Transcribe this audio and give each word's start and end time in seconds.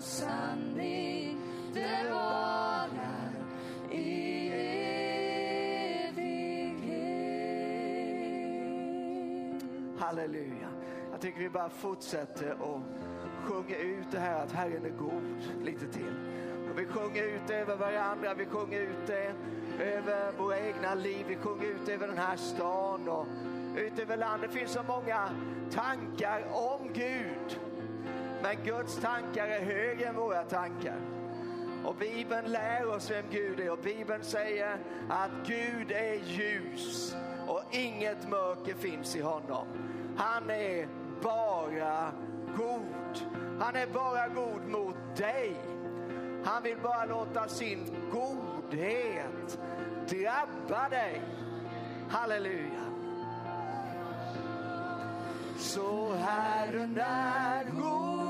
hans 0.00 0.18
sanning 0.18 1.36
varar 2.10 3.30
i 3.90 4.48
evighet. 6.08 7.22
Halleluja. 9.98 10.68
Jag 11.12 11.20
tycker 11.20 11.40
vi 11.40 11.50
bara 11.50 11.70
fortsätter 11.70 12.62
och 12.62 12.80
sjunger 13.44 13.76
ut 13.78 14.06
det 14.10 14.18
här 14.18 14.44
att 14.44 14.52
Herren 14.52 14.84
är 14.84 14.90
god 14.90 15.42
lite 15.64 15.86
till. 15.86 16.14
Och 16.70 16.78
vi 16.78 16.86
sjunger 16.86 17.24
ut 17.24 17.42
det 17.46 17.54
över 17.54 17.76
varandra, 17.76 18.34
vi 18.34 18.46
sjunger 18.46 18.80
ut 18.80 19.06
det 19.06 19.34
över 19.80 20.32
våra 20.32 20.58
egna 20.60 20.94
liv, 20.94 21.26
vi 21.28 21.36
sjunger 21.36 21.66
ut 21.66 21.86
det 21.86 21.92
över 21.92 22.08
den 22.08 22.18
här 22.18 22.36
stan 22.36 23.08
och 23.08 23.26
ut 23.76 23.98
över 23.98 24.16
landet. 24.16 24.50
Det 24.52 24.58
finns 24.58 24.72
så 24.72 24.82
många 24.82 25.30
tankar 25.70 26.44
om 26.52 26.92
Gud. 26.92 27.60
Men 28.42 28.56
Guds 28.64 29.00
tankar 29.00 29.48
är 29.48 29.64
högre 29.64 30.08
än 30.08 30.16
våra 30.16 30.42
tankar. 30.42 30.96
Och 31.84 31.94
Bibeln 31.94 32.52
lär 32.52 32.86
oss 32.86 33.10
vem 33.10 33.24
Gud 33.30 33.60
är 33.60 33.70
och 33.70 33.78
Bibeln 33.78 34.24
säger 34.24 34.78
att 35.08 35.30
Gud 35.46 35.92
är 35.92 36.14
ljus 36.14 37.16
och 37.46 37.62
inget 37.70 38.28
mörker 38.28 38.74
finns 38.74 39.16
i 39.16 39.20
honom. 39.20 39.66
Han 40.16 40.50
är 40.50 40.88
bara 41.22 42.12
god. 42.56 43.28
Han 43.60 43.76
är 43.76 43.86
bara 43.86 44.28
god 44.28 44.68
mot 44.68 45.16
dig. 45.16 45.56
Han 46.44 46.62
vill 46.62 46.78
bara 46.82 47.04
låta 47.04 47.48
sin 47.48 47.86
godhet 48.12 49.60
drabba 50.08 50.88
dig. 50.88 51.22
Halleluja. 52.08 52.84
Så 55.58 56.14
Herren 56.14 57.00
är 57.00 57.64
god. 57.64 58.29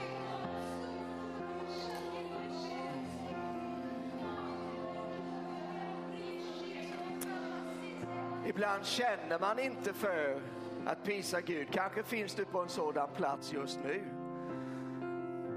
Ibland 8.48 8.86
känner 8.86 9.40
man 9.40 9.60
inte 9.60 9.94
för 9.94 10.42
att 10.86 11.04
prisa 11.04 11.42
Gud. 11.42 11.68
Kanske 11.72 12.04
finns 12.04 12.36
du 12.36 12.46
på 12.46 12.60
en 12.60 12.70
sådan 12.70 13.10
plats 13.16 13.54
just 13.54 13.80
nu. 13.84 14.02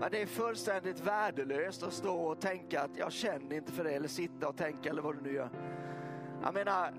Men 0.01 0.11
det 0.11 0.23
är 0.23 0.27
fullständigt 0.27 1.01
värdelöst 1.01 1.83
att 1.83 1.93
stå 1.93 2.21
och 2.21 2.41
tänka 2.41 2.83
att 2.83 2.97
jag 2.97 3.13
känner 3.13 3.57
inte 3.57 3.73
för 3.73 3.85
det 3.85 3.91
eller 3.91 4.09
sitta 4.09 4.49
och 4.49 4.57
tänka 4.57 4.91
eller 4.91 5.03
vad 5.03 5.17
du 5.17 5.21
nu 5.21 5.33
gör. 5.33 5.51
Jag 6.43 6.55
menar, 6.55 6.95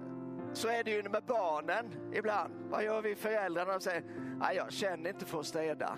så 0.53 0.67
är 0.67 0.83
det 0.83 0.91
ju 0.91 1.09
med 1.09 1.23
barnen 1.27 1.85
ibland. 2.13 2.53
Vad 2.69 2.83
gör 2.83 3.01
vi 3.01 3.15
föräldrar 3.15 3.65
när 3.65 3.73
de 3.73 3.79
säger, 3.79 4.03
nej 4.39 4.55
jag 4.55 4.71
känner 4.71 5.09
inte 5.09 5.25
för 5.25 5.39
att 5.39 5.45
städa. 5.45 5.97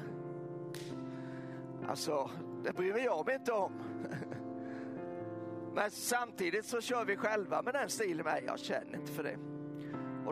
Alltså, 1.89 2.30
det 2.63 2.74
bryr 2.74 2.98
jag 2.98 3.25
mig 3.25 3.36
inte 3.36 3.51
om. 3.51 3.74
Men 5.75 5.92
samtidigt 5.92 6.66
så 6.66 6.81
kör 6.81 7.06
vi 7.06 7.18
själva 7.18 7.62
med 7.62 7.74
den 7.74 7.89
stilen. 7.89 8.25
Nej, 8.25 8.44
jag 8.48 8.60
känner 8.60 8.96
inte 8.96 9.12
för 9.12 9.24
det. 9.24 9.53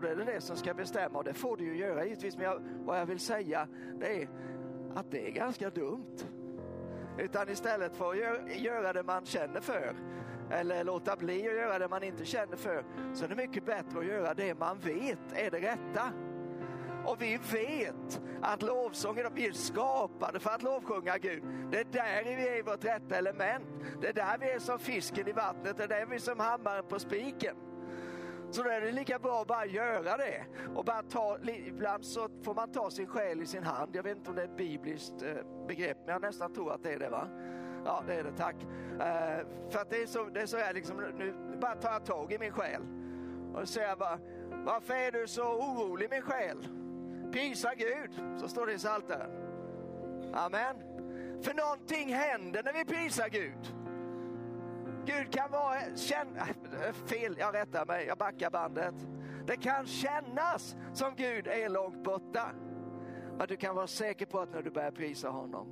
Och 0.02 0.16
det 0.16 0.22
är 0.22 0.34
det 0.34 0.42
som 0.42 0.56
ska 0.56 0.74
bestämma 0.74 1.18
och 1.18 1.24
det 1.24 1.34
får 1.34 1.58
du 1.58 1.64
ju 1.64 1.78
göra 1.78 2.06
givetvis. 2.06 2.38
Men 2.38 2.46
jag, 2.46 2.62
vad 2.86 3.00
jag 3.00 3.06
vill 3.06 3.20
säga 3.20 3.68
det 4.00 4.22
är 4.22 4.30
att 4.96 5.12
det 5.12 5.28
är 5.28 5.32
ganska 5.32 5.70
dumt. 5.70 6.18
Utan 7.18 7.50
istället 7.50 7.96
för 7.96 8.12
att 8.12 8.18
gör, 8.18 8.48
göra 8.48 8.94
det 8.94 9.04
man 9.04 9.26
känner 9.26 9.62
för 9.62 9.96
eller 10.52 10.84
låta 10.84 11.16
bli 11.16 11.48
att 11.48 11.56
göra 11.56 11.80
det 11.80 11.88
man 11.88 12.04
inte 12.04 12.26
känner 12.26 12.58
för 12.58 12.86
så 13.14 13.26
är 13.26 13.30
det 13.30 13.36
mycket 13.36 13.66
bättre 13.66 14.00
att 14.00 14.06
göra 14.06 14.34
det 14.34 14.60
man 14.60 14.80
vet 14.80 15.20
är 15.34 15.52
det 15.52 15.60
rätta. 15.60 16.12
Och 17.06 17.22
vi 17.22 17.40
vet 17.52 18.22
att 18.42 18.62
lovsången, 18.62 19.26
vi 19.36 19.48
är 19.48 19.52
skapade 19.52 20.40
för 20.40 20.50
att 20.50 20.64
lovsjunga 20.64 21.18
Gud. 21.18 21.44
Det 21.72 21.80
är 21.80 21.84
där 21.84 22.24
vi 22.24 22.48
är 22.48 22.60
i 22.60 22.62
vårt 22.62 22.86
rätta 22.86 23.16
element. 23.16 23.66
Det 24.02 24.08
är 24.08 24.14
där 24.14 24.38
vi 24.40 24.52
är 24.52 24.60
som 24.60 24.80
fisken 24.80 25.28
i 25.28 25.32
vattnet, 25.32 25.78
det 25.78 25.84
är 25.84 25.88
där 25.88 26.06
vi 26.06 26.16
är 26.16 26.20
som 26.20 26.40
hammaren 26.40 26.84
på 26.90 27.00
spiken. 27.00 27.56
Så 28.52 28.64
då 28.64 28.70
är 28.70 28.82
det 28.82 28.92
lika 28.92 29.20
bra 29.20 29.42
att 29.42 29.48
bara 29.48 29.66
göra 29.66 30.18
det. 30.18 30.46
Och 30.76 30.86
bara 30.86 31.04
ta, 31.04 31.38
ibland 31.68 32.06
så 32.06 32.30
får 32.44 32.54
man 32.54 32.72
ta 32.72 32.90
sin 32.90 33.08
själ 33.08 33.42
i 33.42 33.46
sin 33.46 33.64
hand. 33.64 33.96
Jag 33.96 34.04
vet 34.04 34.18
inte 34.18 34.30
om 34.30 34.36
det 34.36 34.42
är 34.42 34.46
ett 34.46 34.58
bibliskt 34.58 35.22
eh, 35.22 35.68
begrepp, 35.68 35.98
men 36.06 36.14
jag 36.14 36.22
nästan 36.22 36.54
tror 36.54 36.74
att 36.74 36.84
det 36.84 36.94
är 36.94 37.00
det. 37.00 37.10
va? 37.10 37.28
Ja, 37.86 38.04
det 38.08 38.14
är 38.14 38.24
det, 38.24 38.32
tack. 38.38 38.56
Eh, 38.92 39.48
för 39.70 39.80
att 39.80 39.90
det 39.90 40.02
är 40.02 40.06
så, 40.06 40.24
det 40.24 40.42
är 40.42 40.46
så 40.46 40.58
här 40.58 40.74
liksom, 40.74 40.98
nu 40.98 41.34
bara 41.62 41.76
tar 41.76 41.92
jag 41.92 42.06
tag 42.06 42.34
i 42.34 42.40
min 42.40 42.52
själ. 42.52 42.82
Och 43.54 43.60
så 43.60 43.66
säger 43.66 43.90
jag 43.90 43.98
bara, 43.98 44.20
varför 44.50 44.94
är 44.94 45.12
du 45.12 45.28
så 45.28 45.44
orolig 45.44 46.08
min 46.12 46.22
själ? 46.22 46.68
Prisa 47.32 47.76
Gud, 47.76 48.40
så 48.40 48.48
står 48.48 48.66
det 48.66 48.74
i 48.74 48.78
Psaltaren. 48.78 49.32
Amen. 50.34 50.76
För 51.42 51.54
någonting 51.54 52.14
händer 52.14 52.64
när 52.64 52.74
vi 52.74 52.86
prisar 52.86 53.30
Gud. 53.30 53.81
Gud 55.06 55.32
kan 55.32 55.52
vara, 55.52 55.96
känna, 55.96 56.40
äh, 56.40 56.94
fel, 57.06 57.36
jag 57.40 57.56
rättar 57.56 57.86
mig, 57.86 58.06
jag 58.06 58.18
backar 58.18 58.50
bandet. 58.50 58.96
Det 59.48 59.58
kan 59.58 59.86
kännas 59.86 60.76
som 60.94 61.16
Gud 61.16 61.48
är 61.48 61.70
långt 61.70 62.04
borta. 62.04 62.52
Men 63.38 63.48
du 63.48 63.56
kan 63.56 63.76
vara 63.76 63.88
säker 63.88 64.26
på 64.26 64.40
att 64.40 64.54
när 64.54 64.62
du 64.62 64.72
börjar 64.72 64.92
prisa 64.92 65.30
honom 65.30 65.68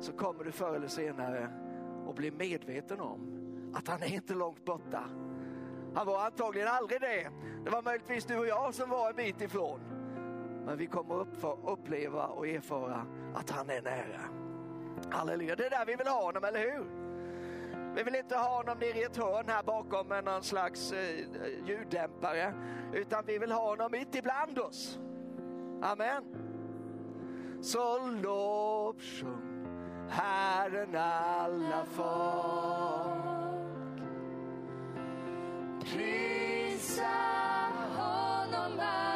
så 0.00 0.12
kommer 0.12 0.44
du 0.44 0.52
förr 0.52 0.74
eller 0.74 0.88
senare 0.88 1.48
att 2.08 2.16
bli 2.16 2.30
medveten 2.30 3.00
om 3.00 3.20
att 3.74 3.88
han 3.88 4.02
är 4.02 4.14
inte 4.14 4.34
långt 4.34 4.64
borta. 4.64 5.04
Han 5.94 6.06
var 6.06 6.24
antagligen 6.24 6.68
aldrig 6.68 7.00
det. 7.00 7.30
Det 7.64 7.70
var 7.70 7.82
möjligtvis 7.82 8.24
du 8.24 8.38
och 8.38 8.46
jag 8.46 8.74
som 8.74 8.90
var 8.90 9.10
en 9.10 9.16
bit 9.16 9.40
ifrån. 9.40 9.80
Men 10.66 10.78
vi 10.78 10.86
kommer 10.86 11.20
att 11.20 11.58
uppleva 11.64 12.26
och 12.26 12.48
erfara 12.48 13.06
att 13.34 13.50
han 13.50 13.70
är 13.70 13.82
nära. 13.82 14.20
Halleluja, 15.10 15.56
det 15.56 15.66
är 15.66 15.70
där 15.70 15.86
vi 15.86 15.96
vill 15.96 16.06
ha 16.06 16.24
honom, 16.24 16.44
eller 16.44 16.60
hur? 16.60 16.99
Vi 17.94 18.02
vill 18.02 18.14
inte 18.14 18.36
ha 18.36 18.56
honom 18.56 18.78
nere 18.78 18.98
i 18.98 19.02
ett 19.02 19.16
hörn 19.16 19.48
här 19.48 19.62
bakom 19.62 20.08
med 20.08 20.24
någon 20.24 20.42
slags 20.42 20.92
eh, 20.92 21.26
ljuddämpare, 21.66 22.54
utan 22.92 23.24
vi 23.26 23.38
vill 23.38 23.52
ha 23.52 23.70
honom 23.70 23.88
mitt 23.92 24.14
ibland 24.14 24.58
oss. 24.58 24.98
Amen. 25.82 26.24
Så 27.62 27.98
lovsjung 28.22 29.50
Herren 30.10 30.96
alla 30.96 31.84
folk. 31.84 33.20
Prisa 35.80 37.02
honom 37.96 38.78
här. 38.78 39.09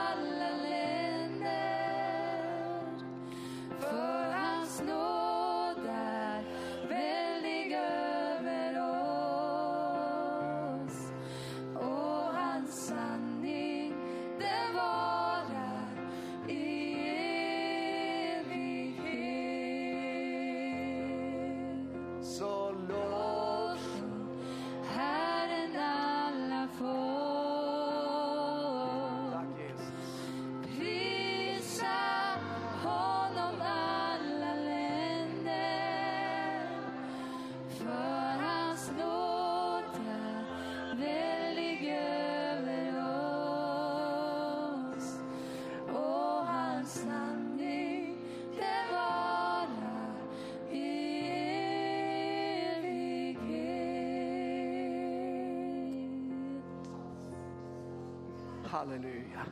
Halleluja. 58.75 59.47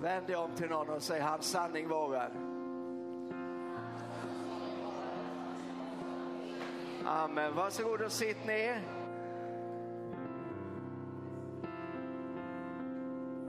Vänd 0.00 0.26
dig 0.26 0.36
om 0.36 0.50
till 0.56 0.68
någon 0.68 0.90
och 0.90 1.02
säg 1.02 1.20
hans 1.20 1.50
sanning 1.50 1.88
varar. 1.88 2.30
Amen. 7.04 7.54
Varsågod 7.54 8.00
och 8.00 8.12
sitt 8.12 8.46
ner. 8.46 8.82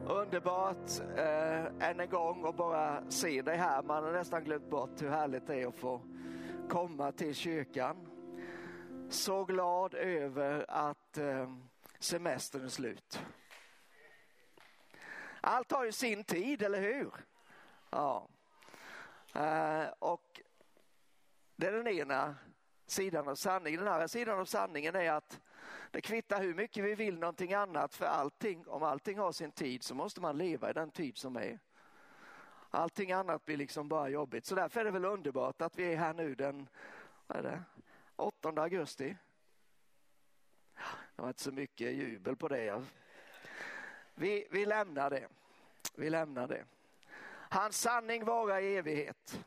Underbart 0.07 0.99
eh, 1.17 1.89
än 1.89 1.99
en 1.99 2.09
gång 2.09 2.45
att 2.47 2.57
bara 2.57 3.03
se 3.09 3.41
dig 3.41 3.57
här. 3.57 3.83
Man 3.83 4.03
har 4.03 4.11
nästan 4.11 4.43
glömt 4.43 4.69
bort 4.69 5.01
hur 5.01 5.09
härligt 5.09 5.47
det 5.47 5.61
är 5.61 5.67
att 5.67 5.75
få 5.75 6.01
komma 6.69 7.11
till 7.11 7.35
kyrkan. 7.35 7.95
Så 9.09 9.45
glad 9.45 9.93
över 9.93 10.65
att 10.67 11.17
eh, 11.17 11.49
semestern 11.99 12.63
är 12.63 12.67
slut. 12.67 13.00
Allt 15.61 15.71
har 15.71 15.85
ju 15.85 15.91
sin 15.91 16.23
tid, 16.23 16.61
eller 16.61 16.81
hur? 16.81 17.11
Ja. 17.89 18.27
Eh, 19.33 19.87
och 19.99 20.41
det 21.55 21.67
är 21.67 21.71
den 21.71 21.87
ena 21.87 22.35
sidan 22.85 23.27
av 23.27 23.35
sanningen. 23.35 23.79
Den 23.79 23.93
andra 23.93 24.07
sidan 24.07 24.39
av 24.39 24.45
sanningen 24.45 24.95
är 24.95 25.11
att 25.11 25.41
det 25.91 26.01
kvittar 26.01 26.41
hur 26.41 26.53
mycket 26.53 26.83
vi 26.83 26.95
vill 26.95 27.19
någonting 27.19 27.53
annat 27.53 27.95
för 27.95 28.05
allting. 28.05 28.67
Om 28.67 28.83
allting 28.83 29.19
har 29.19 29.31
sin 29.31 29.51
tid 29.51 29.83
så 29.83 29.95
måste 29.95 30.21
man 30.21 30.37
leva 30.37 30.69
i 30.69 30.73
den 30.73 30.91
tid 30.91 31.17
som 31.17 31.35
är. 31.35 31.59
Allting 32.69 33.11
annat 33.11 33.45
blir 33.45 33.57
liksom 33.57 33.87
bara 33.87 34.09
jobbigt. 34.09 34.45
Så 34.45 34.55
därför 34.55 34.79
är 34.79 34.85
det 34.85 34.91
väl 34.91 35.05
underbart 35.05 35.61
att 35.61 35.79
vi 35.79 35.93
är 35.93 35.97
här 35.97 36.13
nu 36.13 36.35
den 36.35 36.67
vad 37.27 37.37
är 37.37 37.43
det, 37.43 37.63
8 38.15 38.49
augusti. 38.49 39.17
Det 41.15 41.21
var 41.21 41.27
inte 41.27 41.43
så 41.43 41.51
mycket 41.51 41.93
jubel 41.93 42.35
på 42.35 42.47
det. 42.47 42.83
Vi, 44.15 44.47
vi 44.51 44.65
lämnar 44.65 45.09
det. 45.09 45.27
Vi 45.95 46.09
lämnar 46.09 46.47
det. 46.47 46.65
Hans 47.49 47.81
sanning 47.81 48.25
varar 48.25 48.59
i 48.59 48.75
evighet. 48.75 49.45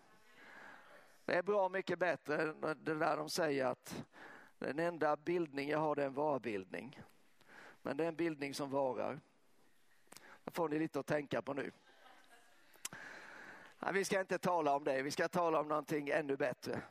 Det 1.24 1.34
är 1.34 1.42
bra 1.42 1.68
mycket 1.68 1.98
bättre 1.98 2.42
än 2.42 2.60
det 2.60 2.94
där 2.94 3.16
de 3.16 3.30
säger 3.30 3.66
att 3.66 4.04
den 4.58 4.78
enda 4.78 5.16
bildning 5.16 5.68
jag 5.68 5.78
har 5.78 5.94
det 5.94 6.02
är 6.02 6.06
en 6.06 6.14
varbildning. 6.14 7.00
Men 7.82 7.96
det 7.96 8.04
är 8.04 8.08
en 8.08 8.16
bildning 8.16 8.54
som 8.54 8.70
varar. 8.70 9.20
Det 10.44 10.50
får 10.50 10.68
ni 10.68 10.78
lite 10.78 11.00
att 11.00 11.06
tänka 11.06 11.42
på 11.42 11.54
nu. 11.54 11.70
Nej, 13.78 13.92
vi 13.92 14.04
ska 14.04 14.20
inte 14.20 14.38
tala 14.38 14.76
om 14.76 14.84
det, 14.84 15.02
vi 15.02 15.10
ska 15.10 15.28
tala 15.28 15.60
om 15.60 15.68
någonting 15.68 16.08
ännu 16.08 16.36
bättre. 16.36 16.80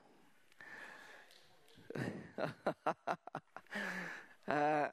Eh, 4.46 4.88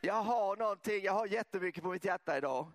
jag 0.00 0.22
har 0.22 0.56
någonting, 0.56 1.04
jag 1.04 1.12
har 1.12 1.26
jättemycket 1.26 1.82
på 1.82 1.90
mitt 1.90 2.04
hjärta 2.04 2.36
idag, 2.36 2.66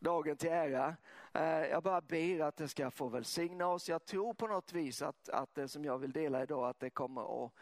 dagen 0.00 0.36
till 0.36 0.50
ära. 0.50 0.96
Eh, 1.32 1.66
jag 1.66 1.82
bara 1.82 2.00
ber 2.00 2.40
att 2.40 2.56
det 2.56 2.68
ska 2.68 2.90
få 2.90 3.08
välsigna 3.08 3.66
oss. 3.66 3.88
Jag 3.88 4.04
tror 4.04 4.34
på 4.34 4.46
något 4.46 4.72
vis 4.72 5.02
att, 5.02 5.28
att 5.28 5.54
det 5.54 5.68
som 5.68 5.84
jag 5.84 5.98
vill 5.98 6.12
dela 6.12 6.42
idag, 6.42 6.68
att 6.68 6.80
det 6.80 6.90
kommer 6.90 7.44
att 7.44 7.52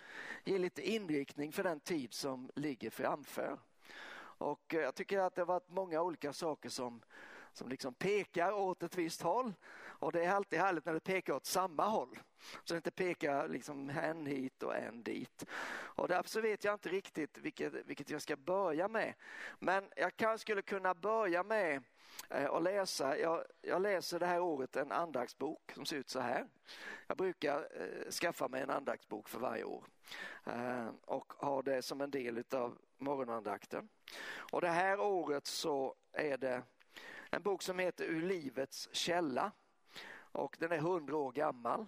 ge 0.45 0.59
lite 0.59 0.90
inriktning 0.90 1.52
för 1.52 1.62
den 1.62 1.81
tid 1.81 2.14
som 2.14 2.50
ligger 2.55 2.90
framför. 2.90 3.59
Och 4.38 4.75
eh, 4.75 4.81
jag 4.81 4.95
tycker 4.95 5.19
att 5.19 5.35
det 5.35 5.40
har 5.40 5.47
varit 5.47 5.71
många 5.71 6.02
olika 6.02 6.33
saker 6.33 6.69
som, 6.69 7.02
som 7.52 7.69
liksom 7.69 7.95
pekar 7.95 8.52
åt 8.52 8.83
ett 8.83 8.99
visst 8.99 9.23
håll. 9.23 9.52
Och 9.99 10.12
det 10.12 10.25
är 10.25 10.33
alltid 10.33 10.59
härligt 10.59 10.85
när 10.85 10.95
det 10.95 11.00
pekar 11.00 11.33
åt 11.33 11.47
samma 11.47 11.85
håll. 11.85 12.19
Så 12.65 12.75
det 12.75 12.76
inte 12.76 12.91
pekar 12.91 13.49
liksom 13.49 13.91
en 13.91 14.26
hit 14.26 14.62
och 14.62 14.76
en 14.76 15.03
dit. 15.03 15.45
Och 15.73 16.09
därför 16.09 16.31
så 16.31 16.41
vet 16.41 16.65
jag 16.65 16.75
inte 16.75 16.88
riktigt 16.88 17.38
vilket, 17.38 17.73
vilket 17.75 18.11
jag 18.11 18.23
ska 18.23 18.37
börja 18.37 18.88
med. 18.88 19.15
Men 19.59 19.85
jag 19.97 20.17
kanske 20.17 20.43
skulle 20.43 20.62
kunna 20.62 20.95
börja 20.95 21.43
med 21.43 21.83
eh, 22.31 22.50
att 22.50 22.62
läsa. 22.62 23.19
Jag, 23.19 23.45
jag 23.62 23.83
läser 23.83 24.19
det 24.19 24.26
här 24.26 24.41
året 24.41 24.76
en 24.76 24.93
andaktsbok 24.93 25.73
som 25.75 25.87
ser 25.87 25.97
ut 25.97 26.09
så 26.09 26.21
här. 26.21 26.47
Jag 27.07 27.17
brukar 27.17 27.69
eh, 27.81 28.11
skaffa 28.11 28.49
mig 28.49 28.62
en 28.62 28.71
andaktsbok 28.71 29.29
för 29.29 29.38
varje 29.38 29.65
år 29.65 29.85
eh, 30.45 30.88
och 31.05 31.33
ha 31.33 31.62
det 31.62 31.83
som 31.83 32.00
en 32.00 32.11
del 32.11 32.45
av 32.50 32.79
morgonandakten. 32.99 33.88
Och 34.53 34.61
det 34.61 34.69
här 34.69 35.00
året 35.00 35.47
så 35.47 35.95
är 36.12 36.38
det 36.38 36.62
en 37.31 37.43
bok 37.43 37.62
som 37.62 37.79
heter 37.79 38.05
Ur 38.05 38.23
livets 38.23 38.88
källa 38.93 39.53
och 40.37 40.57
den 40.61 40.73
är 40.73 40.78
hundra 40.78 41.16
år 41.16 41.33
gammal. 41.33 41.87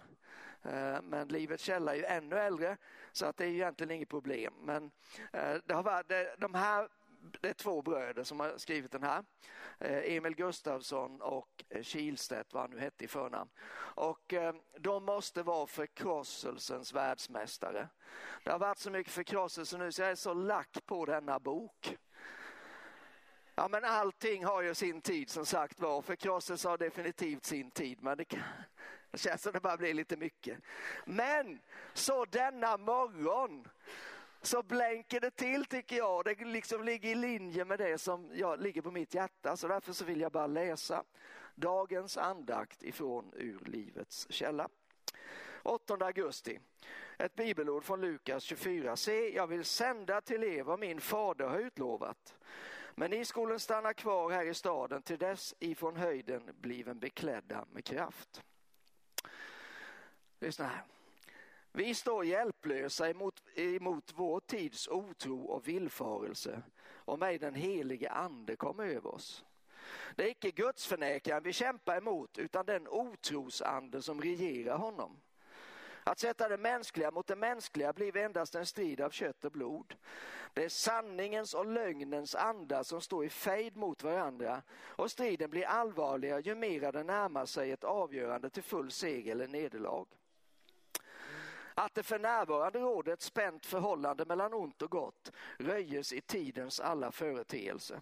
Eh, 0.63 1.01
men 1.03 1.27
livets 1.27 1.63
källa 1.63 1.95
är 1.95 1.97
ju 1.97 2.05
ännu 2.05 2.35
äldre 2.35 2.77
så 3.11 3.25
att 3.25 3.37
det 3.37 3.45
är 3.45 3.49
egentligen 3.49 3.91
inget 3.91 4.09
problem. 4.09 4.53
Men 4.61 4.91
eh, 5.33 5.55
det, 5.65 5.73
har 5.73 5.83
varit, 5.83 6.11
de 6.37 6.53
här, 6.53 6.89
det 7.41 7.49
är 7.49 7.53
två 7.53 7.81
bröder 7.81 8.23
som 8.23 8.39
har 8.39 8.57
skrivit 8.57 8.91
den 8.91 9.03
här. 9.03 9.25
Eh, 9.79 10.15
Emil 10.15 10.35
Gustafsson 10.35 11.21
och 11.21 11.63
Kilstedt, 11.81 12.53
vad 12.53 12.63
han 12.63 12.71
nu 12.71 12.79
hette 12.79 13.05
i 13.05 13.07
förnamn. 13.07 13.49
Och 13.77 14.33
de 14.79 15.05
måste 15.05 15.43
vara 15.43 15.67
förkrosselsens 15.67 16.93
världsmästare. 16.93 17.89
Det 18.43 18.51
har 18.51 18.59
varit 18.59 18.77
så 18.77 18.91
mycket 18.91 19.13
förkrosselse 19.13 19.77
nu 19.77 19.91
så 19.91 20.01
jag 20.01 20.11
är 20.11 20.15
så 20.15 20.33
lack 20.33 20.85
på 20.85 21.05
denna 21.05 21.39
bok. 21.39 21.97
Ja, 23.59 23.67
men 23.67 23.85
allting 23.85 24.45
har 24.45 24.61
ju 24.61 24.73
sin 24.73 25.01
tid 25.01 25.29
som 25.29 25.45
sagt 25.45 25.79
var. 25.79 26.01
Förkrosselse 26.01 26.69
har 26.69 26.77
definitivt 26.77 27.45
sin 27.45 27.71
tid, 27.71 27.97
men 28.01 28.17
det, 28.17 28.25
kan, 28.25 28.39
det 29.11 29.17
känns 29.17 29.41
som 29.41 29.51
det 29.51 29.59
bara 29.59 29.77
blir 29.77 29.93
lite 29.93 30.17
mycket. 30.17 30.59
Men 31.05 31.59
så 31.93 32.25
denna 32.25 32.77
morgon 32.77 33.67
så 34.41 34.63
blänker 34.63 35.19
det 35.19 35.31
till 35.31 35.65
tycker 35.65 35.95
jag. 35.95 36.25
Det 36.25 36.45
liksom 36.45 36.83
ligger 36.83 37.09
i 37.09 37.15
linje 37.15 37.65
med 37.65 37.79
det 37.79 37.97
som 37.97 38.29
jag, 38.33 38.61
ligger 38.61 38.81
på 38.81 38.91
mitt 38.91 39.13
hjärta. 39.13 39.57
Så 39.57 39.67
därför 39.67 39.93
så 39.93 40.05
vill 40.05 40.21
jag 40.21 40.31
bara 40.31 40.47
läsa 40.47 41.03
dagens 41.55 42.17
andakt 42.17 42.83
ifrån 42.83 43.33
Ur 43.35 43.59
livets 43.65 44.27
källa. 44.29 44.69
8 45.63 45.97
augusti. 46.01 46.59
Ett 47.17 47.35
bibelord 47.35 47.83
från 47.83 48.01
Lukas 48.01 48.43
24. 48.43 48.95
Se, 48.95 49.35
jag 49.35 49.47
vill 49.47 49.65
sända 49.65 50.21
till 50.21 50.43
er 50.43 50.63
vad 50.63 50.79
min 50.79 51.01
fader 51.01 51.47
har 51.47 51.59
utlovat. 51.59 52.35
Men 52.99 53.11
ni 53.11 53.25
skolen 53.25 53.59
stanna 53.59 53.93
kvar 53.93 54.31
här 54.31 54.45
i 54.45 54.53
staden 54.53 55.01
till 55.01 55.17
dess 55.17 55.55
ifrån 55.59 55.95
höjden 55.95 56.41
bliven 56.61 56.99
beklädda 56.99 57.65
med 57.71 57.85
kraft. 57.85 58.43
Lyssna 60.39 60.65
här. 60.65 60.83
Vi 61.71 61.95
står 61.95 62.25
hjälplösa 62.25 63.09
emot, 63.09 63.43
emot 63.55 64.13
vår 64.15 64.39
tids 64.39 64.87
otro 64.87 65.41
och 65.41 65.67
villfarelse 65.67 66.61
om 66.93 67.23
ej 67.23 67.37
den 67.37 67.55
helige 67.55 68.09
ande 68.09 68.55
kommer 68.55 68.85
över 68.85 69.15
oss. 69.15 69.45
Det 70.15 70.23
är 70.23 70.31
icke 70.31 70.51
gudsförnekaren 70.51 71.43
vi 71.43 71.53
kämpar 71.53 71.97
emot 71.97 72.37
utan 72.37 72.65
den 72.65 72.87
otrosande 72.87 74.01
som 74.01 74.21
regerar 74.21 74.77
honom. 74.77 75.17
Att 76.09 76.19
sätta 76.19 76.49
det 76.49 76.57
mänskliga 76.57 77.11
mot 77.11 77.27
det 77.27 77.35
mänskliga 77.35 77.93
blir 77.93 78.17
endast 78.17 78.55
en 78.55 78.65
strid 78.65 79.01
av 79.01 79.09
kött 79.09 79.45
och 79.45 79.51
blod. 79.51 79.95
Det 80.53 80.63
är 80.63 80.69
sanningens 80.69 81.53
och 81.53 81.65
lögnens 81.65 82.35
anda 82.35 82.83
som 82.83 83.01
står 83.01 83.25
i 83.25 83.29
fejd 83.29 83.77
mot 83.77 84.03
varandra 84.03 84.61
och 84.79 85.11
striden 85.11 85.49
blir 85.49 85.65
allvarligare 85.65 86.41
ju 86.41 86.55
mer 86.55 86.91
den 86.91 87.07
närmar 87.07 87.45
sig 87.45 87.71
ett 87.71 87.83
avgörande 87.83 88.49
till 88.49 88.63
full 88.63 88.91
seger 88.91 89.31
eller 89.31 89.47
nederlag. 89.47 90.05
Att 91.73 91.95
det 91.95 92.03
för 92.03 92.19
närvarande 92.19 92.79
råder 92.79 93.13
ett 93.13 93.21
spänt 93.21 93.65
förhållande 93.65 94.25
mellan 94.25 94.53
ont 94.53 94.81
och 94.81 94.91
gott 94.91 95.31
röjes 95.57 96.13
i 96.13 96.21
tidens 96.21 96.79
alla 96.79 97.11
företeelser. 97.11 98.01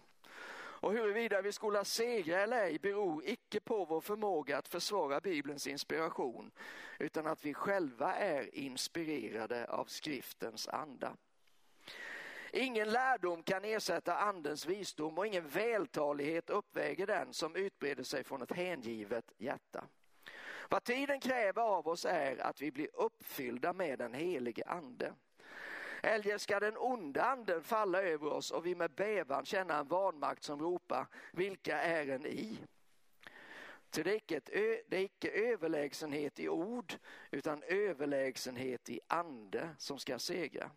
Och 0.80 0.92
huruvida 0.92 1.42
vi 1.42 1.52
skola 1.52 1.84
segra 1.84 2.40
eller 2.40 2.62
ej 2.62 2.78
beror 2.78 3.22
icke 3.24 3.60
på 3.60 3.84
vår 3.84 4.00
förmåga 4.00 4.58
att 4.58 4.68
försvara 4.68 5.20
Bibelns 5.20 5.66
inspiration 5.66 6.50
utan 6.98 7.26
att 7.26 7.44
vi 7.44 7.54
själva 7.54 8.14
är 8.14 8.54
inspirerade 8.54 9.66
av 9.66 9.84
skriftens 9.84 10.68
anda. 10.68 11.16
Ingen 12.52 12.90
lärdom 12.90 13.42
kan 13.42 13.64
ersätta 13.64 14.16
andens 14.16 14.66
visdom 14.66 15.18
och 15.18 15.26
ingen 15.26 15.48
vältalighet 15.48 16.50
uppväger 16.50 17.06
den 17.06 17.32
som 17.32 17.56
utbreder 17.56 18.02
sig 18.02 18.24
från 18.24 18.42
ett 18.42 18.52
hängivet 18.52 19.32
hjärta. 19.38 19.84
Vad 20.70 20.84
tiden 20.84 21.20
kräver 21.20 21.62
av 21.62 21.88
oss 21.88 22.04
är 22.04 22.38
att 22.38 22.62
vi 22.62 22.70
blir 22.70 22.88
uppfyllda 22.92 23.72
med 23.72 23.98
den 23.98 24.14
helige 24.14 24.64
ande. 24.66 25.12
Eljest 26.08 26.44
ska 26.44 26.60
den 26.60 26.76
onda 26.76 27.24
anden 27.24 27.62
falla 27.62 28.02
över 28.02 28.32
oss 28.32 28.50
och 28.50 28.66
vi 28.66 28.74
med 28.74 28.90
bävan 28.90 29.44
känna 29.44 29.78
en 29.78 29.88
vanmakt 29.88 30.42
som 30.42 30.60
ropar, 30.60 31.06
vilka 31.32 31.80
är 31.80 32.08
en 32.08 32.26
i? 32.26 32.58
Till 33.90 34.04
det 34.04 34.10
är, 34.10 34.14
icke 34.16 34.40
det 34.88 34.96
är 34.96 35.00
icke 35.00 35.30
överlägsenhet 35.30 36.40
i 36.40 36.48
ord 36.48 36.94
utan 37.30 37.62
överlägsenhet 37.62 38.90
i 38.90 39.00
ande 39.06 39.68
som 39.78 39.98
ska 39.98 40.18
segra. 40.18 40.70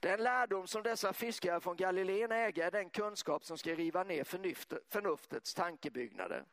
Den 0.00 0.22
lärdom 0.22 0.66
som 0.66 0.82
dessa 0.82 1.12
fiskare 1.12 1.60
från 1.60 1.76
Galileen 1.76 2.32
äger 2.32 2.66
är 2.66 2.70
den 2.70 2.90
kunskap 2.90 3.44
som 3.44 3.58
ska 3.58 3.74
riva 3.74 4.04
ner 4.04 4.24
förnuftets 4.90 5.54
tankebyggnader 5.54 6.44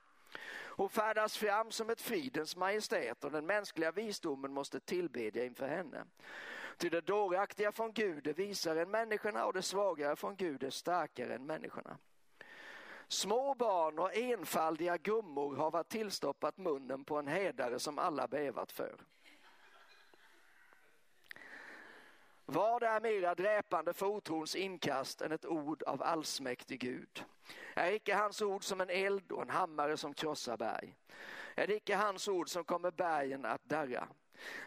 Hon 0.79 0.89
färdas 0.89 1.37
fram 1.37 1.71
som 1.71 1.89
ett 1.89 2.01
fridens 2.01 2.55
majestät 2.55 3.23
och 3.23 3.31
den 3.31 3.45
mänskliga 3.45 3.91
visdomen 3.91 4.53
måste 4.53 4.79
tillbedja 4.79 5.45
inför 5.45 5.67
henne. 5.67 6.05
Ty 6.79 6.89
det 6.89 7.01
dåraktiga 7.01 7.71
från 7.71 7.93
Gud 7.93 8.27
är 8.27 8.33
visare 8.33 8.81
än 8.81 8.91
människorna 8.91 9.45
och 9.45 9.53
det 9.53 9.61
svagare 9.61 10.15
från 10.15 10.35
Gud 10.35 10.63
är 10.63 10.69
starkare 10.69 11.35
än 11.35 11.45
människorna. 11.45 11.97
Små 13.07 13.53
barn 13.53 13.99
och 13.99 14.15
enfaldiga 14.15 14.97
gummor 14.97 15.55
har 15.55 15.71
varit 15.71 15.89
tillstoppat 15.89 16.57
munnen 16.57 17.03
på 17.03 17.17
en 17.17 17.27
hädare 17.27 17.79
som 17.79 17.99
alla 17.99 18.27
bävat 18.27 18.71
för. 18.71 18.95
Vad 22.45 22.83
är 22.83 23.01
mera 23.01 23.35
dräpande 23.35 23.93
för 23.93 24.05
otrons 24.05 24.55
inkast 24.55 25.21
än 25.21 25.31
ett 25.31 25.45
ord 25.45 25.83
av 25.83 26.03
allsmäktig 26.03 26.79
Gud? 26.79 27.23
Är 27.75 27.91
icke 27.91 28.15
hans 28.15 28.41
ord 28.41 28.63
som 28.63 28.81
en 28.81 28.89
eld 28.89 29.31
och 29.31 29.41
en 29.41 29.49
hammare 29.49 29.97
som 29.97 30.13
krossar 30.13 30.57
berg? 30.57 30.95
Är 31.55 31.67
det 31.67 31.75
icke 31.75 31.95
hans 31.95 32.27
ord 32.27 32.49
som 32.49 32.63
kommer 32.63 32.91
bergen 32.91 33.45
att 33.45 33.63
darra? 33.63 34.07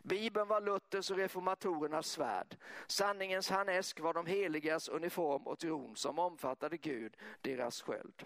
Bibeln 0.02 0.48
var 0.48 0.60
Luthers 0.60 1.10
och 1.10 1.16
reformatorernas 1.16 2.06
svärd. 2.06 2.56
Sanningens 2.86 3.50
harnesk 3.50 4.00
var 4.00 4.14
de 4.14 4.26
heligas 4.26 4.88
uniform 4.88 5.46
och 5.46 5.58
tron 5.58 5.96
som 5.96 6.18
omfattade 6.18 6.76
Gud, 6.76 7.16
deras 7.40 7.82
sköld. 7.82 8.24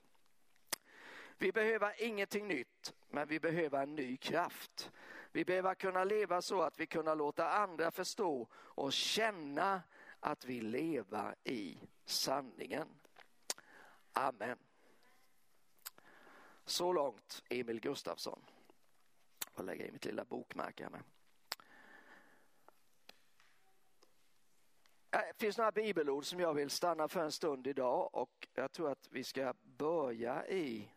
Vi 1.38 1.52
behöver 1.52 2.02
ingenting 2.02 2.48
nytt, 2.48 2.94
men 3.08 3.28
vi 3.28 3.40
behöver 3.40 3.82
en 3.82 3.94
ny 3.94 4.16
kraft. 4.16 4.90
Vi 5.32 5.44
behöver 5.44 5.74
kunna 5.74 6.04
leva 6.04 6.42
så 6.42 6.62
att 6.62 6.80
vi 6.80 6.86
kan 6.86 7.18
låta 7.18 7.50
andra 7.50 7.90
förstå 7.90 8.48
och 8.54 8.92
känna 8.92 9.82
att 10.20 10.44
vi 10.44 10.60
lever 10.60 11.34
i 11.44 11.78
sanningen. 12.04 12.88
Amen. 14.12 14.58
Så 16.64 16.92
långt 16.92 17.42
Emil 17.48 17.80
Gustafsson. 17.80 18.42
Jag 19.56 19.64
lägger 19.64 19.84
i 19.84 19.92
mitt 19.92 20.04
lilla 20.04 20.24
bokmärke 20.24 20.82
här 20.82 20.90
med. 20.90 21.02
Det 25.16 25.32
finns 25.36 25.58
några 25.58 25.72
bibelord 25.72 26.24
som 26.24 26.40
jag 26.40 26.54
vill 26.54 26.70
stanna 26.70 27.08
för 27.08 27.20
en 27.20 27.32
stund 27.32 27.66
idag 27.66 28.14
och 28.14 28.48
jag 28.54 28.72
tror 28.72 28.90
att 28.90 29.08
vi 29.10 29.24
ska 29.24 29.54
börja 29.62 30.46
i 30.46 30.92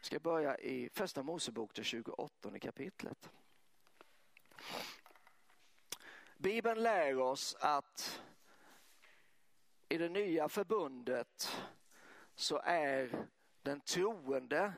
ska 0.00 0.20
börja 0.20 0.58
i 0.58 0.88
första 0.92 1.22
Mosebok, 1.22 1.74
det 1.74 1.84
28 1.84 2.58
kapitlet. 2.58 3.30
Bibeln 6.36 6.82
lär 6.82 7.18
oss 7.18 7.56
att 7.60 8.22
i 9.88 9.98
det 9.98 10.08
nya 10.08 10.48
förbundet 10.48 11.56
så 12.34 12.60
är 12.64 13.26
den 13.62 13.80
troende 13.80 14.72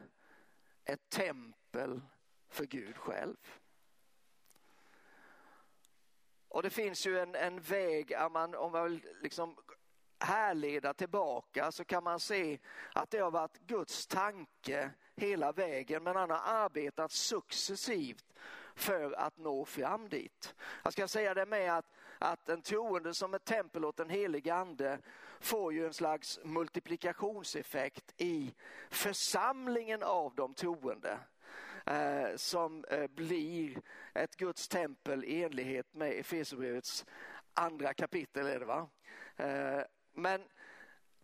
ett 0.85 1.09
tempel 1.09 2.01
för 2.49 2.65
Gud 2.65 2.97
själv. 2.97 3.37
Och 6.57 6.63
det 6.63 6.71
finns 6.71 7.07
ju 7.07 7.19
en, 7.19 7.35
en 7.35 7.61
väg, 7.61 8.13
om 8.27 8.33
man, 8.33 8.55
om 8.55 8.73
man 8.73 8.85
vill 8.85 9.07
liksom 9.23 9.57
härleda 10.19 10.95
tillbaka 10.95 11.73
så 11.73 11.85
kan 11.85 12.05
man 12.05 12.21
se 12.21 12.59
att 12.95 13.11
det 13.11 13.19
har 13.19 13.31
varit 13.31 13.59
Guds 13.67 14.07
tanke 14.07 14.91
hela 15.17 15.53
vägen 15.53 16.03
men 16.03 16.17
han 16.17 16.31
har 16.31 16.41
arbetat 16.45 17.13
successivt 17.13 18.25
för 18.75 19.13
att 19.13 19.39
nå 19.39 19.65
fram 19.65 20.09
dit. 20.09 20.55
Jag 20.85 20.93
ska 20.93 21.09
säga 21.09 21.35
det 21.35 21.47
med 21.47 21.79
att 21.79 21.87
att 22.19 22.49
en 22.49 22.63
troende 22.63 23.15
som 23.15 23.35
ett 23.35 23.45
tempel 23.45 23.85
åt 23.85 23.97
den 23.97 24.11
helige 24.11 24.55
ande 24.55 24.99
får 25.41 25.73
ju 25.73 25.87
en 25.87 25.95
slags 25.95 26.41
multiplikationseffekt 26.45 28.15
i 28.17 28.55
församlingen 28.91 30.03
av 30.03 30.35
de 30.35 30.55
troende 30.55 31.19
eh, 31.87 32.37
som 32.37 32.85
eh, 32.85 33.07
blir 33.07 33.83
ett 34.15 34.37
Guds 34.37 34.69
tempel 34.69 35.25
i 35.25 35.43
enlighet 35.43 35.95
med 35.95 36.13
Efesierbrevets 36.13 37.07
andra 37.55 37.95
kapitel. 37.95 38.47
Är 38.47 38.61
det, 38.61 38.67
va? 38.67 38.89
Eh, 39.37 39.81
men 40.15 40.43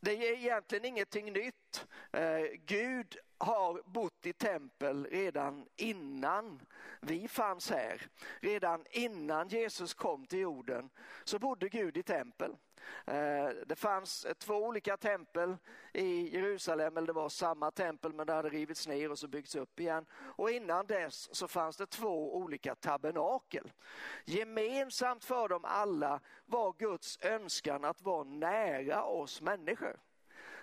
det 0.01 0.13
är 0.13 0.33
egentligen 0.33 0.85
ingenting 0.85 1.33
nytt. 1.33 1.87
Eh, 2.13 2.45
Gud 2.67 3.17
har 3.39 3.83
bott 3.85 4.27
i 4.27 4.33
tempel 4.33 5.07
redan 5.07 5.67
innan 5.77 6.61
vi 7.01 7.29
fanns 7.29 7.71
här. 7.71 8.03
Redan 8.41 8.85
innan 8.91 9.49
Jesus 9.49 9.95
kom 9.95 10.27
till 10.27 10.39
jorden 10.39 10.91
så 11.25 11.39
bodde 11.39 11.69
Gud 11.69 11.97
i 11.97 12.03
tempel. 12.03 12.57
Eh, 13.07 13.49
det 13.67 13.77
fanns 13.77 14.25
eh, 14.25 14.35
två 14.35 14.55
olika 14.55 14.97
tempel 14.97 15.57
i 15.93 16.37
Jerusalem, 16.37 16.97
eller 16.97 17.07
det 17.07 17.13
var 17.13 17.29
samma 17.29 17.71
tempel 17.71 18.13
men 18.13 18.27
det 18.27 18.33
hade 18.33 18.49
rivits 18.49 18.89
ner 18.89 19.11
och 19.11 19.19
så 19.19 19.29
byggts 19.29 19.55
upp 19.55 19.81
igen. 19.81 20.07
Och 20.13 20.51
innan 20.51 20.87
dess 20.87 21.35
så 21.35 21.49
fanns 21.49 21.77
det 21.77 21.87
två 21.87 22.37
olika 22.37 22.75
tabernakel. 22.75 23.73
Gemensamt 24.25 25.25
för 25.25 25.49
dem 25.49 25.65
alla 25.65 26.21
var 26.47 26.75
Guds 26.79 27.19
önskan 27.23 27.85
att 27.85 28.03
vara 28.03 28.25
nära 28.25 29.05
oss 29.05 29.41
människor. 29.41 29.97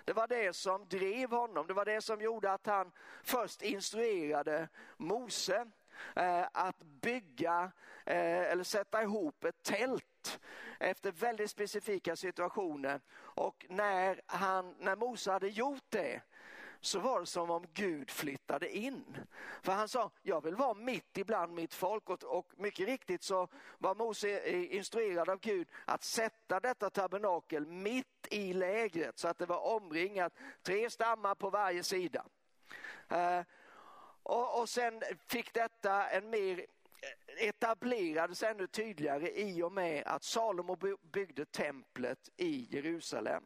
Det 0.04 0.12
var 0.12 0.28
det 0.28 0.56
som 0.56 0.88
drev 0.88 1.30
honom, 1.30 1.66
det 1.66 1.74
var 1.74 1.84
det 1.84 2.00
som 2.00 2.20
gjorde 2.20 2.52
att 2.52 2.66
han 2.66 2.92
först 3.22 3.62
instruerade 3.62 4.68
Mose 4.96 5.66
eh, 6.16 6.46
att 6.52 6.78
bygga 6.82 7.72
eller 8.04 8.64
sätta 8.64 9.02
ihop 9.02 9.44
ett 9.44 9.62
tält 9.62 10.09
efter 10.78 11.12
väldigt 11.12 11.50
specifika 11.50 12.16
situationer. 12.16 13.00
Och 13.18 13.66
när, 13.68 14.20
han, 14.26 14.74
när 14.78 14.96
Mose 14.96 15.32
hade 15.32 15.48
gjort 15.48 15.84
det 15.88 16.22
så 16.80 16.98
var 16.98 17.20
det 17.20 17.26
som 17.26 17.50
om 17.50 17.64
Gud 17.72 18.10
flyttade 18.10 18.76
in. 18.76 19.16
För 19.62 19.72
han 19.72 19.88
sa, 19.88 20.10
jag 20.22 20.44
vill 20.44 20.54
vara 20.54 20.74
mitt 20.74 21.18
ibland 21.18 21.54
mitt 21.54 21.74
folk 21.74 22.10
och, 22.10 22.24
och 22.24 22.52
mycket 22.56 22.86
riktigt 22.86 23.22
så 23.22 23.48
var 23.78 23.94
Mose 23.94 24.50
instruerad 24.50 25.28
av 25.28 25.38
Gud 25.40 25.68
att 25.84 26.04
sätta 26.04 26.60
detta 26.60 26.90
tabernakel 26.90 27.66
mitt 27.66 28.26
i 28.30 28.52
lägret 28.52 29.18
så 29.18 29.28
att 29.28 29.38
det 29.38 29.46
var 29.46 29.76
omringat, 29.76 30.32
tre 30.62 30.90
stammar 30.90 31.34
på 31.34 31.50
varje 31.50 31.82
sida. 31.82 32.24
Eh, 33.08 33.40
och, 34.22 34.60
och 34.60 34.68
sen 34.68 35.02
fick 35.28 35.54
detta 35.54 36.08
en 36.08 36.30
mer 36.30 36.66
etablerades 37.38 38.42
ännu 38.42 38.66
tydligare 38.66 39.30
i 39.40 39.62
och 39.62 39.72
med 39.72 40.02
att 40.06 40.24
Salomo 40.24 40.76
byggde 41.02 41.44
templet 41.44 42.28
i 42.36 42.68
Jerusalem. 42.70 43.44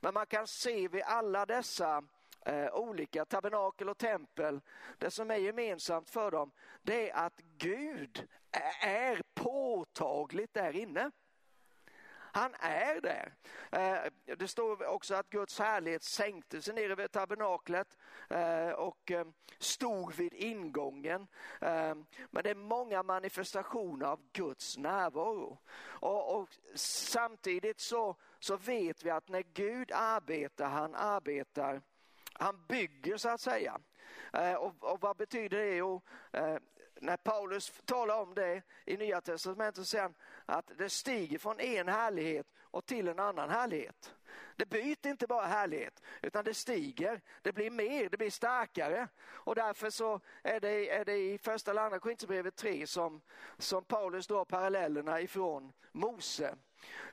Men 0.00 0.14
man 0.14 0.26
kan 0.26 0.46
se 0.46 0.88
vid 0.88 1.02
alla 1.02 1.46
dessa 1.46 2.02
eh, 2.46 2.74
olika 2.74 3.24
tabernakel 3.24 3.88
och 3.88 3.98
tempel, 3.98 4.60
det 4.98 5.10
som 5.10 5.30
är 5.30 5.36
gemensamt 5.36 6.10
för 6.10 6.30
dem, 6.30 6.50
det 6.82 7.10
är 7.10 7.26
att 7.26 7.40
Gud 7.58 8.28
är 8.82 9.22
påtagligt 9.34 10.54
där 10.54 10.76
inne. 10.76 11.10
Han 12.32 12.54
är 12.60 13.00
där. 13.00 13.34
Eh, 13.72 14.10
det 14.38 14.48
står 14.48 14.86
också 14.86 15.14
att 15.14 15.30
Guds 15.30 15.58
härlighet 15.58 16.02
sänkte 16.02 16.62
sig 16.62 16.74
ner 16.74 16.90
över 16.90 17.08
tabernaklet 17.08 17.98
eh, 18.28 18.70
och 18.70 19.10
eh, 19.10 19.26
stod 19.58 20.14
vid 20.14 20.34
ingången. 20.34 21.26
Eh, 21.60 21.94
men 22.30 22.42
det 22.42 22.50
är 22.50 22.54
många 22.54 23.02
manifestationer 23.02 24.06
av 24.06 24.20
Guds 24.32 24.78
närvaro. 24.78 25.58
Och, 25.82 26.36
och 26.36 26.48
samtidigt 26.74 27.80
så, 27.80 28.16
så 28.38 28.56
vet 28.56 29.04
vi 29.04 29.10
att 29.10 29.28
när 29.28 29.44
Gud 29.52 29.92
arbetar, 29.92 30.68
han 30.68 30.94
arbetar, 30.94 31.82
han 32.32 32.66
bygger 32.68 33.16
så 33.16 33.28
att 33.28 33.40
säga. 33.40 33.78
Eh, 34.32 34.54
och, 34.54 34.74
och 34.92 35.00
vad 35.00 35.16
betyder 35.16 35.58
det? 35.58 35.76
Jo, 35.76 36.02
när 37.00 37.16
Paulus 37.16 37.72
talar 37.84 38.20
om 38.20 38.34
det 38.34 38.62
i 38.84 38.96
Nya 38.96 39.20
Testamentet 39.20 39.76
så 39.76 39.84
säger 39.84 40.02
han 40.04 40.14
att 40.46 40.70
det 40.78 40.90
stiger 40.90 41.38
från 41.38 41.60
en 41.60 41.88
härlighet 41.88 42.46
och 42.60 42.86
till 42.86 43.08
en 43.08 43.18
annan 43.18 43.50
härlighet. 43.50 44.14
Det 44.56 44.66
byter 44.66 45.06
inte 45.06 45.26
bara 45.26 45.46
härlighet 45.46 46.02
utan 46.22 46.44
det 46.44 46.54
stiger, 46.54 47.20
det 47.42 47.52
blir 47.52 47.70
mer, 47.70 48.08
det 48.08 48.16
blir 48.16 48.30
starkare. 48.30 49.08
Och 49.28 49.54
därför 49.54 49.90
så 49.90 50.20
är 50.42 50.60
det, 50.60 50.90
är 50.90 51.04
det 51.04 51.16
i 51.16 51.38
första 51.38 51.70
eller 51.70 51.82
andra 51.82 51.98
Korinthierbrevet 51.98 52.56
3 52.56 52.86
som, 52.86 53.20
som 53.58 53.84
Paulus 53.84 54.26
drar 54.26 54.44
parallellerna 54.44 55.20
ifrån 55.20 55.72
Mose. 55.92 56.54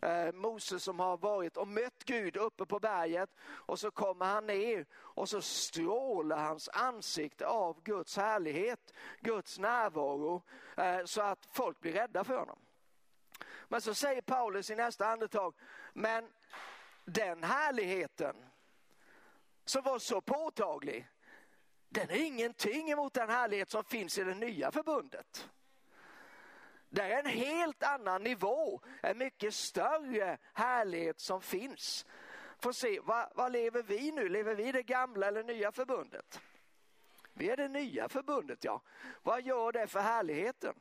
Eh, 0.02 0.34
Mose 0.34 0.80
som 0.80 1.00
har 1.00 1.18
varit 1.18 1.58
och 1.58 1.68
mött 1.68 2.04
Gud 2.06 2.38
uppe 2.38 2.66
på 2.66 2.80
berget 2.80 3.30
och 3.48 3.80
så 3.80 3.92
kommer 3.92 4.26
han 4.26 4.48
ner 4.48 4.86
och 4.94 5.30
så 5.30 5.42
strålar 5.42 6.38
hans 6.38 6.70
ansikte 6.70 7.48
av 7.48 7.84
Guds 7.84 8.18
härlighet, 8.18 8.94
Guds 9.20 9.60
närvaro 9.60 10.44
eh, 10.78 11.06
så 11.06 11.22
att 11.22 11.48
folk 11.52 11.80
blir 11.80 11.94
rädda 11.94 12.24
för 12.24 12.38
honom. 12.38 12.60
Men 13.68 13.82
så 13.82 13.94
säger 13.94 14.22
Paulus 14.22 14.70
i 14.70 14.76
nästa 14.76 15.08
andetag, 15.08 15.54
men 15.94 16.30
den 17.08 17.44
härligheten 17.44 18.36
som 19.66 19.84
var 19.84 20.00
så 20.00 20.22
påtaglig, 20.22 21.08
den 21.90 22.10
är 22.10 22.26
ingenting 22.26 22.92
emot 22.92 23.14
den 23.14 23.30
härlighet 23.30 23.70
som 23.70 23.84
finns 23.84 24.18
i 24.18 24.24
det 24.24 24.36
nya 24.36 24.72
förbundet. 24.72 25.50
Det 26.90 27.02
är 27.02 27.20
en 27.20 27.26
helt 27.26 27.84
annan 27.84 28.24
nivå, 28.24 28.82
en 29.02 29.18
mycket 29.18 29.54
större 29.54 30.38
härlighet 30.54 31.20
som 31.20 31.42
finns. 31.42 32.06
Får 32.60 32.72
se, 32.72 33.00
vad, 33.00 33.32
vad 33.36 33.52
lever 33.52 33.84
vi 33.84 34.12
nu? 34.12 34.30
Lever 34.30 34.56
vi 34.56 34.68
i 34.68 34.72
det 34.72 34.84
gamla 34.84 35.28
eller 35.28 35.44
nya 35.44 35.72
förbundet? 35.72 36.40
Vi 37.34 37.50
är 37.50 37.58
det 37.58 37.68
nya 37.68 38.10
förbundet, 38.10 38.64
ja. 38.64 38.82
Vad 39.24 39.42
gör 39.42 39.72
det 39.72 39.88
för 39.88 40.00
härligheten? 40.00 40.76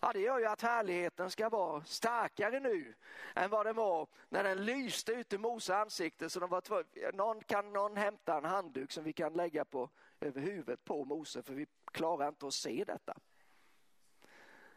Ja, 0.00 0.12
det 0.12 0.20
gör 0.20 0.38
ju 0.38 0.46
att 0.46 0.62
härligheten 0.62 1.30
ska 1.30 1.48
vara 1.48 1.84
starkare 1.84 2.60
nu 2.60 2.94
än 3.34 3.50
vad 3.50 3.66
den 3.66 3.76
var 3.76 4.06
när 4.28 4.44
den 4.44 4.64
lyste 4.64 5.12
ut 5.12 5.32
i 5.32 5.38
Mose 5.38 5.76
ansikte. 5.76 6.30
Så 6.30 6.40
de 6.40 6.50
var 6.50 7.12
någon, 7.12 7.40
kan 7.40 7.72
någon 7.72 7.96
hämta 7.96 8.36
en 8.36 8.44
handduk 8.44 8.92
som 8.92 9.04
vi 9.04 9.12
kan 9.12 9.32
lägga 9.32 9.64
på 9.64 9.90
över 10.20 10.40
huvudet 10.40 10.84
på 10.84 11.04
Mose 11.04 11.42
för 11.42 11.54
vi 11.54 11.66
klarar 11.84 12.28
inte 12.28 12.46
att 12.46 12.54
se 12.54 12.84
detta. 12.86 13.16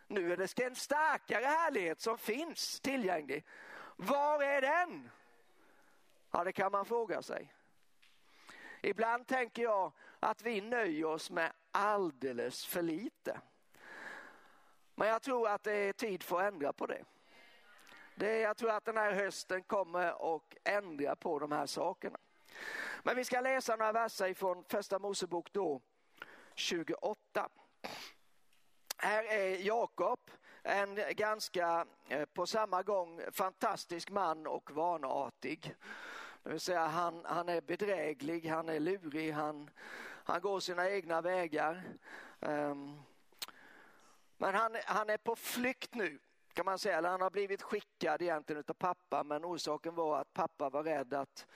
Nu 0.08 0.34
är 0.34 0.38
det 0.38 0.60
en 0.60 0.76
starkare 0.76 1.46
härlighet 1.46 2.02
som 2.02 2.18
finns 2.18 2.80
tillgänglig. 2.80 3.46
Var 3.96 4.44
är 4.44 4.62
den? 4.62 5.10
Ja, 6.32 6.44
det 6.44 6.52
kan 6.52 6.72
man 6.72 6.86
fråga 6.86 7.22
sig. 7.22 7.54
Ibland 8.82 9.28
tänker 9.28 9.64
jag 9.64 9.92
att 10.20 10.42
vi 10.42 10.62
nöjer 10.62 11.06
oss 11.06 11.32
med 11.32 11.52
alldeles 11.72 12.66
för 12.66 12.82
lite. 12.82 13.42
Men 14.96 15.08
jag 15.08 15.22
tror 15.22 15.48
att 15.48 15.64
det 15.64 15.74
är 15.74 15.94
tid 15.94 16.24
för 16.24 16.40
att 16.40 16.54
ändra 16.54 16.74
på 16.74 16.86
det. 16.86 17.04
det 18.16 18.40
jag 18.40 18.58
tror 18.58 18.72
att 18.72 18.86
den 18.86 18.98
här 18.98 19.12
hösten 19.12 19.64
kommer 19.64 20.36
att 20.36 20.44
ändra 20.64 21.16
på 21.16 21.40
de 21.40 21.52
här 21.52 21.66
sakerna. 21.66 22.18
Men 23.04 23.16
vi 23.16 23.26
ska 23.26 23.42
läsa 23.42 23.76
några 23.76 23.92
verser 23.92 24.34
från 24.34 24.64
första 24.64 25.00
Mosebok 25.00 25.54
då, 25.54 25.82
28. 26.56 27.50
Här 28.98 29.24
är 29.24 29.66
Jakob, 29.66 30.20
en 30.64 31.00
ganska 31.12 31.86
eh, 32.10 32.26
på 32.26 32.46
samma 32.46 32.84
gång 32.84 33.22
fantastisk 33.32 34.10
man 34.10 34.48
och 34.48 34.72
vanartig. 34.72 35.76
Det 36.44 36.50
vill 36.50 36.60
säga 36.60 36.88
han, 36.88 37.22
han 37.26 37.50
är 37.50 37.62
bedräglig, 37.62 38.46
han 38.46 38.70
är 38.70 38.80
lurig, 38.80 39.32
han, 39.32 39.70
han 40.24 40.42
går 40.42 40.60
sina 40.60 40.90
egna 40.90 41.22
vägar. 41.22 41.84
Um, 42.40 43.02
men 44.42 44.56
han, 44.56 44.76
han 44.86 45.10
är 45.10 45.18
på 45.18 45.36
flykt 45.36 45.96
nu 45.96 46.20
kan 46.54 46.66
man 46.66 46.80
säga, 46.80 46.98
eller 46.98 47.10
han 47.10 47.22
har 47.22 47.30
blivit 47.30 47.62
skickad 47.62 48.22
egentligen 48.22 48.64
av 48.68 48.74
pappa 48.74 49.24
men 49.24 49.46
orsaken 49.46 49.96
var 49.96 50.20
att 50.20 50.34
pappa 50.34 50.70
var 50.70 50.84
rädd 50.84 51.14
att, 51.14 51.48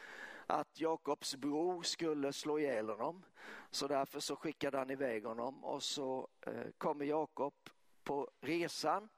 att 0.48 0.80
Jakobs 0.80 1.36
bror 1.36 1.84
skulle 1.84 2.34
slå 2.34 2.60
ihjäl 2.60 2.90
honom. 2.90 3.26
Så 3.72 3.88
därför 3.88 4.20
så 4.20 4.36
skickade 4.36 4.78
han 4.78 4.90
iväg 4.90 5.26
honom 5.26 5.64
och 5.64 5.84
så 5.84 6.28
eh, 6.42 6.72
kommer 6.78 7.06
Jakob 7.06 7.54
på 8.04 8.32
resan 8.42 9.10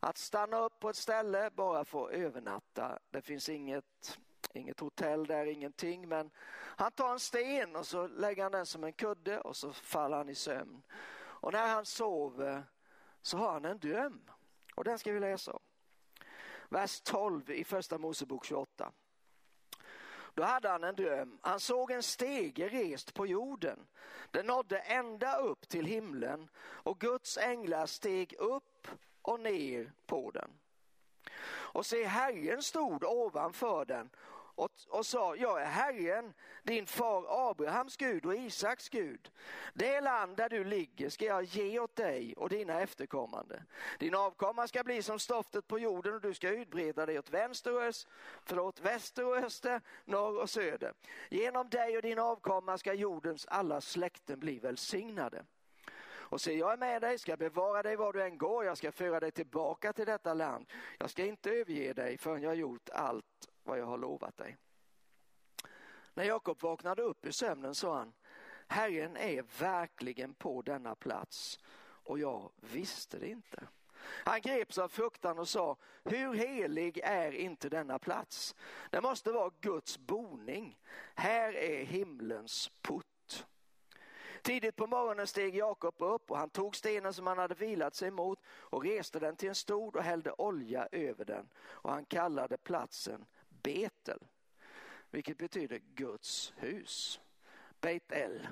att 0.00 0.18
stanna 0.18 0.58
upp 0.58 0.80
på 0.80 0.90
ett 0.90 0.96
ställe 0.96 1.50
bara 1.54 1.84
för 1.84 2.04
att 2.04 2.12
övernatta. 2.12 2.98
Det 3.10 3.22
finns 3.22 3.48
inget, 3.48 4.18
inget 4.52 4.80
hotell 4.80 5.26
där, 5.26 5.46
ingenting 5.46 6.08
men 6.08 6.30
han 6.76 6.92
tar 6.92 7.12
en 7.12 7.20
sten 7.20 7.76
och 7.76 7.86
så 7.86 8.06
lägger 8.06 8.42
han 8.42 8.52
den 8.52 8.66
som 8.66 8.84
en 8.84 8.92
kudde 8.92 9.40
och 9.40 9.56
så 9.56 9.72
faller 9.72 10.16
han 10.16 10.28
i 10.28 10.34
sömn. 10.34 10.82
Och 11.18 11.52
när 11.52 11.68
han 11.68 11.86
sover 11.86 12.64
så 13.26 13.36
har 13.36 13.52
han 13.52 13.64
en 13.64 13.78
dröm 13.78 14.30
och 14.74 14.84
den 14.84 14.98
ska 14.98 15.12
vi 15.12 15.20
läsa 15.20 15.52
om. 15.52 15.60
Vers 16.68 17.00
12 17.00 17.50
i 17.50 17.64
första 17.64 17.98
Mosebok 17.98 18.44
28. 18.44 18.92
Då 20.34 20.42
hade 20.42 20.68
han 20.68 20.84
en 20.84 20.96
dröm. 20.96 21.38
Han 21.42 21.60
såg 21.60 21.90
en 21.90 22.02
stege 22.02 22.68
rest 22.68 23.14
på 23.14 23.26
jorden. 23.26 23.86
Den 24.30 24.46
nådde 24.46 24.78
ända 24.78 25.36
upp 25.36 25.68
till 25.68 25.86
himlen 25.86 26.48
och 26.58 27.00
Guds 27.00 27.38
änglar 27.38 27.86
steg 27.86 28.34
upp 28.38 28.88
och 29.22 29.40
ner 29.40 29.92
på 30.06 30.30
den. 30.30 30.50
Och 31.48 31.86
se, 31.86 32.04
Herren 32.04 32.62
stod 32.62 33.04
ovanför 33.04 33.84
den 33.84 34.10
och, 34.56 34.70
och 34.88 35.06
sa, 35.06 35.36
jag 35.36 35.62
är 35.62 35.66
Herren, 35.66 36.34
din 36.62 36.86
far 36.86 37.50
Abrahams 37.50 37.96
Gud 37.96 38.26
och 38.26 38.34
Isaks 38.34 38.88
Gud. 38.88 39.30
Det 39.74 40.00
land 40.00 40.36
där 40.36 40.48
du 40.48 40.64
ligger 40.64 41.08
ska 41.08 41.24
jag 41.24 41.44
ge 41.44 41.78
åt 41.78 41.96
dig 41.96 42.34
och 42.36 42.48
dina 42.48 42.80
efterkommande. 42.80 43.62
Din 43.98 44.14
avkomma 44.14 44.68
ska 44.68 44.84
bli 44.84 45.02
som 45.02 45.18
stoftet 45.18 45.66
på 45.66 45.78
jorden 45.78 46.14
och 46.14 46.20
du 46.20 46.34
ska 46.34 46.50
utbreda 46.50 47.06
dig 47.06 47.18
åt 47.18 47.30
vänster 47.30 47.74
och 47.74 47.82
öst, 47.82 48.08
förlåt, 48.44 48.80
väster 48.80 49.26
och 49.26 49.36
öster, 49.36 49.80
norr 50.04 50.40
och 50.40 50.50
söder. 50.50 50.92
Genom 51.30 51.68
dig 51.68 51.96
och 51.96 52.02
din 52.02 52.18
avkomma 52.18 52.78
ska 52.78 52.92
jordens 52.92 53.46
alla 53.46 53.80
släkten 53.80 54.40
bli 54.40 54.58
välsignade. 54.58 55.44
Och 56.28 56.40
se, 56.40 56.52
jag 56.52 56.72
är 56.72 56.76
med 56.76 57.02
dig, 57.02 57.18
ska 57.18 57.36
bevara 57.36 57.82
dig 57.82 57.96
var 57.96 58.12
du 58.12 58.22
än 58.22 58.38
går, 58.38 58.64
jag 58.64 58.78
ska 58.78 58.92
föra 58.92 59.20
dig 59.20 59.30
tillbaka 59.30 59.92
till 59.92 60.06
detta 60.06 60.34
land. 60.34 60.66
Jag 60.98 61.10
ska 61.10 61.24
inte 61.24 61.50
överge 61.50 61.92
dig 61.92 62.18
förrän 62.18 62.42
jag 62.42 62.50
har 62.50 62.54
gjort 62.54 62.88
allt 62.92 63.48
vad 63.66 63.78
jag 63.78 63.86
har 63.86 63.98
lovat 63.98 64.36
dig. 64.36 64.56
När 66.14 66.24
Jakob 66.24 66.62
vaknade 66.62 67.02
upp 67.02 67.26
i 67.26 67.32
sömnen 67.32 67.74
sa 67.74 67.98
han, 67.98 68.12
Herren 68.68 69.16
är 69.16 69.44
verkligen 69.58 70.34
på 70.34 70.62
denna 70.62 70.94
plats 70.94 71.58
och 71.80 72.18
jag 72.18 72.50
visste 72.60 73.18
det 73.18 73.28
inte. 73.28 73.68
Han 74.24 74.40
greps 74.40 74.78
av 74.78 74.88
fruktan 74.88 75.38
och 75.38 75.48
sa, 75.48 75.76
hur 76.04 76.34
helig 76.34 77.00
är 77.04 77.32
inte 77.32 77.68
denna 77.68 77.98
plats? 77.98 78.54
Det 78.90 79.00
måste 79.00 79.32
vara 79.32 79.50
Guds 79.60 79.98
boning. 79.98 80.78
Här 81.14 81.56
är 81.56 81.84
himlens 81.84 82.70
port. 82.82 83.46
Tidigt 84.42 84.76
på 84.76 84.86
morgonen 84.86 85.26
steg 85.26 85.56
Jakob 85.56 85.94
upp 85.98 86.30
och 86.30 86.38
han 86.38 86.50
tog 86.50 86.76
stenen 86.76 87.14
som 87.14 87.26
han 87.26 87.38
hade 87.38 87.54
vilat 87.54 87.94
sig 87.94 88.10
mot 88.10 88.40
och 88.46 88.84
reste 88.84 89.18
den 89.18 89.36
till 89.36 89.48
en 89.48 89.54
stol 89.54 89.96
och 89.96 90.02
hällde 90.02 90.32
olja 90.32 90.88
över 90.92 91.24
den 91.24 91.48
och 91.58 91.92
han 91.92 92.04
kallade 92.04 92.56
platsen 92.56 93.26
Betel, 93.66 94.18
vilket 95.10 95.38
betyder 95.38 95.78
Guds 95.78 96.52
hus. 96.56 97.20
Beit-El. 97.80 98.48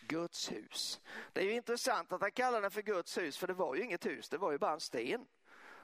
Guds 0.00 0.52
hus. 0.52 1.00
Det 1.32 1.40
är 1.40 1.44
ju 1.44 1.52
intressant 1.52 2.12
att 2.12 2.20
han 2.20 2.32
kallar 2.32 2.62
den 2.62 2.70
för 2.70 2.82
Guds 2.82 3.18
hus, 3.18 3.38
för 3.38 3.46
det 3.46 3.54
var 3.54 3.74
ju 3.74 3.82
inget 3.82 4.06
hus, 4.06 4.28
det 4.28 4.38
var 4.38 4.52
ju 4.52 4.58
bara 4.58 4.72
en 4.72 4.80
sten 4.80 5.26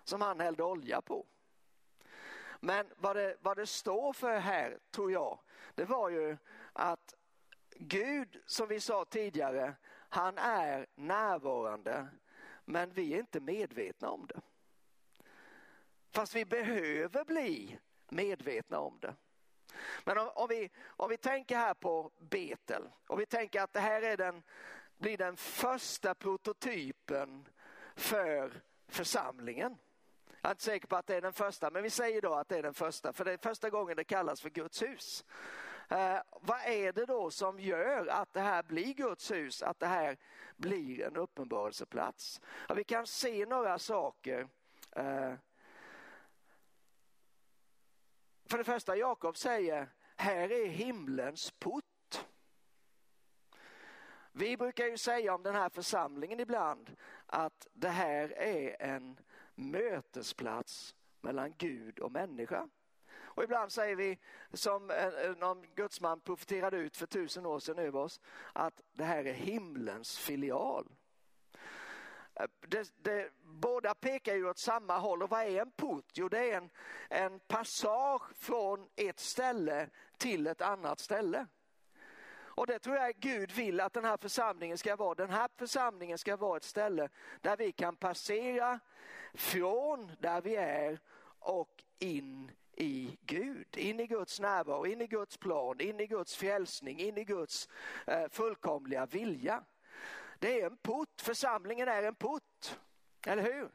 som 0.05 0.21
han 0.21 0.41
hällde 0.41 0.63
olja 0.63 1.03
på. 1.03 1.27
Men 2.61 2.87
vad 2.97 3.17
det, 3.17 3.37
vad 3.41 3.57
det 3.57 3.67
står 3.67 4.13
för 4.13 4.39
här, 4.39 4.79
tror 4.91 5.13
jag, 5.13 5.39
det 5.75 5.85
var 5.85 6.11
ju 6.11 6.37
att 6.73 7.15
Gud, 7.77 8.43
som 8.47 8.69
vi 8.69 8.81
sa 8.81 9.05
tidigare, 9.05 9.75
han 10.09 10.39
är 10.39 10.87
närvarande, 10.95 12.09
men 12.65 12.93
vi 12.93 13.15
är 13.15 13.19
inte 13.19 13.41
medvetna 13.41 14.11
om 14.11 14.27
det. 14.27 14.41
Fast 16.13 16.35
vi 16.35 16.45
behöver 16.45 17.25
bli 17.25 17.79
medvetna 18.09 18.79
om 18.79 18.99
det. 19.01 19.15
Men 20.05 20.19
om, 20.19 20.31
om, 20.35 20.49
vi, 20.49 20.71
om 20.87 21.11
vi 21.11 21.17
tänker 21.17 21.57
här 21.57 21.75
på 21.75 22.11
Betel, 22.19 22.83
och 23.07 23.21
vi 23.21 23.27
tänker 23.27 23.63
att 23.63 23.73
det 23.73 23.81
här 23.81 24.03
är 24.03 24.17
den, 24.17 24.43
blir 24.99 25.19
den 25.19 25.37
första 25.37 26.15
prototypen 26.15 27.49
för 27.97 28.63
församlingen. 28.89 29.79
Jag 30.41 30.49
är 30.49 30.51
inte 30.51 30.65
säker 30.65 30.87
på 30.87 30.97
att 30.97 31.07
det 31.07 31.17
är 31.17 31.21
den 31.21 31.33
första, 31.33 31.71
men 31.71 31.83
vi 31.83 31.91
säger 31.91 32.23
då 32.23 32.35
att 32.35 32.49
det 32.49 32.59
är 32.59 32.63
den 32.63 32.75
första, 32.75 33.13
för 33.13 33.25
det 33.25 33.33
är 33.33 33.39
första 33.39 33.71
gången 33.71 33.97
det 33.97 34.05
kallas 34.05 34.41
för 34.41 34.51
Guds 34.51 34.83
hus. 34.83 35.25
Eh, 35.89 36.19
vad 36.31 36.61
är 36.65 36.93
det 36.93 37.07
då 37.07 37.31
som 37.31 37.61
gör 37.61 38.07
att 38.07 38.33
det 38.33 38.41
här 38.41 38.63
blir 38.63 38.95
Guds 38.95 39.31
hus, 39.31 39.63
att 39.63 39.81
det 39.81 39.87
här 39.87 40.17
blir 40.57 41.03
en 41.03 41.17
uppenbarelseplats? 41.17 42.41
Ja, 42.69 42.75
vi 42.75 42.85
kan 42.85 43.07
se 43.07 43.47
några 43.47 43.79
saker 43.79 44.49
eh, 44.91 45.35
för 48.53 48.59
det 48.59 48.65
första, 48.65 48.97
Jakob 48.97 49.37
säger, 49.37 49.89
här 50.17 50.53
är 50.53 50.67
himlens 50.67 51.51
port. 51.51 52.25
Vi 54.33 54.57
brukar 54.57 54.87
ju 54.87 54.99
säga 54.99 55.35
om 55.35 55.43
den 55.43 55.55
här 55.55 55.69
församlingen 55.69 56.41
ibland 56.41 56.97
att 57.27 57.67
det 57.73 57.89
här 57.89 58.39
är 58.39 58.83
en 58.83 59.21
mötesplats 59.55 60.95
mellan 61.21 61.55
Gud 61.59 61.99
och 61.99 62.13
människa. 62.13 62.69
Och 63.13 63.45
ibland 63.45 63.73
säger 63.73 63.97
vi, 63.97 64.19
som 64.53 64.93
någon 65.37 65.75
gudsman 65.75 66.21
profeterade 66.21 66.77
ut 66.77 66.97
för 66.97 67.07
tusen 67.07 67.47
år 67.47 67.59
sedan 67.59 67.79
över 67.79 68.01
oss, 68.01 68.21
att 68.53 68.81
det 68.93 69.05
här 69.05 69.25
är 69.25 69.35
himlens 69.35 70.19
filial. 70.19 70.89
Det, 72.69 72.93
det, 73.03 73.31
båda 73.45 73.95
pekar 73.95 74.35
ju 74.35 74.49
åt 74.49 74.59
samma 74.59 74.99
håll 74.99 75.23
och 75.23 75.31
vad 75.31 75.43
är 75.43 75.61
en 75.61 75.71
port? 75.71 76.11
Jo, 76.15 76.29
det 76.29 76.51
är 76.51 76.57
en, 76.57 76.71
en 77.09 77.41
passage 77.41 78.37
från 78.37 78.89
ett 78.97 79.21
ställe 79.21 79.89
till 80.17 80.47
ett 80.47 80.61
annat 80.61 81.01
ställe. 81.01 81.47
Och 82.55 82.67
det 82.67 82.79
tror 82.79 82.97
jag 82.97 83.15
Gud 83.17 83.53
vill 83.53 83.81
att 83.81 83.93
den 83.93 84.05
här 84.05 84.17
församlingen 84.17 84.79
ska 84.79 84.97
vara. 84.97 85.15
Den 85.15 85.31
här 85.31 85.49
församlingen 85.57 86.19
ska 86.19 86.37
vara 86.37 86.57
ett 86.57 86.65
ställe 86.65 87.09
där 87.41 87.57
vi 87.57 87.73
kan 87.73 87.97
passera 87.97 88.81
från 89.35 90.13
där 90.21 90.41
vi 90.41 90.57
är 90.57 91.01
och 91.39 91.85
in 91.99 92.51
i 92.77 93.19
Gud, 93.21 93.77
in 93.77 94.01
i 94.01 94.07
Guds 94.07 94.41
närvaro, 94.41 94.87
in 94.87 95.01
i 95.01 95.07
Guds 95.07 95.37
plan, 95.37 95.81
in 95.81 96.01
i 96.01 96.07
Guds 96.07 96.37
frälsning, 96.37 97.01
in 97.01 97.19
i 97.19 97.25
Guds 97.25 97.69
eh, 98.07 98.29
fullkomliga 98.29 99.07
vilja. 99.07 99.65
Det 100.43 100.61
är 100.61 100.67
en 100.67 100.77
port, 100.77 101.21
församlingen 101.21 101.89
är 101.89 102.03
en 102.03 102.15
port, 102.15 102.79
eller 103.27 103.43
hur? 103.43 103.71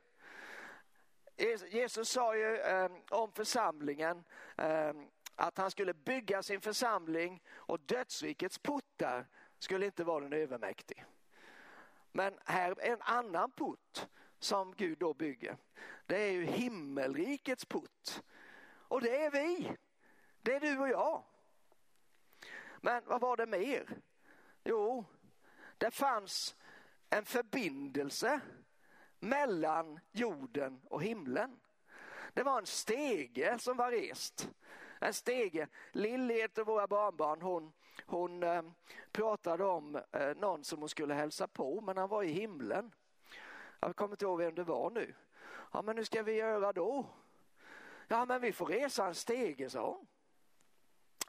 Jesus 1.67 2.09
sa 2.09 2.35
ju 2.35 2.57
eh, 2.57 2.91
om 3.09 3.31
församlingen 3.31 4.23
eh, 4.57 4.93
att 5.35 5.57
han 5.57 5.71
skulle 5.71 5.93
bygga 5.93 6.43
sin 6.43 6.61
församling 6.61 7.43
och 7.49 7.79
dödsrikets 7.79 8.57
portar 8.57 9.27
skulle 9.59 9.85
inte 9.85 10.03
vara 10.03 10.23
den 10.23 10.33
övermäktig. 10.33 11.05
Men 12.11 12.39
här 12.45 12.79
är 12.79 12.93
en 12.93 13.01
annan 13.01 13.51
port 13.51 14.07
som 14.39 14.75
Gud 14.75 14.97
då 14.97 15.13
bygger. 15.13 15.57
Det 16.05 16.21
är 16.21 16.31
ju 16.31 16.45
himmelrikets 16.45 17.65
port. 17.65 18.21
Och 18.67 19.01
det 19.01 19.25
är 19.25 19.31
vi. 19.31 19.71
Det 20.41 20.55
är 20.55 20.59
du 20.59 20.79
och 20.79 20.89
jag. 20.89 21.23
Men 22.81 23.03
vad 23.05 23.21
var 23.21 23.37
det 23.37 23.45
mer? 23.45 23.97
Jo, 24.63 25.05
det 25.77 25.91
fanns 25.91 26.56
en 27.09 27.25
förbindelse 27.25 28.39
mellan 29.19 29.99
jorden 30.11 30.81
och 30.89 31.03
himlen. 31.03 31.59
Det 32.33 32.43
var 32.43 32.57
en 32.57 32.65
stege 32.65 33.59
som 33.59 33.77
var 33.77 33.91
rest. 33.91 34.49
En 34.99 35.13
stege. 35.13 35.67
Lill, 35.91 36.31
ett 36.31 36.57
av 36.57 36.65
våra 36.65 36.87
barnbarn, 36.87 37.41
hon, 37.41 37.73
hon 38.05 38.43
eh, 38.43 38.61
pratade 39.11 39.65
om 39.65 39.95
eh, 40.11 40.35
någon 40.35 40.63
som 40.63 40.79
hon 40.79 40.89
skulle 40.89 41.13
hälsa 41.13 41.47
på, 41.47 41.81
men 41.81 41.97
han 41.97 42.09
var 42.09 42.23
i 42.23 42.31
himlen. 42.31 42.91
Jag 43.79 43.95
kommer 43.95 44.13
inte 44.13 44.25
ihåg 44.25 44.39
vem 44.39 44.55
det 44.55 44.63
var 44.63 44.89
nu. 44.89 45.13
Ja, 45.71 45.81
men 45.81 45.97
hur 45.97 46.03
ska 46.03 46.23
vi 46.23 46.33
göra 46.33 46.73
då? 46.73 47.05
Ja, 48.07 48.25
men 48.25 48.41
vi 48.41 48.51
får 48.51 48.65
resa 48.65 49.07
en 49.07 49.15
stege, 49.15 49.69
sa 49.69 49.91
hon. 49.91 50.07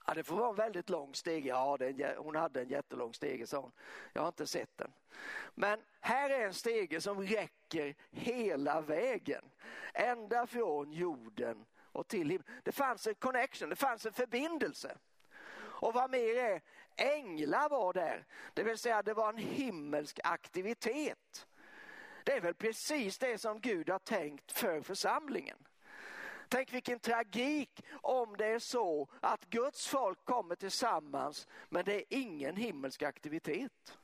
Ja, 0.08 0.14
det 0.14 0.24
får 0.24 0.36
vara 0.36 0.48
en 0.48 0.54
väldigt 0.54 0.90
lång 0.90 1.14
stege. 1.14 1.48
Ja, 1.48 1.78
en, 1.80 2.16
hon 2.16 2.36
hade 2.36 2.60
en 2.60 2.68
jättelång 2.68 3.14
stege, 3.14 3.46
sa 3.46 3.58
hon. 3.60 3.72
Jag 4.12 4.22
har 4.22 4.28
inte 4.28 4.46
sett 4.46 4.78
den. 4.78 4.92
Men 5.54 5.80
här 6.00 6.30
är 6.30 6.46
en 6.46 6.54
stege 6.54 7.00
som 7.00 7.20
räcker 7.20 7.94
hela 8.10 8.80
vägen. 8.80 9.44
Ända 9.94 10.46
från 10.46 10.92
jorden 10.92 11.64
och 11.92 12.08
till 12.08 12.30
himlen. 12.30 12.46
Det 12.62 12.72
fanns 12.72 13.06
en 13.06 13.14
connection, 13.14 13.68
det 13.68 13.76
fanns 13.76 14.06
en 14.06 14.12
förbindelse. 14.12 14.98
Och 15.58 15.94
vad 15.94 16.10
mer 16.10 16.36
är, 16.36 16.62
änglar 16.96 17.68
var 17.68 17.92
där. 17.92 18.26
Det 18.54 18.62
vill 18.62 18.78
säga 18.78 19.02
det 19.02 19.14
var 19.14 19.28
en 19.28 19.38
himmelsk 19.38 20.20
aktivitet. 20.24 21.46
Det 22.24 22.32
är 22.32 22.40
väl 22.40 22.54
precis 22.54 23.18
det 23.18 23.38
som 23.38 23.60
Gud 23.60 23.90
har 23.90 23.98
tänkt 23.98 24.52
för 24.52 24.80
församlingen. 24.80 25.67
Tänk 26.48 26.72
vilken 26.72 27.00
tragik 27.00 27.84
om 27.92 28.36
det 28.36 28.46
är 28.46 28.58
så 28.58 29.08
att 29.20 29.44
Guds 29.50 29.86
folk 29.86 30.24
kommer 30.24 30.54
tillsammans 30.54 31.46
men 31.68 31.84
det 31.84 31.94
är 31.94 32.04
ingen 32.08 32.56
himmelsk 32.56 33.02
aktivitet. 33.02 33.98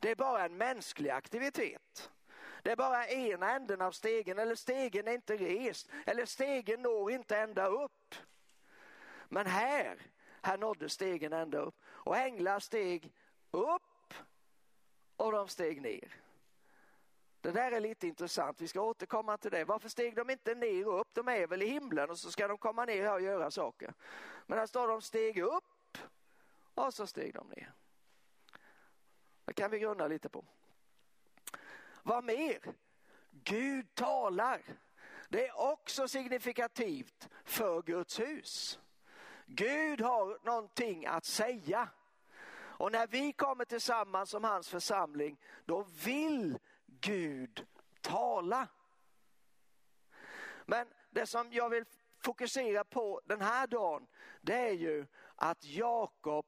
Det 0.00 0.10
är 0.10 0.16
bara 0.16 0.44
en 0.44 0.56
mänsklig 0.56 1.10
aktivitet. 1.10 2.10
Det 2.62 2.70
är 2.70 2.76
bara 2.76 3.08
ena 3.08 3.50
änden 3.52 3.80
av 3.80 3.92
stegen 3.92 4.38
eller 4.38 4.54
stegen 4.54 5.08
är 5.08 5.12
inte 5.12 5.36
rest 5.36 5.90
eller 6.06 6.24
stegen 6.24 6.82
når 6.82 7.12
inte 7.12 7.36
ända 7.38 7.66
upp. 7.66 8.14
Men 9.28 9.46
här, 9.46 9.98
här 10.42 10.58
nådde 10.58 10.88
stegen 10.88 11.32
ända 11.32 11.58
upp 11.58 11.80
och 11.86 12.16
änglar 12.16 12.60
steg 12.60 13.12
upp 13.50 14.14
och 15.16 15.32
de 15.32 15.48
steg 15.48 15.82
ner. 15.82 16.25
Det 17.46 17.52
där 17.52 17.72
är 17.72 17.80
lite 17.80 18.06
intressant, 18.06 18.60
vi 18.60 18.68
ska 18.68 18.80
återkomma 18.80 19.36
till 19.36 19.50
det. 19.50 19.64
Varför 19.64 19.88
steg 19.88 20.16
de 20.16 20.30
inte 20.30 20.54
ner 20.54 20.88
och 20.88 21.00
upp? 21.00 21.08
De 21.12 21.28
är 21.28 21.46
väl 21.46 21.62
i 21.62 21.66
himlen 21.66 22.10
och 22.10 22.18
så 22.18 22.30
ska 22.30 22.48
de 22.48 22.58
komma 22.58 22.84
ner 22.84 23.02
här 23.02 23.12
och 23.12 23.20
göra 23.20 23.50
saker. 23.50 23.94
Men 24.46 24.58
här 24.58 24.66
står 24.66 24.88
de 24.88 25.02
steg 25.02 25.38
upp 25.38 25.98
och 26.74 26.94
så 26.94 27.06
steg 27.06 27.34
de 27.34 27.48
ner. 27.48 27.72
Det 29.44 29.52
kan 29.52 29.70
vi 29.70 29.78
grunna 29.78 30.06
lite 30.06 30.28
på. 30.28 30.44
Vad 32.02 32.24
mer? 32.24 32.58
Gud 33.30 33.94
talar. 33.94 34.62
Det 35.28 35.48
är 35.48 35.60
också 35.60 36.08
signifikativt 36.08 37.28
för 37.44 37.82
Guds 37.82 38.20
hus. 38.20 38.80
Gud 39.46 40.00
har 40.00 40.38
någonting 40.42 41.06
att 41.06 41.24
säga. 41.24 41.88
Och 42.56 42.92
när 42.92 43.06
vi 43.06 43.32
kommer 43.32 43.64
tillsammans 43.64 44.30
som 44.30 44.44
hans 44.44 44.68
församling, 44.68 45.40
då 45.64 45.86
vill 46.04 46.58
Gud 47.06 47.66
tala. 48.00 48.68
Men 50.64 50.86
det 51.10 51.26
som 51.26 51.52
jag 51.52 51.70
vill 51.70 51.84
fokusera 52.18 52.84
på 52.84 53.20
den 53.24 53.40
här 53.40 53.66
dagen, 53.66 54.06
det 54.40 54.54
är 54.54 54.72
ju 54.72 55.06
att 55.34 55.64
Jakob, 55.64 56.46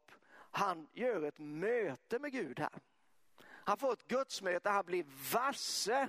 han 0.51 0.88
gör 0.92 1.23
ett 1.23 1.38
möte 1.38 2.18
med 2.18 2.33
Gud 2.33 2.61
här. 2.61 2.81
Han 3.44 3.79
får 3.79 3.92
ett 3.92 4.09
gudsmöte, 4.09 4.71
han 4.71 4.87
blir 4.87 5.05
varse 5.33 6.09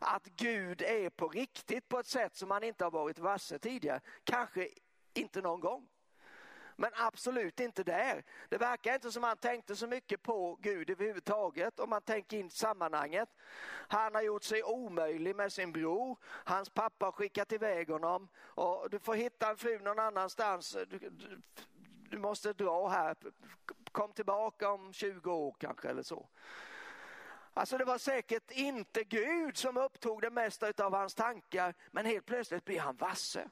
att 0.00 0.24
Gud 0.24 0.82
är 0.82 1.10
på 1.10 1.28
riktigt 1.28 1.88
på 1.88 1.98
ett 1.98 2.06
sätt 2.06 2.36
som 2.36 2.50
han 2.50 2.64
inte 2.64 2.84
har 2.84 2.90
varit 2.90 3.18
varse 3.18 3.58
tidigare. 3.58 4.00
Kanske 4.24 4.68
inte 5.14 5.40
någon 5.40 5.60
gång. 5.60 5.88
Men 6.76 6.90
absolut 6.94 7.60
inte 7.60 7.82
där. 7.82 8.24
Det 8.48 8.58
verkar 8.58 8.94
inte 8.94 9.12
som 9.12 9.22
han 9.22 9.36
tänkte 9.36 9.76
så 9.76 9.86
mycket 9.86 10.22
på 10.22 10.58
Gud 10.60 10.90
överhuvudtaget 10.90 11.80
om 11.80 11.90
man 11.90 12.02
tänker 12.02 12.36
in 12.38 12.50
sammanhanget. 12.50 13.28
Han 13.88 14.14
har 14.14 14.22
gjort 14.22 14.44
sig 14.44 14.62
omöjlig 14.62 15.36
med 15.36 15.52
sin 15.52 15.72
bror. 15.72 16.18
Hans 16.24 16.70
pappa 16.70 17.04
har 17.06 17.12
skickat 17.12 17.52
iväg 17.52 17.90
honom. 17.90 18.28
Och 18.36 18.90
du 18.90 18.98
får 18.98 19.14
hitta 19.14 19.50
en 19.50 19.56
fru 19.56 19.78
någon 19.78 19.98
annanstans. 19.98 20.72
Du, 20.72 20.98
du, 20.98 21.40
du 22.10 22.18
måste 22.18 22.52
dra 22.52 22.88
här. 22.88 23.16
Kom 23.92 24.12
tillbaka 24.12 24.70
om 24.70 24.92
20 24.92 25.32
år 25.32 25.56
kanske 25.58 25.88
eller 25.88 26.02
så. 26.02 26.28
Alltså 27.54 27.78
det 27.78 27.84
var 27.84 27.98
säkert 27.98 28.50
inte 28.50 29.04
Gud 29.04 29.56
som 29.56 29.76
upptog 29.76 30.22
det 30.22 30.30
mesta 30.30 30.72
av 30.84 30.94
hans 30.94 31.14
tankar, 31.14 31.74
men 31.90 32.06
helt 32.06 32.26
plötsligt 32.26 32.64
blir 32.64 32.80
han 32.80 32.96
vasse. 32.96 33.50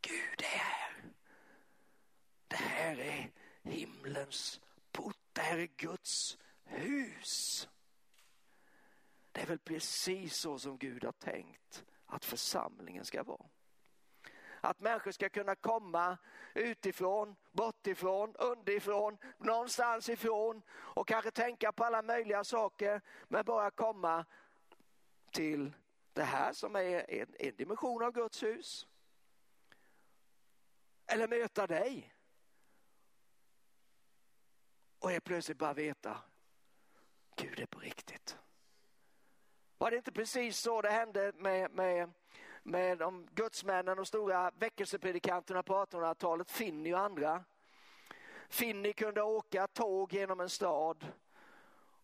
Gud 0.00 0.40
är 0.40 0.58
här. 0.58 1.01
Det 2.52 2.58
här 2.58 3.00
är 3.00 3.30
himlens 3.62 4.60
port, 4.90 5.16
det 5.32 5.40
här 5.40 5.58
är 5.58 5.68
Guds 5.76 6.38
hus. 6.64 7.68
Det 9.32 9.40
är 9.40 9.46
väl 9.46 9.58
precis 9.58 10.36
så 10.36 10.58
som 10.58 10.78
Gud 10.78 11.04
har 11.04 11.12
tänkt 11.12 11.84
att 12.06 12.24
församlingen 12.24 13.04
ska 13.04 13.22
vara. 13.22 13.46
Att 14.60 14.80
människor 14.80 15.10
ska 15.10 15.28
kunna 15.28 15.54
komma 15.54 16.18
utifrån, 16.54 17.36
bortifrån, 17.52 18.36
underifrån, 18.36 19.18
någonstans 19.38 20.08
ifrån 20.08 20.62
och 20.70 21.08
kanske 21.08 21.30
tänka 21.30 21.72
på 21.72 21.84
alla 21.84 22.02
möjliga 22.02 22.44
saker 22.44 23.00
men 23.28 23.44
bara 23.44 23.70
komma 23.70 24.24
till 25.30 25.72
det 26.12 26.24
här 26.24 26.52
som 26.52 26.76
är 26.76 27.10
en, 27.10 27.34
en 27.38 27.56
dimension 27.56 28.02
av 28.02 28.12
Guds 28.12 28.42
hus. 28.42 28.86
Eller 31.06 31.28
möta 31.28 31.66
dig. 31.66 32.11
Och 35.02 35.10
helt 35.10 35.24
plötsligt 35.24 35.58
bara 35.58 35.74
veta, 35.74 36.18
Gud 37.36 37.60
är 37.60 37.66
på 37.66 37.78
riktigt. 37.78 38.36
Var 39.78 39.90
det 39.90 39.96
inte 39.96 40.12
precis 40.12 40.58
så 40.58 40.82
det 40.82 40.90
hände 40.90 41.32
med, 41.36 41.70
med 41.70 42.12
med 42.62 42.98
de 42.98 43.28
gudsmännen 43.34 43.98
och 43.98 44.06
stora 44.06 44.50
väckelsepredikanterna 44.58 45.62
på 45.62 45.74
1800-talet, 45.74 46.50
Finney 46.50 46.94
och 46.94 47.00
andra. 47.00 47.44
Finney 48.48 48.92
kunde 48.92 49.22
åka 49.22 49.66
tåg 49.66 50.12
genom 50.12 50.40
en 50.40 50.48
stad 50.48 51.06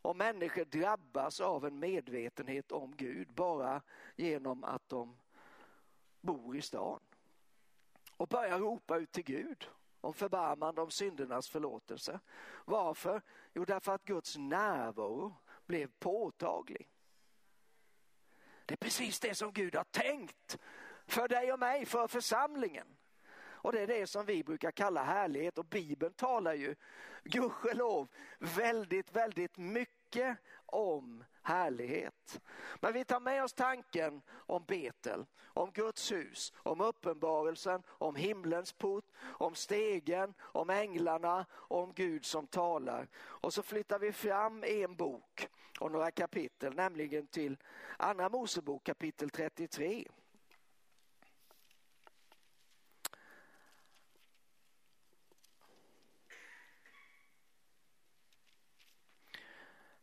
och 0.02 0.16
människor 0.16 0.64
drabbas 0.64 1.40
av 1.40 1.66
en 1.66 1.78
medvetenhet 1.78 2.72
om 2.72 2.96
Gud 2.96 3.32
bara 3.32 3.82
genom 4.16 4.64
att 4.64 4.88
de 4.88 5.16
bor 6.20 6.56
i 6.56 6.62
stan. 6.62 7.00
Och 8.16 8.28
börjar 8.28 8.58
ropa 8.58 8.96
ut 8.96 9.12
till 9.12 9.24
Gud 9.24 9.68
om 10.00 10.14
förbarmande, 10.14 10.80
om 10.80 10.90
syndernas 10.90 11.48
förlåtelse. 11.48 12.20
Varför? 12.64 13.22
Jo, 13.54 13.64
därför 13.64 13.94
att 13.94 14.04
Guds 14.04 14.36
närvaro 14.36 15.34
blev 15.66 15.90
påtaglig. 15.98 16.90
Det 18.66 18.74
är 18.74 18.76
precis 18.76 19.20
det 19.20 19.34
som 19.34 19.52
Gud 19.52 19.74
har 19.74 19.84
tänkt 19.84 20.58
för 21.06 21.28
dig 21.28 21.52
och 21.52 21.58
mig, 21.58 21.86
för 21.86 22.08
församlingen. 22.08 22.96
Och 23.60 23.72
det 23.72 23.80
är 23.80 23.86
det 23.86 24.06
som 24.06 24.26
vi 24.26 24.44
brukar 24.44 24.70
kalla 24.70 25.02
härlighet 25.02 25.58
och 25.58 25.64
Bibeln 25.64 26.12
talar 26.12 26.54
ju, 26.54 26.74
gudskelov, 27.24 28.08
väldigt, 28.38 29.12
väldigt 29.12 29.56
mycket 29.56 30.38
om 30.68 31.24
härlighet. 31.42 32.40
Men 32.80 32.92
vi 32.92 33.04
tar 33.04 33.20
med 33.20 33.44
oss 33.44 33.52
tanken 33.52 34.22
om 34.30 34.64
Betel, 34.64 35.26
om 35.42 35.70
Guds 35.70 36.12
hus, 36.12 36.52
om 36.56 36.80
uppenbarelsen, 36.80 37.82
om 37.88 38.16
himlens 38.16 38.72
port, 38.72 39.04
om 39.22 39.54
stegen, 39.54 40.34
om 40.40 40.70
änglarna, 40.70 41.46
om 41.52 41.92
Gud 41.92 42.24
som 42.24 42.46
talar. 42.46 43.08
Och 43.16 43.54
så 43.54 43.62
flyttar 43.62 43.98
vi 43.98 44.12
fram 44.12 44.64
en 44.64 44.96
bok 44.96 45.48
och 45.80 45.92
några 45.92 46.10
kapitel, 46.10 46.74
nämligen 46.74 47.26
till 47.26 47.56
Andra 47.96 48.28
Mosebok 48.28 48.84
kapitel 48.84 49.30
33. 49.30 50.04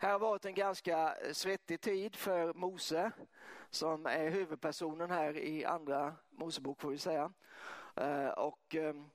Här 0.06 0.12
har 0.12 0.20
varit 0.20 0.46
en 0.46 0.54
ganska 0.54 1.16
eh, 1.16 1.34
svettig 1.34 1.82
tid 1.82 2.16
för 2.16 2.54
Mose 2.54 3.12
som 3.70 4.06
är 4.06 4.30
huvudpersonen 4.30 5.12
här 5.12 5.38
i 5.38 5.66
andra 5.66 6.16
Mosebok 6.30 6.82
får 6.82 6.90
vi 6.90 6.98
säga. 6.98 7.34
Eh, 7.96 8.28
och 8.28 8.76
ehm, 8.76 9.10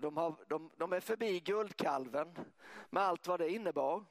de, 0.00 0.16
har, 0.16 0.34
de, 0.48 0.70
de 0.76 0.92
är 0.92 1.00
förbi 1.00 1.40
guldkalven 1.40 2.38
med 2.90 3.02
allt 3.02 3.26
vad 3.26 3.40
det 3.40 3.50
innebar. 3.50 4.04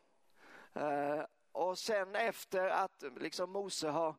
Eh, 0.74 1.24
och 1.52 1.78
sen 1.78 2.16
efter 2.16 2.70
att 2.70 3.04
liksom 3.20 3.52
Mose 3.52 3.90
har, 3.90 4.16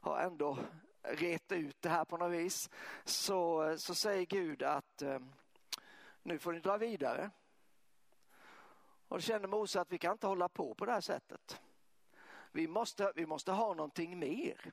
har 0.00 0.18
ändå 0.18 0.58
ret 1.02 1.52
ut 1.52 1.82
det 1.82 1.88
här 1.88 2.04
på 2.04 2.16
något 2.16 2.32
vis 2.32 2.70
så, 3.04 3.74
så 3.78 3.94
säger 3.94 4.26
Gud 4.26 4.62
att 4.62 5.02
ehm, 5.02 5.32
nu 6.22 6.38
får 6.38 6.52
ni 6.52 6.60
dra 6.60 6.76
vidare. 6.76 7.30
Och 9.12 9.18
då 9.18 9.22
kände 9.22 9.48
Mose 9.48 9.80
att 9.80 9.92
vi 9.92 9.98
kan 9.98 10.12
inte 10.12 10.26
hålla 10.26 10.48
på 10.48 10.74
på 10.74 10.86
det 10.86 10.92
här 10.92 11.00
sättet. 11.00 11.60
Vi 12.52 12.68
måste, 12.68 13.12
vi 13.14 13.26
måste 13.26 13.52
ha 13.52 13.74
någonting 13.74 14.18
mer. 14.18 14.72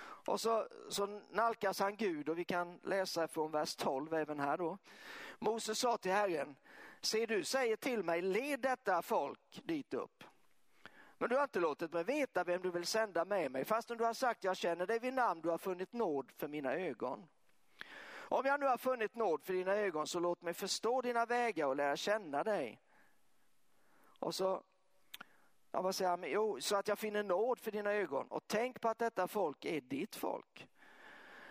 Och 0.00 0.40
så, 0.40 0.68
så 0.88 1.20
nalkas 1.30 1.80
han 1.80 1.96
Gud 1.96 2.28
och 2.28 2.38
vi 2.38 2.44
kan 2.44 2.80
läsa 2.82 3.28
från 3.28 3.50
vers 3.50 3.76
12 3.76 4.14
även 4.14 4.40
här 4.40 4.58
då. 4.58 4.78
Mose 5.38 5.74
sa 5.74 5.96
till 5.96 6.12
Herren, 6.12 6.56
se 7.00 7.26
du 7.26 7.44
säger 7.44 7.76
till 7.76 8.02
mig, 8.02 8.22
led 8.22 8.60
detta 8.60 9.02
folk 9.02 9.60
dit 9.64 9.94
upp. 9.94 10.24
Men 11.18 11.28
du 11.28 11.36
har 11.36 11.42
inte 11.42 11.60
låtit 11.60 11.92
mig 11.92 12.04
veta 12.04 12.44
vem 12.44 12.62
du 12.62 12.70
vill 12.70 12.86
sända 12.86 13.24
med 13.24 13.50
mig, 13.50 13.64
fastän 13.64 13.98
du 13.98 14.04
har 14.04 14.14
sagt 14.14 14.44
jag 14.44 14.56
känner 14.56 14.86
dig 14.86 14.98
vid 14.98 15.14
namn, 15.14 15.40
du 15.40 15.48
har 15.48 15.58
funnit 15.58 15.92
nåd 15.92 16.30
för 16.36 16.48
mina 16.48 16.74
ögon. 16.74 17.26
Om 18.08 18.46
jag 18.46 18.60
nu 18.60 18.66
har 18.66 18.78
funnit 18.78 19.14
nåd 19.14 19.44
för 19.44 19.52
dina 19.52 19.74
ögon 19.74 20.06
så 20.06 20.20
låt 20.20 20.42
mig 20.42 20.54
förstå 20.54 21.02
dina 21.02 21.26
vägar 21.26 21.66
och 21.66 21.76
lära 21.76 21.96
känna 21.96 22.44
dig. 22.44 22.80
Och 24.26 24.34
så, 24.34 24.62
ja, 25.72 25.82
vad 25.82 25.94
säger 25.94 26.10
han? 26.10 26.24
Jo, 26.26 26.60
så 26.60 26.76
att 26.76 26.88
jag 26.88 26.98
finner 26.98 27.22
nåd 27.22 27.60
för 27.60 27.70
dina 27.70 27.92
ögon 27.92 28.26
och 28.26 28.44
tänk 28.46 28.80
på 28.80 28.88
att 28.88 28.98
detta 28.98 29.28
folk 29.28 29.64
är 29.64 29.80
ditt 29.80 30.16
folk. 30.16 30.68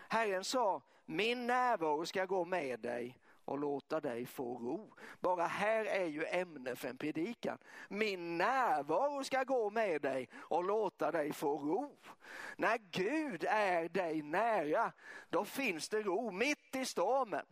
Herren 0.08 0.44
sa, 0.44 0.82
min 1.04 1.46
närvaro 1.46 2.06
ska 2.06 2.24
gå 2.24 2.44
med 2.44 2.80
dig 2.80 3.18
och 3.44 3.58
låta 3.58 4.00
dig 4.00 4.26
få 4.26 4.58
ro. 4.58 4.94
Bara 5.20 5.46
här 5.46 5.84
är 5.84 6.06
ju 6.06 6.24
ämne 6.24 6.76
för 6.76 6.88
en 6.88 6.96
predikan. 6.96 7.58
Min 7.88 8.38
närvaro 8.38 9.24
ska 9.24 9.44
gå 9.44 9.70
med 9.70 10.02
dig 10.02 10.28
och 10.34 10.64
låta 10.64 11.10
dig 11.10 11.32
få 11.32 11.58
ro. 11.58 11.96
När 12.56 12.78
Gud 12.90 13.44
är 13.48 13.88
dig 13.88 14.22
nära, 14.22 14.92
då 15.28 15.44
finns 15.44 15.88
det 15.88 16.02
ro 16.02 16.30
mitt 16.30 16.76
i 16.76 16.84
stormen. 16.84 17.46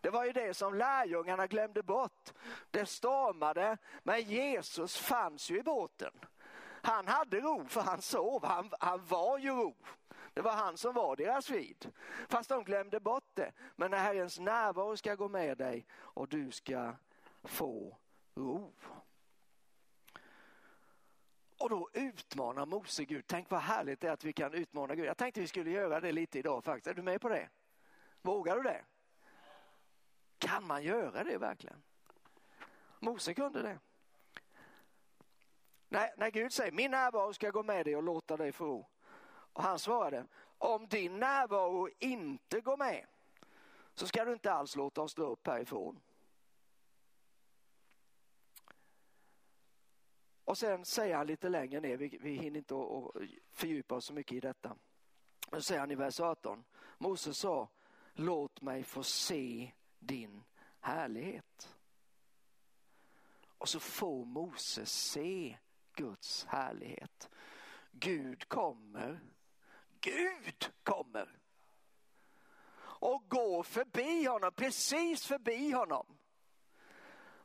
Det 0.00 0.10
var 0.10 0.24
ju 0.24 0.32
det 0.32 0.54
som 0.54 0.74
lärjungarna 0.74 1.46
glömde 1.46 1.82
bort. 1.82 2.32
Det 2.70 2.86
stormade, 2.86 3.78
men 4.02 4.20
Jesus 4.20 4.96
fanns 4.96 5.50
ju 5.50 5.58
i 5.58 5.62
båten. 5.62 6.12
Han 6.82 7.08
hade 7.08 7.40
ro 7.40 7.64
för 7.68 7.80
han 7.80 8.02
sov, 8.02 8.44
han, 8.44 8.70
han 8.80 9.04
var 9.04 9.38
ju 9.38 9.50
ro. 9.50 9.76
Det 10.34 10.42
var 10.42 10.52
han 10.52 10.76
som 10.76 10.94
var 10.94 11.16
deras 11.16 11.50
vid. 11.50 11.92
Fast 12.28 12.48
de 12.48 12.64
glömde 12.64 13.00
bort 13.00 13.30
det. 13.34 13.52
Men 13.76 13.90
när 13.90 13.98
Herrens 13.98 14.38
närvaro 14.38 14.96
ska 14.96 15.14
gå 15.14 15.28
med 15.28 15.58
dig 15.58 15.86
och 15.92 16.28
du 16.28 16.50
ska 16.50 16.94
få 17.44 17.96
ro. 18.34 18.74
Och 21.58 21.70
då 21.70 21.90
utmanar 21.92 22.66
Mose 22.66 23.04
Gud. 23.04 23.24
Tänk 23.26 23.50
vad 23.50 23.60
härligt 23.60 24.00
det 24.00 24.08
är 24.08 24.12
att 24.12 24.24
vi 24.24 24.32
kan 24.32 24.54
utmana 24.54 24.94
Gud. 24.94 25.06
Jag 25.06 25.16
tänkte 25.16 25.40
vi 25.40 25.46
skulle 25.46 25.70
göra 25.70 26.00
det 26.00 26.12
lite 26.12 26.38
idag 26.38 26.64
faktiskt. 26.64 26.86
Är 26.86 26.94
du 26.94 27.02
med 27.02 27.20
på 27.20 27.28
det? 27.28 27.48
Vågar 28.22 28.56
du 28.56 28.62
det? 28.62 28.84
Kan 30.38 30.66
man 30.66 30.82
göra 30.82 31.24
det 31.24 31.38
verkligen? 31.38 31.82
Mose 33.00 33.34
kunde 33.34 33.62
det. 33.62 33.78
När, 35.88 36.10
när 36.16 36.30
Gud 36.30 36.52
säger 36.52 36.72
min 36.72 36.90
närvaro 36.90 37.32
ska 37.32 37.50
gå 37.50 37.62
med 37.62 37.86
dig 37.86 37.96
och 37.96 38.02
låta 38.02 38.36
dig 38.36 38.52
få. 38.52 38.88
Och 39.52 39.62
han 39.62 39.78
svarade, 39.78 40.26
om 40.58 40.88
din 40.88 41.18
närvaro 41.18 41.88
inte 41.98 42.60
går 42.60 42.76
med 42.76 43.06
så 43.94 44.06
ska 44.06 44.24
du 44.24 44.32
inte 44.32 44.52
alls 44.52 44.76
låta 44.76 45.02
oss 45.02 45.14
dra 45.14 45.24
upp 45.24 45.46
härifrån. 45.46 46.00
Och 50.44 50.58
sen 50.58 50.84
säger 50.84 51.16
han 51.16 51.26
lite 51.26 51.48
längre 51.48 51.80
ner, 51.80 51.96
vi, 51.96 52.18
vi 52.20 52.30
hinner 52.30 52.58
inte 52.58 52.74
att 52.74 53.22
fördjupa 53.50 53.94
oss 53.94 54.04
så 54.04 54.12
mycket 54.12 54.36
i 54.36 54.40
detta. 54.40 54.76
Men 55.50 55.62
säger 55.62 55.80
han 55.80 55.90
i 55.90 55.94
vers 55.94 56.20
18, 56.20 56.64
Moses 56.98 57.38
sa, 57.38 57.68
låt 58.12 58.60
mig 58.60 58.82
få 58.82 59.02
se 59.02 59.72
din 59.98 60.44
härlighet. 60.80 61.76
Och 63.58 63.68
så 63.68 63.80
får 63.80 64.24
Moses 64.24 64.92
se 64.92 65.58
Guds 65.92 66.44
härlighet. 66.44 67.28
Gud 67.90 68.48
kommer, 68.48 69.20
Gud 70.00 70.72
kommer 70.82 71.38
och 73.00 73.28
går 73.28 73.62
förbi 73.62 74.24
honom, 74.24 74.52
precis 74.52 75.26
förbi 75.26 75.70
honom. 75.70 76.18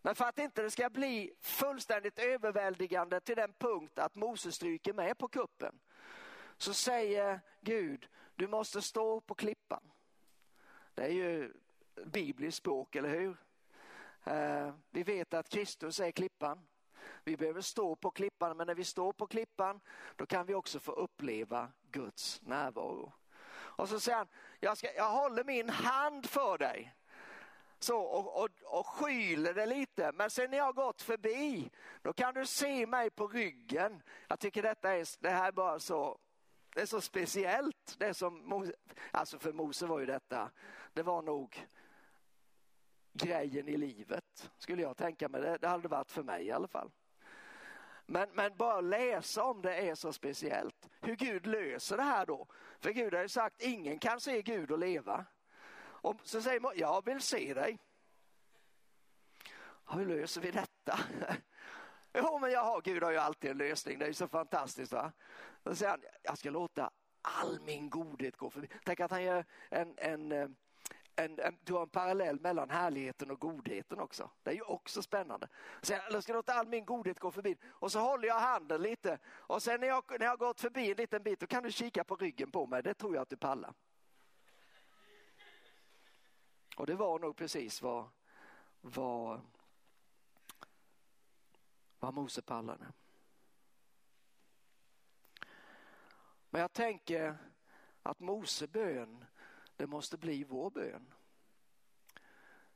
Men 0.02 0.16
för 0.16 0.26
att 0.26 0.40
inte 0.40 0.62
det 0.62 0.72
ska 0.72 0.90
bli 0.90 1.34
fullständigt 1.40 2.20
överväldigande 2.20 3.20
till 3.20 3.36
den 3.36 3.54
punkt 3.54 4.00
att 4.00 4.16
Moses 4.16 4.56
stryker 4.56 4.94
med 4.94 5.18
på 5.18 5.28
kuppen 5.28 5.80
så 6.58 6.74
säger 6.74 7.42
Gud, 7.62 8.08
du 8.36 8.48
måste 8.48 8.82
stå 8.82 9.22
på 9.22 9.36
klippan. 9.36 9.92
Det 10.94 11.04
är 11.04 11.10
ju 11.10 11.54
bibliskt 12.06 12.58
språk, 12.58 12.96
eller 12.96 13.10
hur? 13.10 13.38
Eh, 14.24 14.74
vi 14.90 15.04
vet 15.04 15.34
att 15.34 15.50
Kristus 15.50 16.00
är 16.00 16.12
klippan. 16.12 16.68
Vi 17.24 17.38
behöver 17.38 17.62
stå 17.62 17.96
på 17.96 18.12
klippan, 18.12 18.58
men 18.58 18.68
när 18.68 18.76
vi 18.76 18.84
står 18.84 19.14
på 19.14 19.28
klippan 19.28 19.82
då 20.16 20.26
kan 20.26 20.46
vi 20.46 20.54
också 20.54 20.80
få 20.80 20.92
uppleva 20.92 21.72
Guds 21.92 22.42
närvaro. 22.42 23.14
Och 23.54 23.90
så 23.90 24.00
säger 24.00 24.18
han, 24.18 24.28
jag, 24.60 24.78
ska, 24.78 24.94
jag 24.94 25.10
håller 25.10 25.44
min 25.44 25.70
hand 25.70 26.26
för 26.30 26.58
dig 26.58 26.96
så, 27.84 28.00
och, 28.00 28.44
och, 28.44 28.50
och 28.80 28.88
skyler 28.88 29.54
det 29.54 29.66
lite. 29.66 30.12
Men 30.12 30.30
sen 30.30 30.52
när 30.52 30.58
jag 30.58 30.66
har 30.66 30.74
gått 30.74 31.02
förbi, 31.02 31.72
då 32.02 32.14
kan 32.14 32.34
du 32.34 32.46
se 32.46 32.86
mig 32.86 33.10
på 33.10 33.28
ryggen. 33.28 34.02
Jag 34.28 34.40
tycker 34.40 34.62
detta 34.62 34.94
är, 34.94 35.22
det 35.22 35.30
här 35.30 35.48
är 35.48 35.52
bara 35.52 35.80
så, 35.80 36.18
det 36.74 36.82
är 36.82 36.86
så 36.86 37.02
speciellt. 37.02 37.96
Det 37.98 38.14
som, 38.14 38.72
alltså 39.12 39.40
för 39.40 39.54
Mose 39.54 39.86
var 39.86 40.00
ju 40.00 40.06
detta, 40.06 40.52
det 40.94 41.04
var 41.04 41.22
nog 41.22 41.68
grejen 43.14 43.68
i 43.68 43.78
livet, 43.78 44.52
skulle 44.58 44.82
jag 44.82 44.98
tänka 44.98 45.30
mig. 45.30 45.42
Det, 45.42 45.58
det 45.58 45.68
hade 45.68 45.88
varit 45.88 46.12
för 46.12 46.24
mig 46.24 46.46
i 46.46 46.52
alla 46.52 46.68
fall. 46.68 46.92
Men, 48.06 48.30
men 48.34 48.58
bara 48.58 48.82
läsa 48.82 49.44
om 49.44 49.62
det 49.62 49.76
är 49.76 49.96
så 49.96 50.14
speciellt. 50.14 50.90
Hur 51.02 51.16
Gud 51.16 51.48
löser 51.48 51.98
det 51.98 52.04
här 52.04 52.26
då. 52.26 52.48
För 52.80 52.92
Gud 52.92 53.14
har 53.14 53.22
ju 53.22 53.30
sagt 53.30 53.62
ingen 53.62 54.00
kan 54.00 54.20
se 54.20 54.42
Gud 54.42 54.72
och 54.72 54.80
leva. 54.80 55.26
Och 55.80 56.16
så 56.24 56.42
säger 56.42 56.60
man, 56.60 56.74
jag 56.76 57.06
vill 57.06 57.22
se 57.22 57.54
dig. 57.54 57.80
Hur 59.90 60.06
löser 60.06 60.42
vi 60.42 60.52
detta? 60.52 61.00
Jo, 62.16 62.40
men 62.40 62.52
jag 62.52 62.64
har, 62.64 62.82
Gud 62.82 63.04
har 63.04 63.12
ju 63.12 63.18
alltid 63.18 63.52
en 63.52 63.58
lösning. 63.58 64.00
Det 64.00 64.06
är 64.06 64.08
ju 64.08 64.14
så 64.14 64.28
fantastiskt. 64.28 64.94
Va? 64.94 65.12
Då 65.64 65.76
säger 65.76 65.90
han, 65.92 66.02
jag 66.24 66.38
ska 66.38 66.50
låta 66.50 66.90
all 67.22 67.60
min 67.62 67.90
godhet 67.90 68.38
gå 68.38 68.50
förbi. 68.50 68.68
Tänk 68.86 69.00
att 69.00 69.12
han 69.12 69.24
gör 69.24 69.46
en, 69.70 69.94
en, 69.98 70.32
eh, 70.32 70.48
en, 71.16 71.40
en, 71.40 71.58
du 71.64 71.74
har 71.74 71.82
en 71.82 71.90
parallell 71.90 72.40
mellan 72.40 72.70
härligheten 72.70 73.32
och 73.32 73.40
godheten 73.40 74.00
också. 74.00 74.30
Det 74.44 74.50
är 74.50 74.56
ju 74.56 74.62
också 74.62 75.02
spännande. 75.02 75.48
Sen 75.82 76.00
jag 76.12 76.24
ska 76.24 76.34
låta 76.34 76.54
all 76.54 76.68
min 76.68 76.86
godhet 76.86 77.20
gå 77.20 77.32
förbi. 77.32 77.58
Och 77.66 77.92
så 77.92 78.00
håller 78.00 78.28
jag 78.28 78.40
handen 78.40 78.82
lite. 78.82 79.20
Och 79.28 79.64
sen 79.64 79.80
när 79.80 79.88
jag, 79.88 80.04
när 80.10 80.26
jag 80.26 80.30
har 80.30 80.38
gått 80.38 80.62
förbi 80.62 80.92
en 80.92 80.98
liten 80.98 81.24
bit, 81.24 81.40
då 81.40 81.48
kan 81.48 81.64
du 81.64 81.72
kika 81.72 82.04
på 82.04 82.16
ryggen 82.16 82.52
på 82.52 82.66
mig. 82.66 82.84
Det 82.84 82.94
tror 82.94 83.16
jag 83.16 83.22
att 83.22 83.30
du 83.30 83.38
pallar. 83.38 83.74
Och 86.78 86.86
det 86.86 86.96
var 86.96 87.20
nog 87.20 87.36
precis 87.36 87.82
vad, 87.82 88.10
vad, 88.82 89.42
vad 92.00 92.14
Mose 92.14 92.42
pallade. 92.42 92.86
Men 96.50 96.62
jag 96.62 96.74
tänker 96.74 97.38
att 98.04 98.20
Mose 98.20 98.68
bön, 98.68 99.26
det 99.76 99.88
måste 99.88 100.18
bli 100.18 100.44
vår 100.44 100.70
bön. 100.70 101.14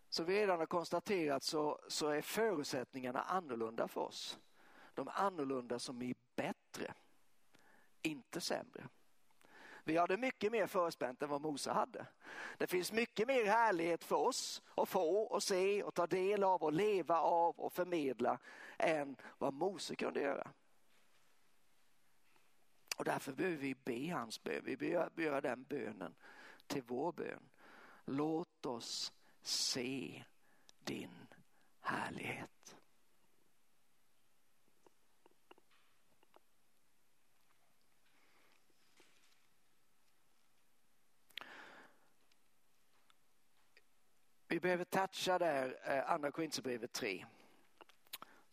Som 0.09 0.25
vi 0.25 0.41
redan 0.41 0.59
har 0.59 0.65
konstaterat 0.65 1.43
så, 1.43 1.79
så 1.87 2.07
är 2.07 2.21
förutsättningarna 2.21 3.21
annorlunda 3.21 3.87
för 3.87 4.01
oss. 4.01 4.39
De 4.93 5.07
är 5.07 5.19
annorlunda 5.19 5.79
som 5.79 6.01
i 6.01 6.15
bättre, 6.35 6.93
inte 8.01 8.41
sämre. 8.41 8.87
Vi 9.83 9.97
har 9.97 10.07
det 10.07 10.17
mycket 10.17 10.51
mer 10.51 10.67
förspänt 10.67 11.21
än 11.21 11.29
vad 11.29 11.41
Mose 11.41 11.71
hade. 11.71 12.07
Det 12.57 12.67
finns 12.67 12.91
mycket 12.91 13.27
mer 13.27 13.45
härlighet 13.45 14.03
för 14.03 14.15
oss 14.15 14.61
att 14.75 14.89
få 14.89 15.21
och 15.21 15.43
se 15.43 15.83
och 15.83 15.93
ta 15.93 16.07
del 16.07 16.43
av 16.43 16.63
och 16.63 16.73
leva 16.73 17.21
av 17.21 17.59
och 17.59 17.73
förmedla 17.73 18.39
än 18.77 19.15
vad 19.37 19.53
Mose 19.53 19.95
kunde 19.95 20.21
göra. 20.21 20.51
Och 22.97 23.05
därför 23.05 23.31
behöver 23.31 23.57
vi 23.57 23.75
be 23.75 24.13
hans 24.13 24.43
bön. 24.43 24.61
Vi 24.65 24.77
behöver 24.77 25.23
göra 25.23 25.41
den 25.41 25.63
bönen 25.63 26.15
till 26.67 26.83
vår 26.87 27.11
bön. 27.11 27.49
Låt 28.05 28.65
oss 28.65 29.13
se 29.41 30.23
din 30.83 31.27
härlighet. 31.79 32.77
Vi 44.49 44.59
behöver 44.59 44.85
toucha 44.85 45.39
där 45.39 45.79
eh, 45.83 46.11
andra 46.11 46.31
Korinthierbrevet 46.31 46.93
3. 46.93 47.25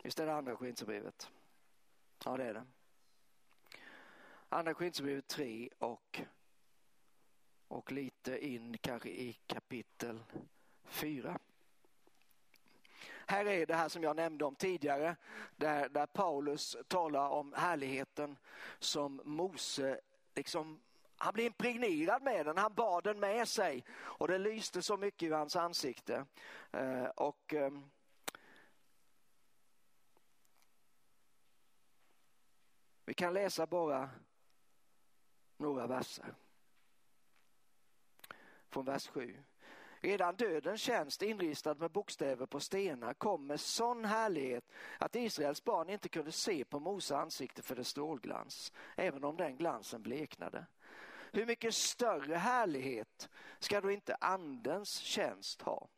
Visst 0.03 0.21
är 0.21 0.27
det 0.27 0.35
andra 0.35 0.57
Korinthierbrevet? 0.57 1.31
Ja, 2.25 2.37
det 2.37 2.45
är 2.45 2.55
det. 2.55 2.67
Andra 4.49 4.75
Korinthierbrevet 4.75 5.27
3 5.27 5.69
och, 5.79 6.23
och 7.69 7.93
lite 7.93 8.47
in 8.47 8.79
kanske 8.79 9.09
i 9.09 9.39
kapitel 9.47 10.21
4. 10.85 11.39
Här 13.27 13.47
är 13.47 13.67
det 13.67 13.75
här 13.75 13.89
som 13.89 14.03
jag 14.03 14.17
nämnde 14.17 14.45
om 14.45 14.55
tidigare, 14.55 15.17
där, 15.57 15.89
där 15.89 16.07
Paulus 16.07 16.77
talar 16.89 17.29
om 17.29 17.53
härligheten 17.53 18.37
som 18.79 19.21
Mose 19.25 20.01
liksom 20.35 20.81
han 21.17 21.35
blev 21.35 21.47
impregnerad 21.47 22.23
med 22.23 22.47
den, 22.47 22.59
han 22.59 22.75
bar 22.75 23.03
den 23.03 23.21
med 23.21 23.49
sig 23.49 23.85
och 23.91 24.29
det 24.29 24.39
lyste 24.39 24.83
så 24.83 24.97
mycket 24.97 25.29
i 25.29 25.33
hans 25.33 25.57
ansikte. 25.57 26.25
Eh, 26.73 27.05
och 27.05 27.55
eh, 27.55 27.71
Vi 33.07 33.15
kan 33.15 33.35
läsa 33.35 33.67
bara 33.67 34.11
några 35.57 35.87
verser. 35.87 36.35
Från 38.75 38.85
vers 38.85 39.09
7. 39.09 39.37
Redan 40.01 40.37
dödens 40.37 40.81
tjänst 40.81 41.23
inristad 41.23 41.75
med 41.75 41.91
bokstäver 41.91 42.47
på 42.47 42.61
stenar 42.61 43.15
kom 43.15 43.47
med 43.47 43.61
sån 43.61 44.05
härlighet 44.05 44.65
att 44.99 45.17
Israels 45.17 45.65
barn 45.65 45.91
inte 45.91 46.09
kunde 46.09 46.33
se 46.33 46.65
på 46.65 46.81
Mose 46.81 47.17
ansikte 47.17 47.63
för 47.63 47.77
dess 47.77 47.89
strålglans, 47.89 48.73
även 48.97 49.25
om 49.25 49.37
den 49.37 49.57
glansen 49.57 50.03
bleknade. 50.03 50.67
Hur 51.33 51.47
mycket 51.47 51.75
större 51.75 52.35
härlighet 52.35 53.29
ska 53.59 53.81
då 53.81 53.91
inte 53.91 54.15
andens 54.15 54.99
tjänst 54.99 55.63
ha? 55.63 55.89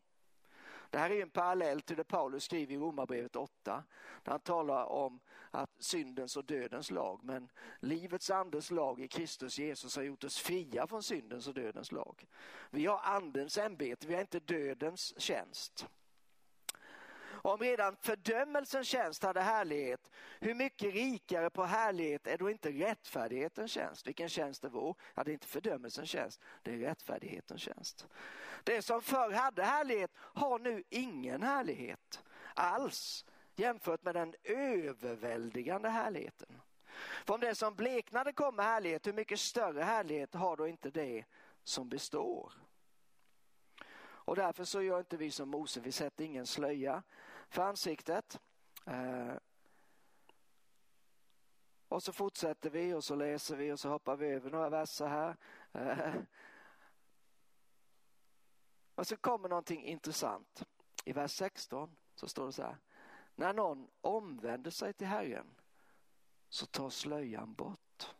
Det 0.89 0.97
här 0.97 1.09
är 1.09 1.21
en 1.21 1.29
parallell 1.29 1.81
till 1.81 1.97
det 1.97 2.03
Paulus 2.03 2.43
skriver 2.43 2.73
i 2.73 2.77
Romarbrevet 2.77 3.35
8. 3.35 3.83
Där 4.23 4.31
han 4.31 4.39
talar 4.39 4.85
om 4.85 5.19
att 5.51 5.69
syndens 5.79 6.37
och 6.37 6.45
dödens 6.45 6.91
lag, 6.91 7.19
men 7.23 7.49
livets 7.79 8.29
andes 8.29 8.71
lag 8.71 9.01
i 9.01 9.07
Kristus 9.07 9.59
Jesus 9.59 9.95
har 9.95 10.03
gjort 10.03 10.23
oss 10.23 10.37
fria 10.37 10.87
från 10.87 11.03
syndens 11.03 11.47
och 11.47 11.53
dödens 11.53 11.91
lag. 11.91 12.25
Vi 12.69 12.85
har 12.85 12.99
andens 13.03 13.57
ämbete, 13.57 14.07
vi 14.07 14.13
har 14.13 14.21
inte 14.21 14.39
dödens 14.39 15.21
tjänst. 15.21 15.87
Om 17.41 17.59
redan 17.59 17.95
fördömelsens 18.01 18.87
tjänst 18.87 19.23
hade 19.23 19.41
härlighet, 19.41 20.11
hur 20.39 20.53
mycket 20.53 20.93
rikare 20.93 21.49
på 21.49 21.63
härlighet 21.63 22.27
är 22.27 22.37
då 22.37 22.49
inte 22.49 22.71
rättfärdighetens 22.71 23.71
tjänst? 23.71 24.07
Vilken 24.07 24.29
tjänst 24.29 24.63
är 24.63 24.69
vår? 24.69 24.95
Ja, 25.15 25.23
det 25.23 25.31
är 25.31 25.33
inte 25.33 25.47
fördömelsens 25.47 26.09
tjänst, 26.09 26.41
det 26.61 26.73
är 26.73 26.77
rättfärdighetens 26.77 27.61
tjänst. 27.61 28.07
Det 28.63 28.81
som 28.81 29.01
förr 29.01 29.31
hade 29.31 29.63
härlighet 29.63 30.11
har 30.17 30.59
nu 30.59 30.83
ingen 30.89 31.43
härlighet 31.43 32.23
alls 32.55 33.25
jämfört 33.59 34.03
med 34.03 34.15
den 34.15 34.35
överväldigande 34.43 35.89
härligheten. 35.89 36.61
För 37.25 37.33
om 37.33 37.39
det 37.39 37.55
som 37.55 37.75
bleknade 37.75 38.33
kommer 38.33 38.63
härlighet, 38.63 39.07
hur 39.07 39.13
mycket 39.13 39.39
större 39.39 39.81
härlighet 39.81 40.33
har 40.33 40.57
då 40.57 40.67
inte 40.67 40.89
det 40.89 41.25
som 41.63 41.89
består? 41.89 42.53
Och 43.99 44.35
därför 44.35 44.63
så 44.63 44.81
gör 44.81 44.99
inte 44.99 45.17
vi 45.17 45.31
som 45.31 45.49
Mose, 45.49 45.79
vi 45.79 45.91
sätter 45.91 46.23
ingen 46.23 46.47
slöja 46.47 47.03
för 47.49 47.61
ansiktet. 47.61 48.39
Eh, 48.85 49.33
och 51.87 52.03
så 52.03 52.13
fortsätter 52.13 52.69
vi 52.69 52.93
och 52.93 53.03
så 53.03 53.15
läser 53.15 53.55
vi 53.55 53.71
och 53.71 53.79
så 53.79 53.89
hoppar 53.89 54.15
vi 54.15 54.27
över 54.27 54.49
några 54.49 54.69
verser 54.69 55.07
här. 55.07 55.35
Eh, 55.71 56.15
och 58.95 59.07
så 59.07 59.17
kommer 59.17 59.49
någonting 59.49 59.85
intressant. 59.85 60.63
I 61.05 61.13
vers 61.13 61.31
16 61.31 61.95
så 62.15 62.27
står 62.27 62.45
det 62.45 62.53
så 62.53 62.63
här. 62.63 62.77
När 63.37 63.53
någon 63.53 63.87
omvänder 64.01 64.71
sig 64.71 64.93
till 64.93 65.07
Herren 65.07 65.55
så 66.49 66.65
tar 66.65 66.89
slöjan 66.89 67.53
bort. 67.53 68.15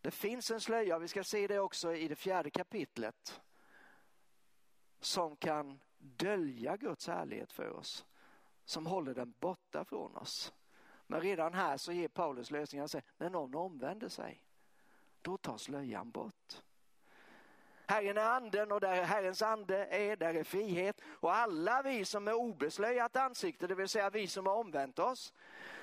Det 0.00 0.10
finns 0.10 0.50
en 0.50 0.60
slöja, 0.60 0.98
vi 0.98 1.08
ska 1.08 1.24
se 1.24 1.46
det 1.46 1.58
också 1.58 1.94
i 1.94 2.08
det 2.08 2.16
fjärde 2.16 2.50
kapitlet, 2.50 3.40
som 5.00 5.36
kan 5.36 5.80
dölja 5.98 6.76
Guds 6.76 7.06
härlighet 7.06 7.52
för 7.52 7.70
oss, 7.70 8.06
som 8.64 8.86
håller 8.86 9.14
den 9.14 9.34
borta 9.40 9.84
från 9.84 10.16
oss. 10.16 10.52
Men 11.06 11.20
redan 11.20 11.54
här 11.54 11.76
så 11.76 11.92
ger 11.92 12.08
Paulus 12.08 12.50
lösningen, 12.50 12.88
när 13.16 13.30
någon 13.30 13.54
omvänder 13.54 14.08
sig, 14.08 14.44
då 15.22 15.36
tar 15.36 15.56
slöjan 15.56 16.10
bort. 16.10 16.62
Herren 17.88 18.16
är 18.16 18.22
anden 18.22 18.72
och 18.72 18.80
där 18.80 19.04
Herrens 19.04 19.42
ande 19.42 19.86
är, 19.86 20.16
där 20.16 20.34
är 20.34 20.44
frihet. 20.44 21.00
Och 21.06 21.34
alla 21.34 21.82
vi 21.82 22.04
som 22.04 22.24
med 22.24 22.34
obeslöjat 22.34 23.16
ansikte, 23.16 23.66
det 23.66 23.74
vill 23.74 23.88
säga 23.88 24.10
vi 24.10 24.26
som 24.26 24.46
har 24.46 24.54
omvänt 24.54 24.98
oss, 24.98 25.32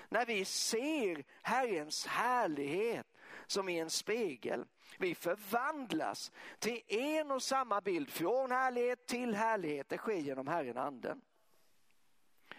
när 0.09 0.25
vi 0.25 0.45
ser 0.45 1.23
Herrens 1.41 2.05
härlighet 2.05 3.07
som 3.47 3.69
i 3.69 3.79
en 3.79 3.89
spegel, 3.89 4.65
vi 4.99 5.15
förvandlas 5.15 6.31
till 6.59 6.81
en 6.87 7.31
och 7.31 7.43
samma 7.43 7.81
bild, 7.81 8.09
från 8.09 8.51
härlighet 8.51 9.07
till 9.07 9.35
härlighet. 9.35 9.89
Det 9.89 9.97
sker 9.97 10.17
genom 10.17 10.47
Herren 10.47 10.77
anden. 10.77 11.21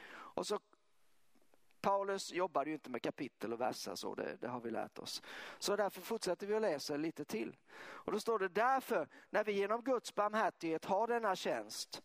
Och 0.08 0.46
så 0.46 0.58
Paulus 1.86 2.32
jobbade 2.32 2.70
ju 2.70 2.74
inte 2.74 2.90
med 2.90 3.02
kapitel 3.02 3.52
och 3.52 3.60
verser 3.60 3.94
så, 3.94 4.14
det, 4.14 4.36
det, 4.40 4.48
har 4.48 4.60
vi 4.60 4.70
lärt 4.70 4.98
oss. 4.98 5.22
Så 5.58 5.76
därför 5.76 6.00
fortsätter 6.00 6.46
vi 6.46 6.54
att 6.54 6.62
läsa 6.62 6.96
lite 6.96 7.24
till. 7.24 7.56
Och 7.78 8.12
då 8.12 8.20
står 8.20 8.38
det 8.38 8.48
därför, 8.48 9.08
när 9.30 9.44
vi 9.44 9.52
genom 9.52 9.82
Guds 9.82 10.14
barmhärtighet 10.14 10.84
har 10.84 11.06
denna 11.06 11.36
tjänst, 11.36 12.02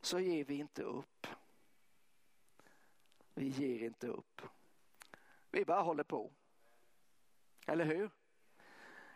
så 0.00 0.18
ger 0.20 0.44
vi 0.44 0.54
inte 0.54 0.82
upp. 0.82 1.26
Vi 3.34 3.48
ger 3.48 3.86
inte 3.86 4.06
upp. 4.06 4.42
Vi 5.50 5.64
bara 5.64 5.82
håller 5.82 6.04
på. 6.04 6.32
Eller 7.66 7.84
hur? 7.84 8.10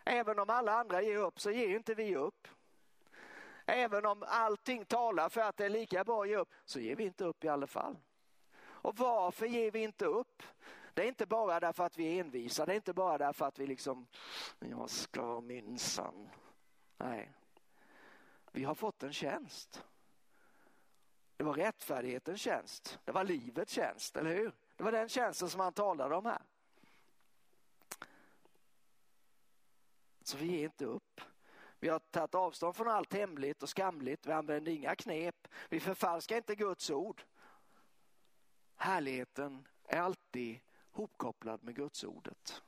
Även 0.05 0.39
om 0.39 0.49
alla 0.49 0.73
andra 0.73 1.01
ger 1.01 1.17
upp 1.17 1.39
så 1.39 1.51
ger 1.51 1.75
inte 1.75 1.93
vi 1.93 2.15
upp. 2.15 2.47
Även 3.65 4.05
om 4.05 4.23
allting 4.27 4.85
talar 4.85 5.29
för 5.29 5.41
att 5.41 5.57
det 5.57 5.65
är 5.65 5.69
lika 5.69 6.03
bra 6.03 6.21
att 6.21 6.29
ge 6.29 6.37
upp 6.37 6.49
så 6.65 6.79
ger 6.79 6.95
vi 6.95 7.03
inte 7.03 7.25
upp 7.25 7.43
i 7.43 7.47
alla 7.47 7.67
fall. 7.67 7.97
Och 8.81 8.97
varför 8.97 9.45
ger 9.45 9.71
vi 9.71 9.79
inte 9.79 10.05
upp? 10.05 10.43
Det 10.93 11.03
är 11.03 11.07
inte 11.07 11.25
bara 11.25 11.59
därför 11.59 11.83
att 11.83 11.97
vi 11.97 12.05
är 12.05 12.19
envisa, 12.19 12.65
det 12.65 12.73
är 12.73 12.75
inte 12.75 12.93
bara 12.93 13.17
därför 13.17 13.45
att 13.45 13.59
vi 13.59 13.67
liksom, 13.67 14.07
jag 14.59 14.89
ska 14.89 15.41
minsann. 15.41 16.29
Nej, 16.97 17.31
vi 18.51 18.63
har 18.63 18.75
fått 18.75 19.03
en 19.03 19.13
tjänst. 19.13 19.83
Det 21.37 21.43
var 21.43 21.53
rättfärdighetens 21.53 22.41
tjänst, 22.41 22.99
det 23.05 23.11
var 23.11 23.23
livets 23.23 23.73
tjänst, 23.73 24.17
eller 24.17 24.35
hur? 24.35 24.51
Det 24.75 24.83
var 24.83 24.91
den 24.91 25.09
tjänsten 25.09 25.49
som 25.49 25.59
han 25.59 25.73
talade 25.73 26.15
om 26.15 26.25
här. 26.25 26.41
Så 30.21 30.37
vi 30.37 30.45
ger 30.45 30.63
inte 30.63 30.85
upp. 30.85 31.21
Vi 31.79 31.89
har 31.89 31.99
tagit 31.99 32.35
avstånd 32.35 32.75
från 32.75 32.87
allt 32.87 33.13
hemligt 33.13 33.63
och 33.63 33.69
skamligt. 33.69 34.27
Vi 34.27 34.31
använder 34.31 34.71
inga 34.71 34.95
knep. 34.95 35.47
Vi 35.69 35.79
förfalskar 35.79 36.37
inte 36.37 36.55
Guds 36.55 36.89
ord. 36.89 37.25
Härligheten 38.77 39.67
är 39.87 39.99
alltid 39.99 40.59
hopkopplad 40.91 41.63
med 41.63 41.75
Guds 41.75 42.03
ordet. 42.03 42.61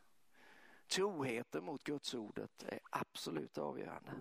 Troheten 0.87 1.63
mot 1.63 1.83
Guds 1.83 2.13
ordet 2.13 2.63
är 2.63 2.79
absolut 2.89 3.57
avgörande. 3.57 4.11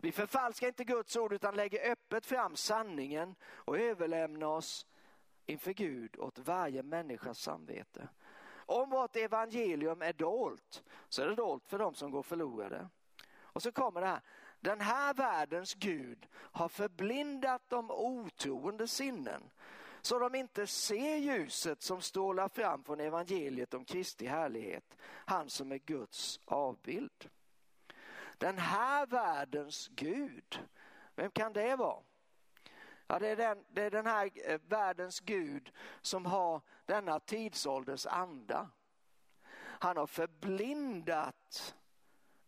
Vi 0.00 0.12
förfalskar 0.12 0.68
inte 0.68 0.84
Guds 0.84 1.16
ord 1.16 1.32
utan 1.32 1.56
lägger 1.56 1.92
öppet 1.92 2.26
fram 2.26 2.56
sanningen 2.56 3.34
och 3.44 3.78
överlämnar 3.78 4.46
oss 4.46 4.86
inför 5.46 5.72
Gud 5.72 6.16
åt 6.18 6.38
varje 6.38 6.82
människas 6.82 7.38
samvete. 7.38 8.08
Om 8.52 8.90
vårt 8.90 9.16
evangelium 9.16 10.02
är 10.02 10.12
dolt 10.12 10.82
så 11.08 11.22
är 11.22 11.26
det 11.26 11.34
dolt 11.34 11.66
för 11.66 11.78
dem 11.78 11.94
som 11.94 12.10
går 12.10 12.22
förlorade. 12.22 12.88
Och 13.32 13.62
så 13.62 13.72
kommer 13.72 14.00
det 14.00 14.06
här. 14.06 14.20
Den 14.60 14.80
här 14.80 15.14
världens 15.14 15.74
Gud 15.74 16.26
har 16.32 16.68
förblindat 16.68 17.62
de 17.68 17.90
otroende 17.90 18.88
sinnen 18.88 19.50
så 20.02 20.18
de 20.18 20.34
inte 20.34 20.66
ser 20.66 21.16
ljuset 21.16 21.82
som 21.82 22.00
strålar 22.00 22.48
fram 22.48 22.84
från 22.84 23.00
evangeliet 23.00 23.74
om 23.74 23.84
Kristi 23.84 24.26
härlighet, 24.26 24.96
han 25.02 25.50
som 25.50 25.72
är 25.72 25.78
Guds 25.78 26.40
avbild. 26.44 27.30
Den 28.38 28.58
här 28.58 29.06
världens 29.06 29.88
Gud, 29.88 30.68
vem 31.14 31.30
kan 31.30 31.52
det 31.52 31.76
vara? 31.76 32.02
Ja, 33.06 33.18
det, 33.18 33.28
är 33.28 33.36
den, 33.36 33.64
det 33.68 33.82
är 33.82 33.90
den 33.90 34.06
här 34.06 34.30
eh, 34.34 34.60
världens 34.68 35.20
Gud 35.20 35.72
som 36.02 36.26
har 36.26 36.60
denna 36.86 37.20
tidsålders 37.20 38.06
anda. 38.06 38.70
Han 39.56 39.96
har 39.96 40.06
förblindat 40.06 41.74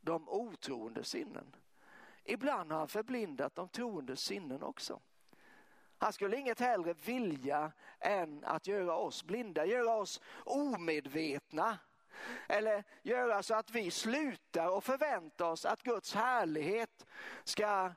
de 0.00 0.28
otroende 0.28 1.04
sinnen. 1.04 1.56
Ibland 2.24 2.72
har 2.72 2.78
han 2.78 2.88
förblindat 2.88 3.54
de 3.54 3.68
troende 3.68 4.16
sinnen 4.16 4.62
också. 4.62 5.00
Han 6.02 6.12
skulle 6.12 6.36
inget 6.36 6.60
hellre 6.60 6.94
vilja 7.04 7.72
än 8.00 8.44
att 8.44 8.66
göra 8.66 8.96
oss 8.96 9.24
blinda, 9.24 9.66
göra 9.66 9.94
oss 9.94 10.20
omedvetna. 10.44 11.78
Eller 12.48 12.84
göra 13.02 13.42
så 13.42 13.54
att 13.54 13.70
vi 13.70 13.90
slutar 13.90 14.68
och 14.68 14.84
förväntar 14.84 15.50
oss 15.50 15.64
att 15.64 15.82
Guds 15.82 16.14
härlighet 16.14 17.06
ska 17.44 17.92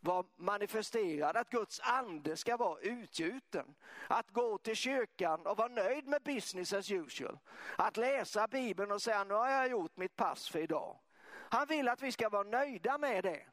vara 0.00 0.24
manifesterad, 0.36 1.36
att 1.36 1.50
Guds 1.50 1.80
ande 1.80 2.36
ska 2.36 2.56
vara 2.56 2.80
utgjuten. 2.80 3.74
Att 4.08 4.30
gå 4.30 4.58
till 4.58 4.76
kyrkan 4.76 5.46
och 5.46 5.56
vara 5.56 5.68
nöjd 5.68 6.06
med 6.06 6.22
business 6.22 6.72
as 6.72 6.90
usual. 6.90 7.38
Att 7.78 7.96
läsa 7.96 8.48
Bibeln 8.48 8.92
och 8.92 9.02
säga 9.02 9.24
nu 9.24 9.34
har 9.34 9.50
jag 9.50 9.70
gjort 9.70 9.96
mitt 9.96 10.16
pass 10.16 10.48
för 10.48 10.58
idag. 10.58 10.98
Han 11.28 11.66
vill 11.66 11.88
att 11.88 12.02
vi 12.02 12.12
ska 12.12 12.28
vara 12.28 12.42
nöjda 12.42 12.98
med 12.98 13.24
det. 13.24 13.46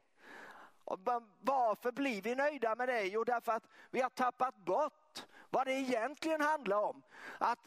Och 0.84 1.00
varför 1.40 1.92
blir 1.92 2.22
vi 2.22 2.34
nöjda 2.34 2.74
med 2.74 2.88
det? 2.88 3.02
Jo, 3.02 3.24
därför 3.24 3.52
att 3.52 3.64
vi 3.90 4.00
har 4.00 4.10
tappat 4.10 4.56
bort 4.56 5.24
vad 5.50 5.66
det 5.66 5.72
egentligen 5.72 6.40
handlar 6.40 6.76
om. 6.76 7.02
Att 7.38 7.58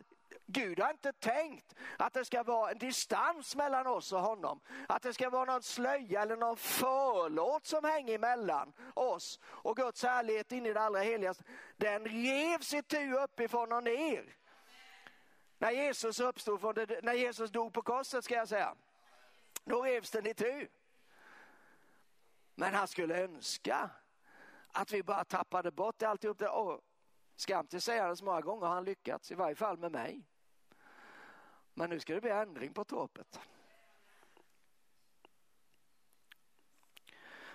Gud 0.46 0.80
har 0.80 0.90
inte 0.90 1.14
tänkt 1.14 1.76
att 1.98 2.14
det 2.14 2.26
ska 2.26 2.44
vara 2.44 2.72
en 2.72 2.78
distans 2.78 3.56
mellan 3.56 3.88
oss 3.88 4.14
och 4.14 4.22
honom. 4.22 4.60
Att 4.88 5.02
det 5.02 5.14
ska 5.14 5.30
vara 5.30 5.46
någon 5.46 5.64
slöja 5.64 6.22
eller 6.22 6.38
någon 6.38 6.58
förlåt 6.58 7.66
som 7.66 7.84
hänger 7.84 8.16
emellan 8.16 8.74
oss 8.94 9.40
och 9.44 9.78
Guds 9.78 10.04
härlighet 10.04 10.52
in 10.52 10.66
i 10.66 10.74
det 10.74 10.82
allra 10.82 11.00
heligaste. 11.00 11.44
Den 11.78 12.06
revs 12.06 12.74
itu 12.74 13.14
uppifrån 13.14 13.72
och 13.72 13.84
ner. 13.84 14.36
När 15.58 15.72
Jesus 15.72 16.20
uppstod, 16.20 16.62
från 16.62 16.76
det, 16.76 17.04
när 17.04 17.14
Jesus 17.14 17.52
dog 17.52 17.74
på 17.74 17.82
korset 17.82 18.24
ska 18.24 18.36
jag 18.36 18.48
säga. 18.48 18.76
Då 19.64 19.82
revs 19.82 20.12
den 20.12 20.28
itu. 20.28 20.68
Men 22.60 22.74
han 22.74 22.88
skulle 22.88 23.24
önska 23.24 23.90
att 24.68 24.92
vi 24.92 25.04
bara 25.04 25.26
tappade 25.26 25.72
bort 25.72 26.02
alltihop. 26.02 26.40
Det. 26.40 26.50
Och 26.50 26.82
skam 27.36 27.68
till 27.68 27.82
sägandes, 27.82 28.22
många 28.22 28.42
gånger 28.42 28.68
har 28.68 28.74
han 28.74 28.86
lyckats, 28.86 29.32
i 29.32 29.36
varje 29.36 29.56
fall 29.56 29.78
med 29.78 29.92
mig. 29.92 30.28
Men 31.74 31.90
nu 31.90 32.00
ska 32.00 32.14
det 32.14 32.22
bli 32.22 32.32
ändring 32.32 32.74
på 32.74 32.84
torpet. 32.84 33.40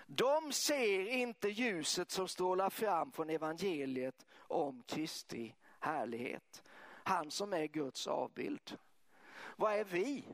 De 0.06 0.52
ser 0.52 1.08
inte 1.08 1.48
ljuset 1.48 2.10
som 2.10 2.28
strålar 2.28 2.70
fram 2.70 3.12
från 3.12 3.30
evangeliet 3.30 4.26
om 4.36 4.82
Kristi 4.82 5.54
härlighet. 5.80 6.62
Han 7.04 7.30
som 7.30 7.52
är 7.52 7.66
Guds 7.66 8.06
avbild. 8.06 8.78
Vad 9.56 9.72
är 9.72 9.84
vi? 9.84 10.28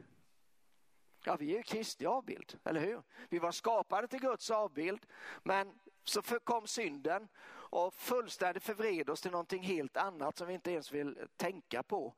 Ja, 1.29 1.37
vi 1.37 1.53
är 1.53 1.57
ju 1.57 1.63
Kristi 1.63 2.07
avbild, 2.07 2.59
eller 2.65 2.81
hur? 2.81 3.03
Vi 3.29 3.39
var 3.39 3.53
skapade 3.53 4.09
till 4.09 4.21
Guds 4.21 4.51
avbild, 4.51 5.07
men 5.43 5.79
så 6.05 6.23
kom 6.23 6.67
synden 6.67 7.29
och 7.49 7.95
fullständigt 7.95 8.63
förvred 8.63 9.11
oss 9.11 9.21
till 9.21 9.31
någonting 9.31 9.63
helt 9.63 9.97
annat 9.97 10.37
som 10.37 10.47
vi 10.47 10.55
inte 10.55 10.73
ens 10.73 10.93
vill 10.93 11.19
tänka 11.37 11.83
på 11.83 12.15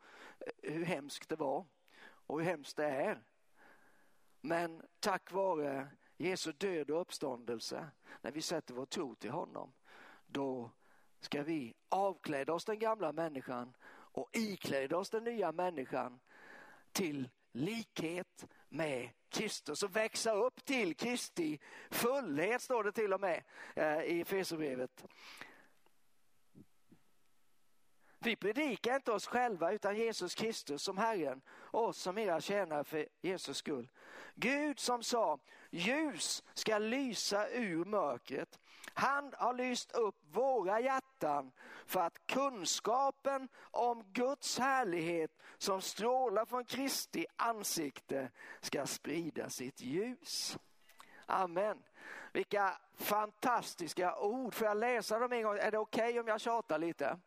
hur 0.63 0.85
hemskt 0.85 1.29
det 1.29 1.37
var 1.37 1.67
och 2.03 2.41
hur 2.41 2.47
hemskt 2.47 2.77
det 2.77 2.87
är. 2.87 3.23
Men 4.41 4.83
tack 5.01 5.33
vare 5.33 5.89
Jesu 6.17 6.53
död 6.53 6.91
och 6.91 7.01
uppståndelse, 7.01 7.91
när 8.21 8.31
vi 8.33 8.43
sätter 8.43 8.75
vår 8.75 8.87
tro 8.87 9.15
till 9.15 9.31
honom, 9.31 9.73
då 10.27 10.71
ska 11.21 11.43
vi 11.43 11.75
avkläda 11.89 12.53
oss 12.53 12.65
den 12.65 12.79
gamla 12.79 13.13
människan 13.13 13.77
och 13.93 14.29
ikläda 14.33 14.99
oss 14.99 15.11
den 15.11 15.25
nya 15.25 15.53
människan 15.53 16.21
till 16.93 17.29
likhet 17.53 18.47
med 18.69 19.11
Kristus 19.29 19.83
och 19.83 19.97
växa 19.97 20.33
upp 20.33 20.65
till 20.65 20.95
Kristi 20.97 21.59
fullhet 21.91 22.63
står 22.63 22.85
det 22.85 22.93
till 22.93 23.13
och 23.13 23.21
med 23.21 23.43
eh, 23.75 24.03
i 24.03 24.21
Efesierbrevet. 24.21 25.05
Vi 28.23 28.37
predikar 28.37 28.97
inte 28.97 29.13
oss 29.13 29.27
själva 29.27 29.73
utan 29.73 29.97
Jesus 29.97 30.35
Kristus 30.35 30.83
som 30.83 30.99
Herren 30.99 31.41
och 31.49 31.85
oss 31.85 31.99
som 31.99 32.19
era 32.19 32.41
tjänare 32.41 32.85
för 32.85 33.09
Jesus 33.21 33.57
skull. 33.57 33.89
Gud 34.35 34.79
som 34.79 35.03
sa 35.03 35.39
ljus 35.71 36.43
ska 36.55 36.79
lysa 36.79 37.49
ur 37.49 37.85
mörkret. 37.85 38.59
Han 38.95 39.35
har 39.37 39.55
lyst 39.55 39.93
upp 39.93 40.17
våra 40.33 40.81
hjärtan 40.81 41.53
för 41.87 42.01
att 42.01 42.27
kunskapen 42.27 43.49
om 43.61 44.05
Guds 44.13 44.59
härlighet 44.59 45.31
som 45.59 45.81
strålar 45.81 46.45
från 46.45 46.65
Kristi 46.65 47.27
ansikte 47.37 48.31
ska 48.61 48.87
sprida 48.87 49.51
sitt 49.51 49.81
ljus. 49.81 50.59
Amen. 51.27 51.83
Vilka 52.33 52.79
fantastiska 52.95 54.17
ord. 54.17 54.55
Får 54.55 54.67
jag 54.67 54.77
läsa 54.77 55.19
dem 55.19 55.33
en 55.33 55.43
gång? 55.43 55.59
Är 55.59 55.71
det 55.71 55.79
okej 55.79 56.09
okay 56.09 56.21
om 56.21 56.29
jag 56.29 56.41
tjatar 56.41 56.79
lite? 56.79 57.19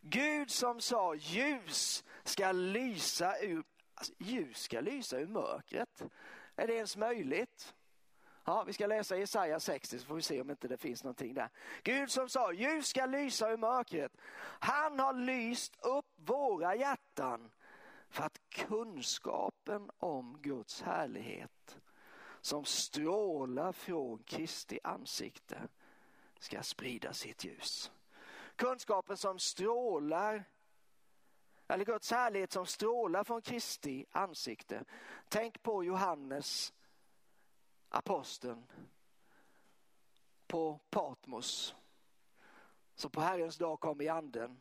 Gud 0.00 0.50
som 0.50 0.80
sa 0.80 1.14
ljus 1.14 2.04
ska 2.24 2.52
lysa 2.52 3.38
ur, 3.38 3.64
alltså, 3.94 4.12
ljus 4.18 4.58
ska 4.58 4.80
lysa 4.80 5.18
ur 5.18 5.26
mörkret. 5.26 6.02
Är 6.56 6.66
det 6.66 6.74
ens 6.74 6.96
möjligt? 6.96 7.74
Ja, 8.44 8.64
vi 8.64 8.72
ska 8.72 8.86
läsa 8.86 9.16
Jesaja 9.16 9.60
60 9.60 9.98
så 9.98 10.06
får 10.06 10.14
vi 10.14 10.22
se 10.22 10.40
om 10.40 10.50
inte 10.50 10.68
det 10.68 10.76
finns 10.76 11.04
någonting 11.04 11.34
där. 11.34 11.48
Gud 11.82 12.10
som 12.10 12.28
sa 12.28 12.52
ljus 12.52 12.86
ska 12.86 13.06
lysa 13.06 13.50
ur 13.50 13.56
mörkret. 13.56 14.12
Han 14.58 14.98
har 14.98 15.12
lyst 15.12 15.84
upp 15.84 16.06
våra 16.16 16.74
hjärtan 16.74 17.50
för 18.08 18.24
att 18.24 18.40
kunskapen 18.48 19.90
om 19.98 20.38
Guds 20.42 20.82
härlighet 20.82 21.78
som 22.40 22.64
strålar 22.64 23.72
från 23.72 24.18
Kristi 24.18 24.78
ansikte 24.82 25.58
ska 26.38 26.62
sprida 26.62 27.12
sitt 27.12 27.44
ljus. 27.44 27.92
Kunskapen 28.56 29.16
som 29.16 29.38
strålar, 29.38 30.44
eller 31.68 31.84
Guds 31.84 32.10
härlighet 32.10 32.52
som 32.52 32.66
strålar 32.66 33.24
från 33.24 33.42
Kristi 33.42 34.04
ansikte. 34.10 34.84
Tänk 35.28 35.62
på 35.62 35.84
Johannes, 35.84 36.72
aposteln, 37.94 38.66
på 40.46 40.80
Patmos, 40.90 41.74
som 42.94 43.10
på 43.10 43.20
Herrens 43.20 43.56
dag 43.56 43.80
kom 43.80 44.00
i 44.00 44.08
anden 44.08 44.60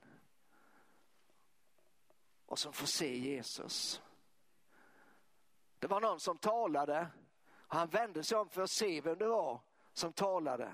och 2.45 2.59
som 2.59 2.73
får 2.73 2.87
se 2.87 3.17
Jesus. 3.17 4.01
Det 5.79 5.87
var 5.87 6.01
någon 6.01 6.19
som 6.19 6.37
talade 6.37 7.07
och 7.51 7.75
han 7.75 7.89
vände 7.89 8.23
sig 8.23 8.37
om 8.37 8.49
för 8.49 8.61
att 8.61 8.71
se 8.71 9.01
vem 9.01 9.17
det 9.17 9.27
var 9.27 9.61
som 9.93 10.13
talade. 10.13 10.71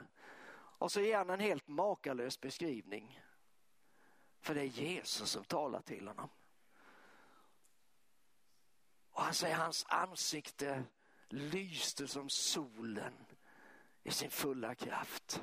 Och 0.52 0.92
så 0.92 1.02
ger 1.02 1.18
han 1.18 1.30
en 1.30 1.40
helt 1.40 1.68
makalös 1.68 2.42
beskrivning. 2.42 3.22
För 4.40 4.56
det 4.56 4.62
är 4.62 4.66
Jesus 4.66 5.32
som 5.32 5.44
talar 5.44 5.82
till 5.82 6.08
honom. 6.08 6.30
Och 9.12 9.22
han 9.22 9.34
säger 9.34 9.56
hans 9.56 9.86
ansikte 9.90 10.84
lyste 11.30 12.08
som 12.08 12.30
solen 12.30 13.14
i 14.04 14.12
sin 14.12 14.32
fulla 14.32 14.76
kraft. 14.76 15.42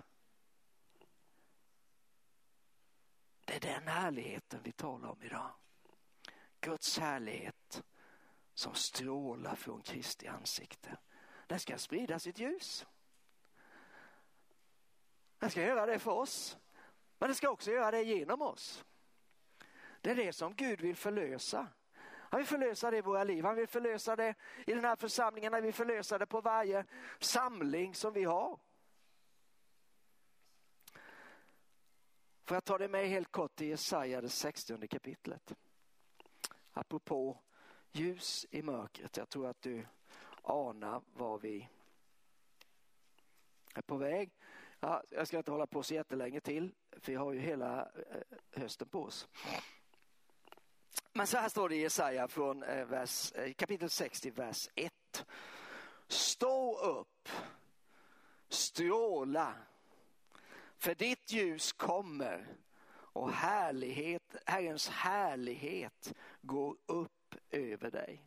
Det 3.44 3.56
är 3.56 3.60
den 3.60 3.88
härligheten 3.88 4.60
vi 4.62 4.72
talar 4.72 5.08
om 5.08 5.22
idag. 5.22 5.54
Guds 6.60 6.98
härlighet 6.98 7.82
som 8.54 8.74
strålar 8.74 9.54
från 9.54 9.82
Kristi 9.82 10.26
ansikte. 10.26 10.96
Den 11.46 11.60
ska 11.60 11.78
sprida 11.78 12.18
sitt 12.18 12.38
ljus. 12.38 12.86
Den 15.38 15.50
ska 15.50 15.62
göra 15.62 15.86
det 15.86 15.98
för 15.98 16.10
oss. 16.10 16.56
Men 17.18 17.28
den 17.28 17.34
ska 17.34 17.50
också 17.50 17.70
göra 17.70 17.90
det 17.90 18.02
genom 18.02 18.42
oss. 18.42 18.84
Det 20.00 20.10
är 20.10 20.14
det 20.14 20.32
som 20.32 20.54
Gud 20.54 20.80
vill 20.80 20.96
förlösa. 20.96 21.68
Han 22.30 22.38
vill 22.38 22.46
förlösa 22.46 22.90
det 22.90 22.96
i 22.96 23.00
våra 23.00 23.24
liv. 23.24 23.44
Han 23.44 23.56
vill 23.56 23.68
förlösa 23.68 24.16
det 24.16 24.34
i 24.66 24.72
den 24.72 24.84
här 24.84 24.96
församlingen. 24.96 25.52
Han 25.52 25.62
vill 25.62 25.74
förlösa 25.74 26.18
det 26.18 26.26
på 26.26 26.40
varje 26.40 26.84
samling 27.20 27.94
som 27.94 28.12
vi 28.12 28.24
har. 28.24 28.58
Får 32.44 32.56
jag 32.56 32.64
ta 32.64 32.78
det 32.78 32.88
med 32.88 33.08
helt 33.08 33.32
kort 33.32 33.56
till 33.56 33.66
Jesaja, 33.66 34.20
det 34.20 34.28
60 34.28 34.88
kapitlet. 34.88 35.52
Apropå 36.72 37.38
ljus 37.92 38.46
i 38.50 38.62
mörkret. 38.62 39.16
Jag 39.16 39.28
tror 39.28 39.46
att 39.46 39.62
du 39.62 39.86
anar 40.42 41.02
var 41.14 41.38
vi 41.38 41.68
är 43.74 43.82
på 43.82 43.96
väg. 43.96 44.30
Ja, 44.80 45.02
jag 45.10 45.26
ska 45.26 45.38
inte 45.38 45.50
hålla 45.50 45.66
på 45.66 45.82
så 45.82 45.94
jättelänge 45.94 46.40
till, 46.40 46.74
för 46.90 47.12
vi 47.12 47.14
har 47.14 47.32
ju 47.32 47.40
hela 47.40 47.80
eh, 47.80 48.60
hösten 48.60 48.88
på 48.88 49.02
oss. 49.02 49.28
Men 51.16 51.26
så 51.26 51.36
här 51.38 51.48
står 51.48 51.68
det 51.68 51.76
i 51.76 51.80
Jesaja 51.80 52.28
från 52.28 52.62
eh, 52.62 52.84
vers, 52.84 53.32
eh, 53.32 53.52
kapitel 53.52 53.90
60, 53.90 54.30
vers 54.30 54.68
1. 54.74 55.26
Stå 56.08 56.78
upp, 56.78 57.28
stråla, 58.48 59.54
för 60.76 60.94
ditt 60.94 61.32
ljus 61.32 61.72
kommer 61.72 62.46
och 62.90 63.32
härlighet, 63.32 64.36
Herrens 64.46 64.88
härlighet 64.88 66.14
går 66.40 66.76
upp 66.86 67.34
över 67.50 67.90
dig. 67.90 68.22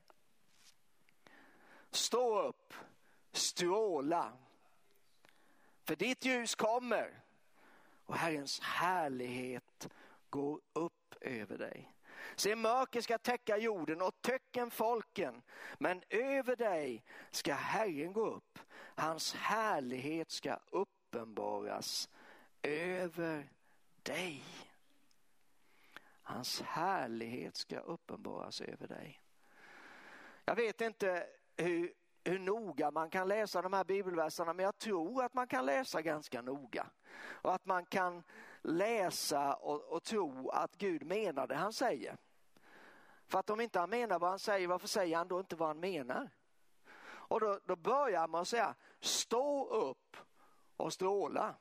Stå 1.91 2.41
upp, 2.41 2.73
stråla, 3.31 4.33
för 5.83 5.95
ditt 5.95 6.25
ljus 6.25 6.55
kommer 6.55 7.21
och 8.05 8.15
Herrens 8.15 8.59
härlighet 8.59 9.89
går 10.29 10.61
upp 10.73 11.15
över 11.21 11.57
dig. 11.57 11.93
Se, 12.35 12.55
mörker 12.55 13.01
ska 13.01 13.17
täcka 13.17 13.57
jorden 13.57 14.01
och 14.01 14.21
töcken 14.21 14.71
folken, 14.71 15.41
men 15.77 16.03
över 16.09 16.55
dig 16.55 17.03
ska 17.31 17.53
Herren 17.53 18.13
gå 18.13 18.25
upp. 18.25 18.59
Hans 18.95 19.33
härlighet 19.33 20.31
ska 20.31 20.59
uppenbaras 20.71 22.09
över 22.61 23.49
dig. 24.03 24.43
Hans 26.21 26.61
härlighet 26.61 27.55
ska 27.55 27.79
uppenbaras 27.79 28.61
över 28.61 28.87
dig. 28.87 29.21
Jag 30.45 30.55
vet 30.55 30.81
inte 30.81 31.27
hur 31.57 31.93
hur 32.23 32.39
noga 32.39 32.91
man 32.91 33.09
kan 33.09 33.27
läsa 33.27 33.61
de 33.61 33.73
här 33.73 33.83
bibelverserna 33.83 34.53
men 34.53 34.65
jag 34.65 34.77
tror 34.77 35.23
att 35.23 35.33
man 35.33 35.47
kan 35.47 35.65
läsa 35.65 36.01
ganska 36.01 36.41
noga. 36.41 36.85
Och 37.21 37.53
att 37.53 37.65
man 37.65 37.85
kan 37.85 38.23
läsa 38.61 39.53
och, 39.53 39.83
och 39.83 40.03
tro 40.03 40.49
att 40.49 40.75
Gud 40.77 41.03
menar 41.03 41.47
det 41.47 41.55
han 41.55 41.73
säger. 41.73 42.17
För 43.27 43.39
att 43.39 43.49
om 43.49 43.61
inte 43.61 43.79
han 43.79 43.89
menar 43.89 44.19
vad 44.19 44.29
han 44.29 44.39
säger, 44.39 44.67
varför 44.67 44.87
säger 44.87 45.17
han 45.17 45.27
då 45.27 45.39
inte 45.39 45.55
vad 45.55 45.67
han 45.67 45.79
menar? 45.79 46.29
Och 47.01 47.39
då, 47.39 47.59
då 47.65 47.75
börjar 47.75 48.27
man 48.27 48.45
säga, 48.45 48.75
stå 48.99 49.65
upp 49.65 50.17
och 50.77 50.93
stråla. 50.93 51.55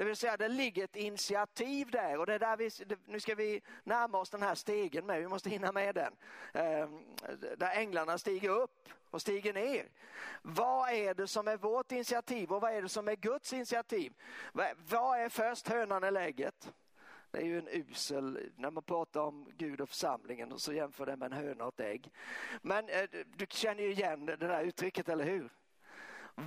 Det 0.00 0.04
vill 0.04 0.16
säga 0.16 0.36
det 0.36 0.48
ligger 0.48 0.84
ett 0.84 0.96
initiativ 0.96 1.90
där 1.90 2.18
och 2.18 2.26
det 2.26 2.34
är 2.34 2.38
där 2.38 2.56
vi, 2.56 2.70
nu 3.06 3.20
ska 3.20 3.34
vi 3.34 3.62
närma 3.84 4.18
oss 4.18 4.30
den 4.30 4.42
här 4.42 4.54
stegen 4.54 5.06
med, 5.06 5.20
vi 5.20 5.28
måste 5.28 5.50
hinna 5.50 5.72
med 5.72 5.94
den. 5.94 6.12
Ehm, 6.52 7.04
där 7.56 7.70
änglarna 7.76 8.18
stiger 8.18 8.48
upp 8.50 8.88
och 9.10 9.20
stiger 9.20 9.52
ner. 9.52 9.88
Vad 10.42 10.90
är 10.90 11.14
det 11.14 11.26
som 11.26 11.48
är 11.48 11.56
vårt 11.56 11.92
initiativ 11.92 12.52
och 12.52 12.60
vad 12.60 12.72
är 12.72 12.82
det 12.82 12.88
som 12.88 13.08
är 13.08 13.16
Guds 13.16 13.52
initiativ? 13.52 14.12
Vad 14.88 15.20
är 15.20 15.28
först 15.28 15.68
hönan 15.68 16.04
eller 16.04 16.20
ägget? 16.20 16.72
Det 17.30 17.38
är 17.38 17.44
ju 17.44 17.58
en 17.58 17.68
usel, 17.68 18.50
när 18.56 18.70
man 18.70 18.82
pratar 18.82 19.20
om 19.20 19.52
Gud 19.56 19.80
och 19.80 19.88
församlingen 19.88 20.52
och 20.52 20.60
så 20.60 20.72
jämför 20.72 21.06
det 21.06 21.16
med 21.16 21.32
en 21.32 21.38
höna 21.38 21.64
och 21.64 21.80
ett 21.80 21.86
ägg. 21.86 22.12
Men 22.62 22.88
eh, 22.88 23.04
du 23.36 23.46
känner 23.48 23.82
ju 23.82 23.92
igen 23.92 24.26
det 24.26 24.36
där 24.36 24.62
uttrycket, 24.62 25.08
eller 25.08 25.24
hur? 25.24 25.50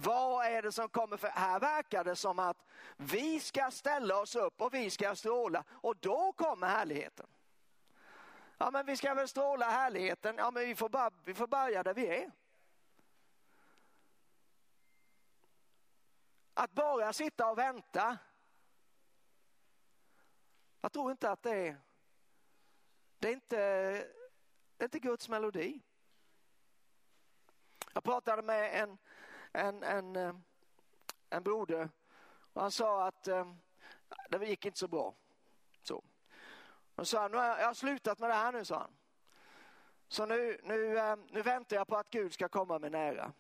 Vad 0.02 0.46
är 0.46 0.62
det 0.62 0.72
som 0.72 0.90
kommer? 0.90 1.18
För 1.18 1.28
här 1.28 1.60
verkar 1.60 2.04
det 2.04 2.16
som 2.16 2.40
att 2.40 2.58
vi 2.98 3.40
ska 3.40 3.72
ställa 3.72 4.20
oss 4.20 4.36
upp 4.36 4.62
och 4.62 4.74
vi 4.74 4.90
ska 4.90 5.16
stråla 5.16 5.64
och 5.70 5.98
då 5.98 6.32
kommer 6.32 6.68
härligheten. 6.68 7.28
Ja 8.58 8.72
men 8.72 8.86
vi 8.86 8.98
ska 8.98 9.14
väl 9.14 9.28
stråla 9.28 9.70
härligheten, 9.70 10.36
ja 10.38 10.52
men 10.52 10.66
vi 10.66 10.76
får, 10.76 10.90
bara, 10.90 11.12
vi 11.26 11.34
får 11.34 11.48
börja 11.48 11.84
där 11.84 11.94
vi 11.94 12.08
är. 12.08 12.32
Att 16.54 16.72
bara 16.72 17.14
sitta 17.14 17.50
och 17.52 17.58
vänta. 17.58 18.18
Jag 20.82 20.92
tror 20.92 21.12
inte 21.12 21.32
att 21.32 21.44
det 21.44 21.68
är, 21.68 21.78
det 23.20 23.28
är 23.28 23.34
inte, 23.34 23.58
det 24.78 24.84
är 24.84 24.86
inte 24.86 25.00
Guds 25.00 25.30
melodi. 25.30 25.82
Jag 27.94 28.04
pratade 28.04 28.42
med 28.42 28.82
en, 28.84 28.98
en, 29.54 29.84
en, 29.84 30.16
eh, 30.16 30.36
en 31.30 31.44
broder 31.44 31.90
och 32.54 32.62
han 32.62 32.72
sa 32.72 33.08
att 33.08 33.28
eh, 33.28 33.54
det 34.30 34.46
gick 34.46 34.66
inte 34.66 34.80
så 34.80 34.88
bra. 34.88 35.16
Så. 35.84 36.04
Och 36.96 37.08
sa 37.08 37.28
nu 37.28 37.38
har 37.38 37.46
jag, 37.46 37.60
jag 37.60 37.68
har 37.68 37.74
slutat 37.74 38.20
med 38.20 38.30
det 38.30 38.34
här 38.34 38.52
nu, 38.52 38.66
sa 38.66 38.78
han. 38.80 38.96
Så 40.08 40.26
nu, 40.26 40.60
nu, 40.64 40.98
eh, 40.98 41.16
nu 41.30 41.42
väntar 41.42 41.76
jag 41.76 41.88
på 41.88 41.98
att 41.98 42.10
Gud 42.10 42.34
ska 42.34 42.50
komma 42.50 42.80
mig 42.80 42.90
nära. 42.90 43.34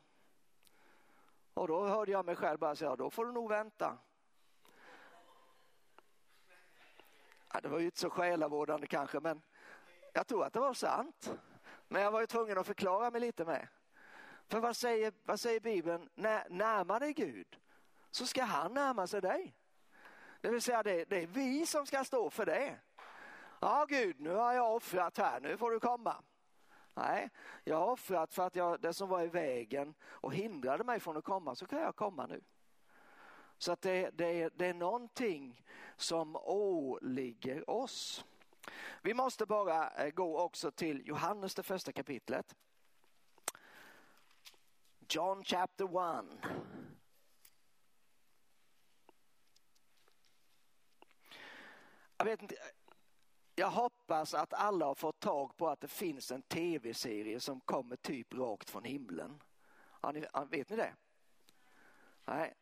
Och 1.53 1.68
då 1.68 1.88
hörde 1.88 2.11
jag 2.11 2.26
mig 2.26 2.36
själv 2.36 2.59
bara 2.59 2.76
säga, 2.76 2.95
då 2.95 3.09
får 3.09 3.26
du 3.26 3.32
nog 3.32 3.49
vänta. 3.49 3.97
Ja, 7.53 7.61
det 7.61 7.70
var 7.70 7.80
ju 7.80 7.86
inte 7.86 7.99
så 7.99 8.09
själavårdande 8.09 8.88
kanske, 8.88 9.20
men 9.20 9.41
jag 10.14 10.28
tror 10.28 10.45
att 10.45 10.53
det 10.53 10.59
var 10.59 10.74
sant. 10.74 11.34
Men 11.88 12.01
jag 12.01 12.11
var 12.11 12.22
ju 12.22 12.28
tvungen 12.28 12.57
att 12.57 12.68
förklara 12.68 13.11
mig 13.11 13.22
lite 13.22 13.45
med. 13.45 13.68
För 14.54 14.60
vad 14.60 14.76
säger, 14.76 15.14
vad 15.26 15.39
säger 15.39 15.60
Bibeln? 15.60 16.10
När, 16.16 16.49
närma 16.49 16.99
dig 16.99 17.14
Gud 17.14 17.60
så 18.12 18.26
ska 18.26 18.43
han 18.43 18.74
närma 18.74 19.08
sig 19.08 19.22
dig. 19.22 19.56
Det 20.41 20.49
vill 20.49 20.62
säga 20.62 20.84
det, 20.84 21.06
det 21.06 21.24
är 21.24 21.28
vi 21.28 21.66
som 21.66 21.86
ska 21.86 22.04
stå 22.04 22.30
för 22.30 22.45
det. 22.45 22.80
Ja 23.62 23.86
Gud, 23.89 24.20
nu 24.20 24.30
har 24.30 24.54
jag 24.54 24.76
offrat 24.76 25.18
här, 25.18 25.39
nu 25.39 25.58
får 25.58 25.72
du 25.72 25.80
komma. 25.80 26.16
Nej, 26.93 27.30
jag 27.64 27.76
har 27.76 27.88
offrat 27.88 28.34
för 28.34 28.47
att 28.47 28.56
jag, 28.56 28.82
det 28.82 28.93
som 28.93 29.10
var 29.10 29.22
i 29.22 29.28
vägen 29.28 29.93
och 30.04 30.34
hindrade 30.34 30.84
mig 30.84 30.99
från 30.99 31.18
att 31.18 31.24
komma, 31.24 31.56
så 31.56 31.66
kan 31.66 31.80
jag 31.80 31.95
komma 31.95 32.28
nu. 32.28 32.41
Så 33.58 33.72
att 33.72 33.82
det, 33.82 34.10
det, 34.10 34.49
det 34.49 34.66
är 34.66 34.74
någonting 34.74 35.66
som 35.95 36.36
åligger 36.36 37.70
oss. 37.70 38.26
Vi 39.01 39.14
måste 39.14 39.45
bara 39.45 39.89
eh, 39.89 40.10
gå 40.12 40.39
också 40.39 40.72
till 40.72 41.08
Johannes 41.08 41.56
det 41.56 41.64
första 41.64 41.91
kapitlet. 41.91 42.56
John 45.10 45.43
chapter 45.43 45.86
1. 45.86 46.26
Jag 52.18 52.26
vet 52.26 52.41
inte, 52.41 52.56
jag 53.56 53.70
hoppas 53.70 54.34
att 54.34 54.54
alla 54.54 54.86
har 54.86 54.95
fått 54.95 55.20
tag 55.20 55.58
på 55.58 55.70
att 55.70 55.82
det 55.82 55.88
finns 55.88 56.32
en 56.32 56.41
tv-serie 56.41 57.39
som 57.39 57.60
kommer 57.60 57.95
typ 57.95 58.34
rakt 58.34 58.70
från 58.70 58.84
himlen. 58.84 59.41
Ni, 60.14 60.26
vet 60.49 60.70
ni 60.70 60.76
det? 60.76 60.93
Nej. 62.26 62.54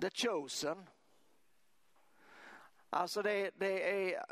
The 0.00 0.10
Chosen. 0.10 0.90
Alltså 2.90 3.22
det, 3.22 3.50
det 3.56 4.12
är... 4.14 4.24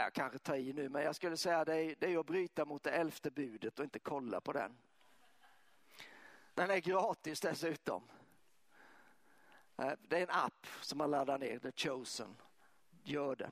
Jag 0.00 0.12
kanske 0.12 0.38
tar 0.38 0.56
i 0.56 0.72
nu, 0.72 0.88
men 0.88 1.02
jag 1.02 1.16
skulle 1.16 1.36
säga 1.36 1.64
det 1.64 1.76
är, 1.76 1.94
det 1.98 2.12
är 2.12 2.18
att 2.18 2.26
bryta 2.26 2.64
mot 2.64 2.82
det 2.82 2.90
elfte 2.90 3.30
budet 3.30 3.78
och 3.78 3.84
inte 3.84 3.98
kolla 3.98 4.40
på 4.40 4.52
den. 4.52 4.76
Den 6.54 6.70
är 6.70 6.78
gratis 6.78 7.40
dessutom. 7.40 8.02
Eh, 9.76 9.92
det 10.08 10.16
är 10.16 10.22
en 10.22 10.30
app 10.30 10.66
som 10.80 10.98
man 10.98 11.10
laddar 11.10 11.38
ner, 11.38 11.58
The 11.58 11.72
Chosen. 11.72 12.36
Gör 13.02 13.36
det. 13.36 13.50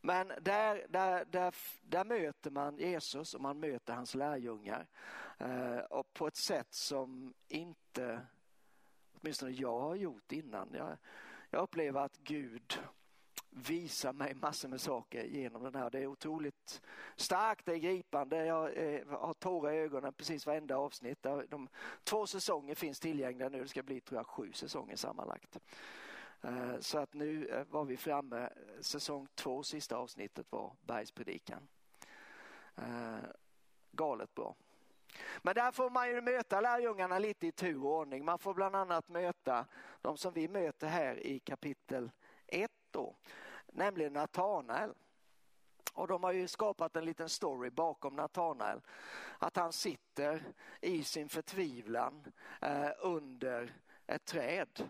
Men 0.00 0.28
där, 0.40 0.86
där, 0.88 1.24
där, 1.24 1.54
där 1.82 2.04
möter 2.04 2.50
man 2.50 2.78
Jesus 2.78 3.34
och 3.34 3.40
man 3.40 3.60
möter 3.60 3.94
hans 3.94 4.14
lärjungar 4.14 4.86
eh, 5.38 5.78
och 5.78 6.14
på 6.14 6.26
ett 6.26 6.36
sätt 6.36 6.74
som 6.74 7.34
inte, 7.48 8.26
åtminstone 9.12 9.52
jag 9.52 9.80
har 9.80 9.94
gjort 9.94 10.32
innan. 10.32 10.68
Jag, 10.72 10.96
jag 11.50 11.62
upplever 11.62 12.00
att 12.00 12.16
Gud 12.16 12.80
visar 13.66 14.12
mig 14.12 14.34
massor 14.34 14.68
med 14.68 14.80
saker 14.80 15.24
genom 15.24 15.62
den 15.62 15.74
här. 15.74 15.90
Det 15.90 15.98
är 15.98 16.06
otroligt 16.06 16.82
starkt, 17.16 17.66
det 17.66 17.72
är 17.72 17.78
gripande. 17.78 18.46
Jag 18.46 18.76
eh, 18.76 19.06
har 19.08 19.34
tårar 19.34 19.72
i 19.72 19.76
ögonen 19.76 20.12
precis 20.12 20.46
varenda 20.46 20.76
avsnitt. 20.76 21.26
De, 21.48 21.68
två 22.04 22.26
säsonger 22.26 22.74
finns 22.74 23.00
tillgängliga 23.00 23.48
nu. 23.48 23.62
Det 23.62 23.68
ska 23.68 23.82
bli 23.82 24.00
tror 24.00 24.18
jag, 24.18 24.26
sju 24.26 24.52
säsonger 24.52 24.96
sammanlagt. 24.96 25.58
Eh, 26.42 26.78
så 26.80 26.98
att 26.98 27.14
nu 27.14 27.46
eh, 27.46 27.64
var 27.70 27.84
vi 27.84 27.96
framme, 27.96 28.48
säsong 28.80 29.28
två, 29.34 29.62
sista 29.62 29.96
avsnittet 29.96 30.46
var 30.50 30.72
Bergspredikan. 30.80 31.68
Eh, 32.76 33.18
galet 33.92 34.34
bra. 34.34 34.54
Men 35.42 35.54
där 35.54 35.72
får 35.72 35.90
man 35.90 36.08
ju 36.08 36.20
möta 36.20 36.60
lärjungarna 36.60 37.18
lite 37.18 37.46
i 37.46 37.52
tur 37.52 37.84
och 37.84 37.98
ordning. 37.98 38.24
Man 38.24 38.38
får 38.38 38.54
bland 38.54 38.76
annat 38.76 39.08
möta 39.08 39.66
de 40.00 40.16
som 40.16 40.32
vi 40.32 40.48
möter 40.48 40.86
här 40.86 41.26
i 41.26 41.38
kapitel 41.38 42.10
1 42.46 42.70
då, 42.90 43.16
nämligen 43.72 44.12
Natanael. 44.12 44.94
Och 45.94 46.08
de 46.08 46.24
har 46.24 46.32
ju 46.32 46.48
skapat 46.48 46.96
en 46.96 47.04
liten 47.04 47.28
story 47.28 47.70
bakom 47.70 48.16
Natanael. 48.16 48.80
Att 49.38 49.56
han 49.56 49.72
sitter 49.72 50.42
i 50.80 51.04
sin 51.04 51.28
förtvivlan 51.28 52.24
eh, 52.60 52.90
under 53.00 53.72
ett 54.06 54.24
träd 54.24 54.88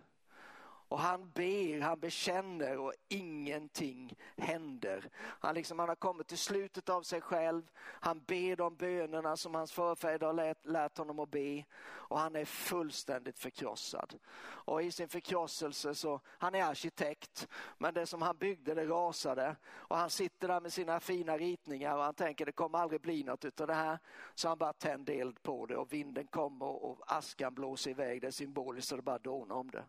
och 0.89 0.99
han 0.99 1.31
ber, 1.35 1.81
han 1.81 2.01
bekänner 2.01 2.79
och 2.79 2.93
ingenting 3.09 4.17
händer. 4.37 5.11
Han, 5.17 5.55
liksom, 5.55 5.79
han 5.79 5.89
har 5.89 5.97
kommit 5.97 6.27
till 6.27 6.39
slutet 6.39 6.89
av 6.89 7.03
sig 7.03 7.21
själv. 7.21 7.71
Han 7.81 8.21
ber 8.27 8.57
de 8.57 8.77
bönerna 8.77 9.37
som 9.37 9.55
hans 9.55 9.73
förfäder 9.73 10.27
har 10.27 10.35
lärt, 10.35 10.67
lärt 10.67 10.99
honom 10.99 11.19
att 11.19 11.31
be. 11.31 11.65
Och 11.89 12.19
han 12.19 12.37
är 12.37 12.45
fullständigt 12.45 13.39
förkrossad. 13.39 14.19
Och 14.41 14.83
i 14.83 14.91
sin 14.91 15.09
förkrosselse 15.09 15.95
så, 15.95 16.21
han 16.27 16.55
är 16.55 16.65
arkitekt, 16.65 17.49
men 17.79 17.95
det 17.95 18.07
som 18.07 18.23
han 18.23 18.37
byggde 18.37 18.75
det 18.75 18.87
rasade. 18.87 19.57
Och 19.67 19.97
han 19.97 20.11
sitter 20.11 20.49
där 20.49 20.61
med 20.61 20.73
sina 20.73 21.01
fina 21.01 21.39
ritningar 21.39 21.97
och 21.97 22.03
han 22.03 22.15
tänker 22.15 22.47
det 22.47 22.53
kommer 22.53 22.79
aldrig 22.79 23.01
bli 23.01 23.25
något 23.25 23.61
av 23.61 23.67
det 23.67 23.75
här. 23.75 23.99
Så 24.35 24.49
han 24.49 24.59
bara 24.59 24.73
tänder 24.73 25.15
eld 25.15 25.43
på 25.43 25.67
det 25.67 25.77
och 25.77 25.93
vinden 25.93 26.27
kommer 26.27 26.67
och 26.67 26.99
askan 27.07 27.55
blåser 27.55 27.91
iväg. 27.91 28.21
Det 28.21 28.27
är 28.27 28.31
symboliskt 28.31 28.89
så 28.89 28.97
det 28.97 29.03
bara 29.03 29.19
dånar 29.19 29.57
om 29.57 29.71
det. 29.71 29.85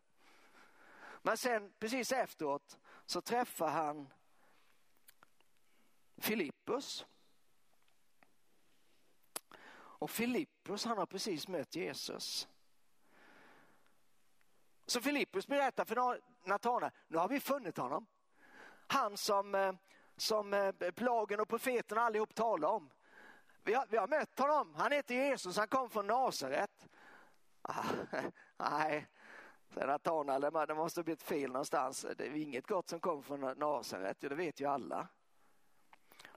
Men 1.22 1.38
sen 1.38 1.74
precis 1.80 2.12
efteråt 2.12 2.80
så 3.06 3.22
träffar 3.22 3.70
han 3.70 4.14
Filippus. 6.18 7.06
Och 9.72 10.12
Filippus 10.12 10.86
han 10.86 10.98
har 10.98 11.06
precis 11.06 11.48
mött 11.48 11.76
Jesus. 11.76 12.48
Så 14.86 15.02
Filippus 15.02 15.48
berättar 15.48 15.86
för 15.86 16.20
Natanael, 16.48 16.92
nu 17.08 17.18
har 17.18 17.28
vi 17.28 17.40
funnit 17.40 17.78
honom. 17.78 18.06
Han 18.88 19.18
som, 19.18 19.56
eh, 19.56 19.74
som 20.18 20.54
eh, 20.54 20.92
plagen 20.96 21.40
och 21.40 21.50
profeterna 21.50 22.02
allihop 22.02 22.36
talar 22.36 22.70
om. 22.70 22.90
Vi 23.64 23.74
har, 23.74 23.88
vi 23.90 23.98
har 23.98 24.08
mött 24.08 24.40
honom, 24.40 24.76
han 24.76 24.92
heter 24.92 25.16
Jesus, 25.16 25.58
han 25.58 25.68
kom 25.68 25.90
från 25.90 26.08
Nasaret. 26.08 26.88
Ah, 27.62 27.84
nej, 28.58 29.08
Sen 29.74 29.88
Natanael, 29.88 30.42
det 30.68 30.76
måste 30.76 31.00
ha 31.00 31.04
blivit 31.04 31.24
fel 31.24 31.52
någonstans. 31.52 32.06
Det 32.18 32.28
är 32.28 32.36
inget 32.36 32.68
gott 32.68 32.90
som 32.90 33.00
kommer 33.00 33.22
från 33.22 33.40
Nasaret, 33.58 34.20
det 34.20 34.36
vet 34.36 34.60
ju 34.60 34.66
alla. 34.66 35.08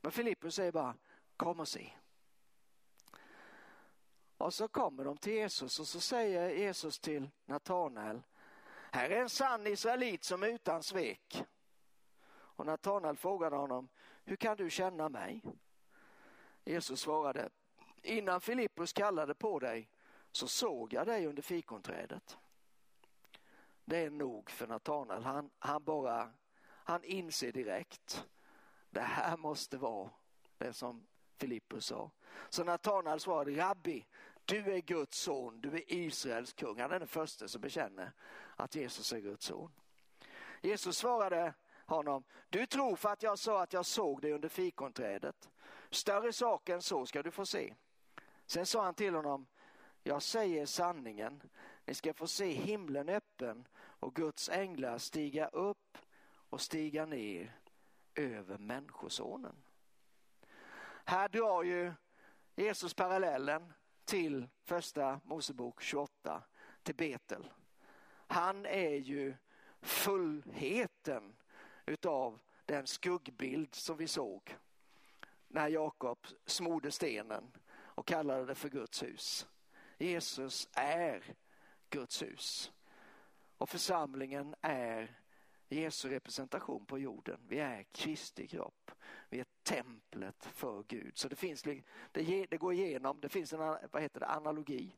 Men 0.00 0.12
Filippus 0.12 0.54
säger 0.54 0.72
bara, 0.72 0.94
kom 1.36 1.60
och 1.60 1.68
se. 1.68 1.92
Och 4.36 4.54
så 4.54 4.68
kommer 4.68 5.04
de 5.04 5.16
till 5.16 5.32
Jesus 5.32 5.80
och 5.80 5.86
så 5.86 6.00
säger 6.00 6.50
Jesus 6.50 6.98
till 6.98 7.30
Natanael, 7.44 8.22
här 8.92 9.10
är 9.10 9.20
en 9.20 9.28
sann 9.28 9.66
israelit 9.66 10.24
som 10.24 10.42
är 10.42 10.46
utan 10.46 10.82
svek. 10.82 11.44
Och 12.32 12.66
Natanael 12.66 13.16
frågade 13.16 13.56
honom, 13.56 13.88
hur 14.24 14.36
kan 14.36 14.56
du 14.56 14.70
känna 14.70 15.08
mig? 15.08 15.42
Jesus 16.64 17.00
svarade, 17.00 17.48
innan 18.02 18.40
Filippus 18.40 18.92
kallade 18.92 19.34
på 19.34 19.58
dig 19.58 19.88
så 20.32 20.48
såg 20.48 20.92
jag 20.92 21.06
dig 21.06 21.26
under 21.26 21.42
fikonträdet. 21.42 22.38
Det 23.84 23.98
är 23.98 24.10
nog 24.10 24.50
för 24.50 24.66
Natanael. 24.66 25.22
Han, 25.22 25.50
han 25.58 25.84
bara, 25.84 26.30
han 26.64 27.04
inser 27.04 27.52
direkt. 27.52 28.26
Det 28.90 29.00
här 29.00 29.36
måste 29.36 29.78
vara 29.78 30.10
det 30.58 30.72
som 30.72 31.06
Filippus 31.38 31.86
sa. 31.86 32.10
Så 32.48 32.64
Natanael 32.64 33.20
svarade, 33.20 33.56
Rabbi, 33.56 34.06
du 34.44 34.72
är 34.72 34.80
Guds 34.80 35.18
son, 35.18 35.60
du 35.60 35.68
är 35.68 35.92
Israels 35.92 36.52
kung. 36.52 36.80
Han 36.80 36.92
är 36.92 36.98
den 36.98 37.08
första 37.08 37.48
som 37.48 37.60
bekänner 37.60 38.12
att 38.56 38.74
Jesus 38.74 39.12
är 39.12 39.20
Guds 39.20 39.46
son. 39.46 39.72
Jesus 40.60 40.98
svarade 40.98 41.54
honom, 41.86 42.24
du 42.48 42.66
tror 42.66 42.96
för 42.96 43.08
att 43.08 43.22
jag 43.22 43.38
sa 43.38 43.62
att 43.62 43.72
jag 43.72 43.86
såg 43.86 44.20
dig 44.20 44.32
under 44.32 44.48
fikonträdet. 44.48 45.50
Större 45.90 46.32
sak 46.32 46.68
än 46.68 46.82
så 46.82 47.06
ska 47.06 47.22
du 47.22 47.30
få 47.30 47.46
se. 47.46 47.74
Sen 48.46 48.66
sa 48.66 48.84
han 48.84 48.94
till 48.94 49.14
honom, 49.14 49.46
jag 50.02 50.22
säger 50.22 50.66
sanningen, 50.66 51.42
ni 51.84 51.94
ska 51.94 52.14
få 52.14 52.26
se 52.26 52.52
himlen 52.52 53.08
öppen 53.08 53.68
och 53.78 54.14
Guds 54.14 54.48
änglar 54.48 54.98
stiga 54.98 55.48
upp 55.48 55.98
och 56.50 56.60
stiga 56.60 57.06
ner 57.06 57.56
över 58.14 58.58
Människosonen. 58.58 59.56
Här 61.04 61.28
drar 61.28 61.62
ju 61.62 61.92
Jesus 62.56 62.94
parallellen 62.94 63.72
till 64.04 64.48
första 64.62 65.20
Mosebok 65.24 65.82
28, 65.82 66.42
till 66.82 66.94
Betel. 66.94 67.50
Han 68.26 68.66
är 68.66 68.94
ju 68.94 69.34
fullheten 69.80 71.36
utav 71.86 72.38
den 72.66 72.86
skuggbild 72.86 73.74
som 73.74 73.96
vi 73.96 74.08
såg 74.08 74.56
när 75.48 75.68
Jakob 75.68 76.26
smorde 76.46 76.90
stenen 76.90 77.52
och 77.72 78.06
kallade 78.06 78.46
det 78.46 78.54
för 78.54 78.68
Guds 78.68 79.02
hus. 79.02 79.46
Jesus 80.02 80.68
är 80.72 81.34
Guds 81.90 82.22
hus. 82.22 82.72
Och 83.58 83.68
församlingen 83.68 84.54
är 84.60 85.18
Jesu 85.68 86.08
representation 86.08 86.86
på 86.86 86.98
jorden. 86.98 87.40
Vi 87.48 87.58
är 87.58 87.82
Kristi 87.82 88.46
kropp. 88.46 88.90
Vi 89.28 89.40
är 89.40 89.46
templet 89.62 90.44
för 90.44 90.84
Gud. 90.88 91.18
Så 91.18 91.28
det, 91.28 91.36
finns, 91.36 91.62
det, 91.62 92.46
det 92.50 92.56
går 92.56 92.72
igenom, 92.72 93.20
det 93.20 93.28
finns 93.28 93.52
en 93.52 93.58
vad 93.58 94.02
heter 94.02 94.20
det, 94.20 94.26
analogi 94.26 94.96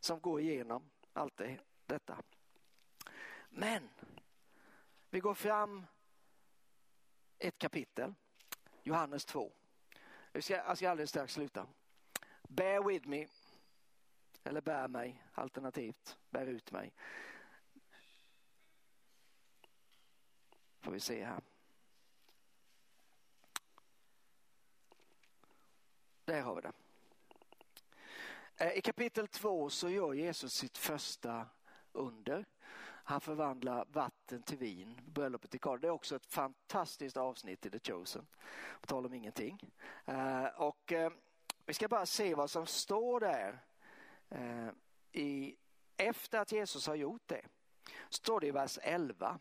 som 0.00 0.20
går 0.20 0.40
igenom 0.40 0.90
allt 1.12 1.36
det, 1.36 1.58
detta. 1.86 2.22
Men 3.48 3.88
Vi 5.10 5.20
går 5.20 5.34
fram 5.34 5.86
ett 7.38 7.58
kapitel, 7.58 8.14
Johannes 8.82 9.24
2. 9.24 9.52
Jag 10.32 10.44
ska, 10.44 10.56
jag 10.56 10.76
ska 10.76 10.90
alldeles 10.90 11.10
strax 11.10 11.32
sluta. 11.32 11.66
Bear 12.42 12.84
with 12.84 13.08
me, 13.08 13.26
eller 14.48 14.60
bär 14.60 14.88
mig, 14.88 15.22
alternativt 15.34 16.18
bär 16.30 16.46
ut 16.46 16.72
mig. 16.72 16.92
Får 20.80 20.92
vi 20.92 21.00
se 21.00 21.24
här. 21.24 21.40
Där 26.24 26.42
har 26.42 26.54
vi 26.54 26.60
det. 26.60 26.72
Eh, 28.56 28.72
I 28.72 28.80
kapitel 28.80 29.28
2 29.28 29.70
så 29.70 29.88
gör 29.88 30.12
Jesus 30.12 30.52
sitt 30.54 30.78
första 30.78 31.46
under. 31.92 32.44
Han 32.80 33.20
förvandlar 33.20 33.84
vatten 33.88 34.42
till 34.42 34.58
vin, 34.58 35.00
bröllopet 35.06 35.50
till 35.50 35.60
Kana. 35.60 35.76
Det 35.76 35.86
är 35.86 35.90
också 35.90 36.16
ett 36.16 36.26
fantastiskt 36.26 37.16
avsnitt 37.16 37.66
i 37.66 37.70
The 37.70 37.78
Chosen. 37.78 38.26
På 38.80 38.86
tal 38.86 39.06
om 39.06 39.14
ingenting. 39.14 39.72
Eh, 40.04 40.44
och 40.44 40.92
eh, 40.92 41.12
vi 41.66 41.74
ska 41.74 41.88
bara 41.88 42.06
se 42.06 42.34
vad 42.34 42.50
som 42.50 42.66
står 42.66 43.20
där 43.20 43.67
Eh, 44.30 44.68
i, 45.12 45.56
efter 45.96 46.38
att 46.38 46.52
Jesus 46.52 46.86
har 46.86 46.94
gjort 46.94 47.22
det. 47.26 47.42
Står 48.08 48.40
det 48.40 48.46
i 48.46 48.50
vers 48.50 48.78
11. 48.82 49.38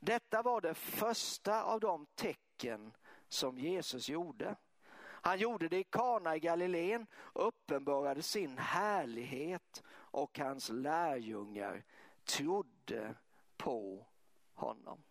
Detta 0.00 0.42
var 0.42 0.60
det 0.60 0.74
första 0.74 1.62
av 1.62 1.80
de 1.80 2.06
tecken 2.06 2.92
som 3.28 3.58
Jesus 3.58 4.08
gjorde. 4.08 4.56
Han 5.00 5.38
gjorde 5.38 5.68
det 5.68 5.78
i 5.78 5.84
Kana 5.84 6.36
i 6.36 6.40
Galileen 6.40 7.06
och 7.14 7.46
uppenbarade 7.46 8.22
sin 8.22 8.58
härlighet 8.58 9.82
och 9.90 10.38
hans 10.38 10.68
lärjungar 10.68 11.84
trodde 12.24 13.14
på 13.56 14.06
honom. 14.54 15.02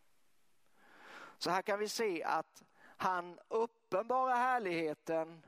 Så 1.37 1.49
här 1.49 1.61
kan 1.61 1.79
vi 1.79 1.89
se 1.89 2.23
att 2.23 2.63
han 2.97 3.39
uppenbarar 3.47 4.35
härligheten 4.35 5.45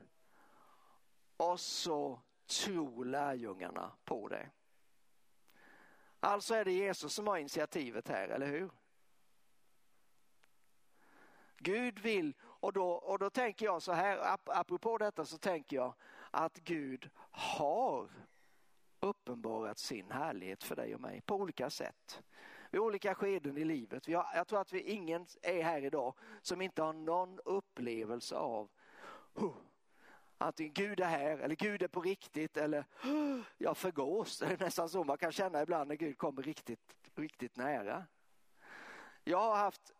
och 1.36 1.60
så 1.60 2.20
tror 2.50 3.04
lärjungarna 3.04 3.92
på 4.04 4.28
det. 4.28 4.50
Alltså 6.20 6.54
är 6.54 6.64
det 6.64 6.72
Jesus 6.72 7.14
som 7.14 7.26
har 7.26 7.36
initiativet 7.36 8.08
här, 8.08 8.28
eller 8.28 8.46
hur? 8.46 8.70
Gud 11.58 11.98
vill, 11.98 12.34
och 12.42 12.72
då, 12.72 12.90
och 12.90 13.18
då 13.18 13.30
tänker 13.30 13.66
jag 13.66 13.82
så 13.82 13.92
här, 13.92 14.36
apropå 14.44 14.98
detta 14.98 15.24
så 15.24 15.38
tänker 15.38 15.76
jag 15.76 15.94
att 16.30 16.56
Gud 16.56 17.10
har 17.30 18.10
uppenbarat 19.00 19.78
sin 19.78 20.10
härlighet 20.10 20.64
för 20.64 20.76
dig 20.76 20.94
och 20.94 21.00
mig 21.00 21.20
på 21.20 21.34
olika 21.34 21.70
sätt. 21.70 22.22
Vid 22.70 22.80
olika 22.80 23.14
skeden 23.14 23.58
i 23.58 23.64
livet. 23.64 24.08
Vi 24.08 24.14
har, 24.14 24.26
jag 24.34 24.46
tror 24.46 24.60
att 24.60 24.72
vi 24.72 24.82
ingen 24.82 25.26
är 25.42 25.62
här 25.62 25.84
idag 25.84 26.14
som 26.42 26.60
inte 26.60 26.82
har 26.82 26.92
någon 26.92 27.40
upplevelse 27.44 28.36
av 28.36 28.70
huh, 29.34 29.56
antingen 30.40 30.72
Gud 30.72 31.00
är 31.00 31.04
här 31.04 31.38
eller 31.38 31.54
Gud 31.54 31.82
är 31.82 31.88
på 31.88 32.00
riktigt 32.00 32.56
eller 32.56 32.84
jag 33.58 33.76
förgås. 33.76 34.38
Det 34.38 34.46
är 34.46 34.58
nästan 34.58 34.88
så 34.88 35.04
man 35.04 35.18
kan 35.18 35.32
känna 35.32 35.62
ibland 35.62 35.88
när 35.88 35.96
Gud 35.96 36.18
kommer 36.18 36.42
riktigt, 36.42 36.96
riktigt 37.14 37.56
nära. 37.56 38.06
Jag 39.24 39.38
har 39.38 39.56
haft 39.56 39.92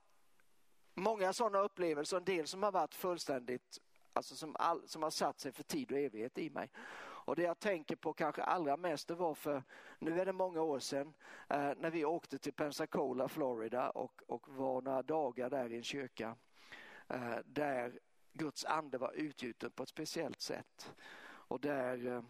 många 0.95 1.33
sådana 1.33 1.59
upplevelser, 1.59 2.17
en 2.17 2.25
del 2.25 2.47
som 2.47 2.63
har 2.63 2.73
varit 2.73 2.95
fullständigt, 2.95 3.79
alltså 4.13 4.37
som, 4.37 4.57
all, 4.59 4.89
som 4.89 5.03
har 5.03 5.11
satt 5.11 5.41
sig 5.41 5.53
för 5.53 5.63
tid 5.63 5.93
och 5.93 5.99
evighet 5.99 6.39
i 6.39 6.51
mig. 6.51 6.71
Och 7.01 7.37
det 7.37 7.43
jag 7.43 7.59
tänker 7.59 7.97
på 7.97 8.13
kanske 8.13 8.43
allra 8.43 8.77
mest 8.77 9.09
det 9.09 9.15
var 9.15 9.35
för, 9.35 9.63
nu 9.99 10.21
är 10.21 10.27
det 10.27 10.33
många 10.33 10.63
år 10.63 10.79
sedan, 10.79 11.15
eh, 11.49 11.73
när 11.77 11.91
vi 11.91 12.05
åkte 12.05 12.39
till 12.39 12.53
Pensacola, 12.53 13.29
Florida 13.29 13.91
och, 13.91 14.23
och 14.27 14.49
var 14.49 14.83
några 14.83 15.03
dagar 15.03 15.51
där 15.51 15.73
i 15.73 15.77
en 15.77 15.83
kyrka 15.83 16.37
eh, 17.09 17.37
där 17.45 18.01
Guds 18.33 18.65
ande 18.65 18.99
var 18.99 19.13
utgjuten 19.13 19.71
på 19.71 19.83
ett 19.83 19.89
speciellt 19.89 20.41
sätt. 20.41 20.95
Och 21.23 21.61
där 21.61 22.07
eh, 22.07 22.23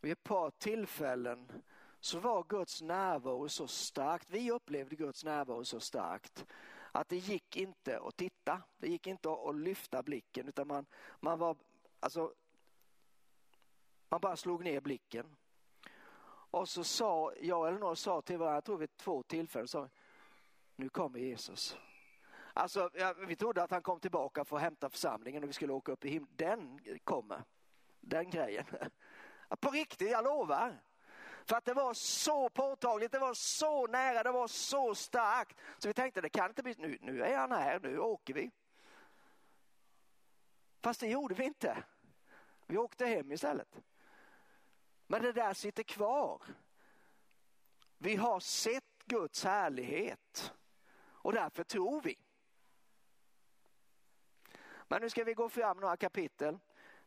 vid 0.00 0.12
ett 0.12 0.24
par 0.24 0.50
tillfällen 0.50 1.52
så 2.00 2.18
var 2.18 2.44
Guds 2.48 2.82
närvaro 2.82 3.48
så 3.48 3.66
starkt, 3.66 4.30
vi 4.30 4.50
upplevde 4.50 4.96
Guds 4.96 5.24
närvaro 5.24 5.64
så 5.64 5.80
starkt 5.80 6.46
att 6.92 7.08
det 7.08 7.16
gick 7.16 7.56
inte 7.56 8.00
att 8.00 8.16
titta. 8.16 8.62
Det 8.78 8.88
gick 8.88 9.06
inte 9.06 9.32
att 9.32 9.56
lyfta 9.56 10.02
blicken 10.02 10.48
utan 10.48 10.68
man, 10.68 10.86
man 11.20 11.38
var, 11.38 11.56
alltså, 12.00 12.34
man 14.08 14.20
bara 14.20 14.36
slog 14.36 14.64
ner 14.64 14.80
blicken. 14.80 15.36
Och 16.26 16.68
så 16.68 16.84
sa 16.84 17.32
jag 17.40 17.68
eller 17.68 17.78
några 17.78 17.96
sa 17.96 18.22
till 18.22 18.38
varandra, 18.38 18.56
jag 18.56 18.64
tror 18.64 18.78
vid 18.78 18.96
två 18.96 19.22
tillfällen, 19.22 19.68
sa, 19.68 19.88
nu 20.76 20.88
kommer 20.88 21.18
Jesus. 21.18 21.76
Alltså, 22.56 22.90
ja, 22.94 23.14
vi 23.26 23.36
trodde 23.36 23.62
att 23.62 23.70
han 23.70 23.82
kom 23.82 24.00
tillbaka 24.00 24.44
för 24.44 24.56
att 24.56 24.62
hämta 24.62 24.90
församlingen 24.90 25.42
och 25.42 25.48
vi 25.48 25.52
skulle 25.52 25.72
åka 25.72 25.92
upp 25.92 26.04
i 26.04 26.08
himlen. 26.08 26.28
Den 26.36 26.98
kommer, 26.98 27.44
den 28.00 28.30
grejen. 28.30 28.64
På 29.60 29.70
riktigt, 29.70 30.10
jag 30.10 30.24
lovar. 30.24 30.82
För 31.44 31.56
att 31.56 31.64
det 31.64 31.74
var 31.74 31.94
så 31.94 32.48
påtagligt, 32.48 33.12
det 33.12 33.18
var 33.18 33.34
så 33.34 33.86
nära, 33.86 34.22
det 34.22 34.32
var 34.32 34.48
så 34.48 34.94
starkt. 34.94 35.58
Så 35.78 35.88
vi 35.88 35.94
tänkte 35.94 36.20
det 36.20 36.28
kan 36.28 36.48
inte 36.48 36.62
bli, 36.62 36.74
nu, 36.78 36.98
nu 37.00 37.22
är 37.22 37.36
han 37.36 37.52
här, 37.52 37.80
nu 37.80 37.98
åker 37.98 38.34
vi. 38.34 38.50
Fast 40.80 41.00
det 41.00 41.08
gjorde 41.08 41.34
vi 41.34 41.44
inte. 41.44 41.84
Vi 42.66 42.78
åkte 42.78 43.06
hem 43.06 43.32
istället. 43.32 43.82
Men 45.06 45.22
det 45.22 45.32
där 45.32 45.54
sitter 45.54 45.82
kvar. 45.82 46.42
Vi 47.98 48.16
har 48.16 48.40
sett 48.40 49.04
Guds 49.04 49.44
härlighet 49.44 50.52
och 51.24 51.32
därför 51.32 51.64
tror 51.64 52.00
vi. 52.00 52.23
Men 54.88 55.02
nu 55.02 55.10
ska 55.10 55.24
vi 55.24 55.34
gå 55.34 55.48
fram 55.48 55.76
några 55.76 55.96
kapitel 55.96 56.58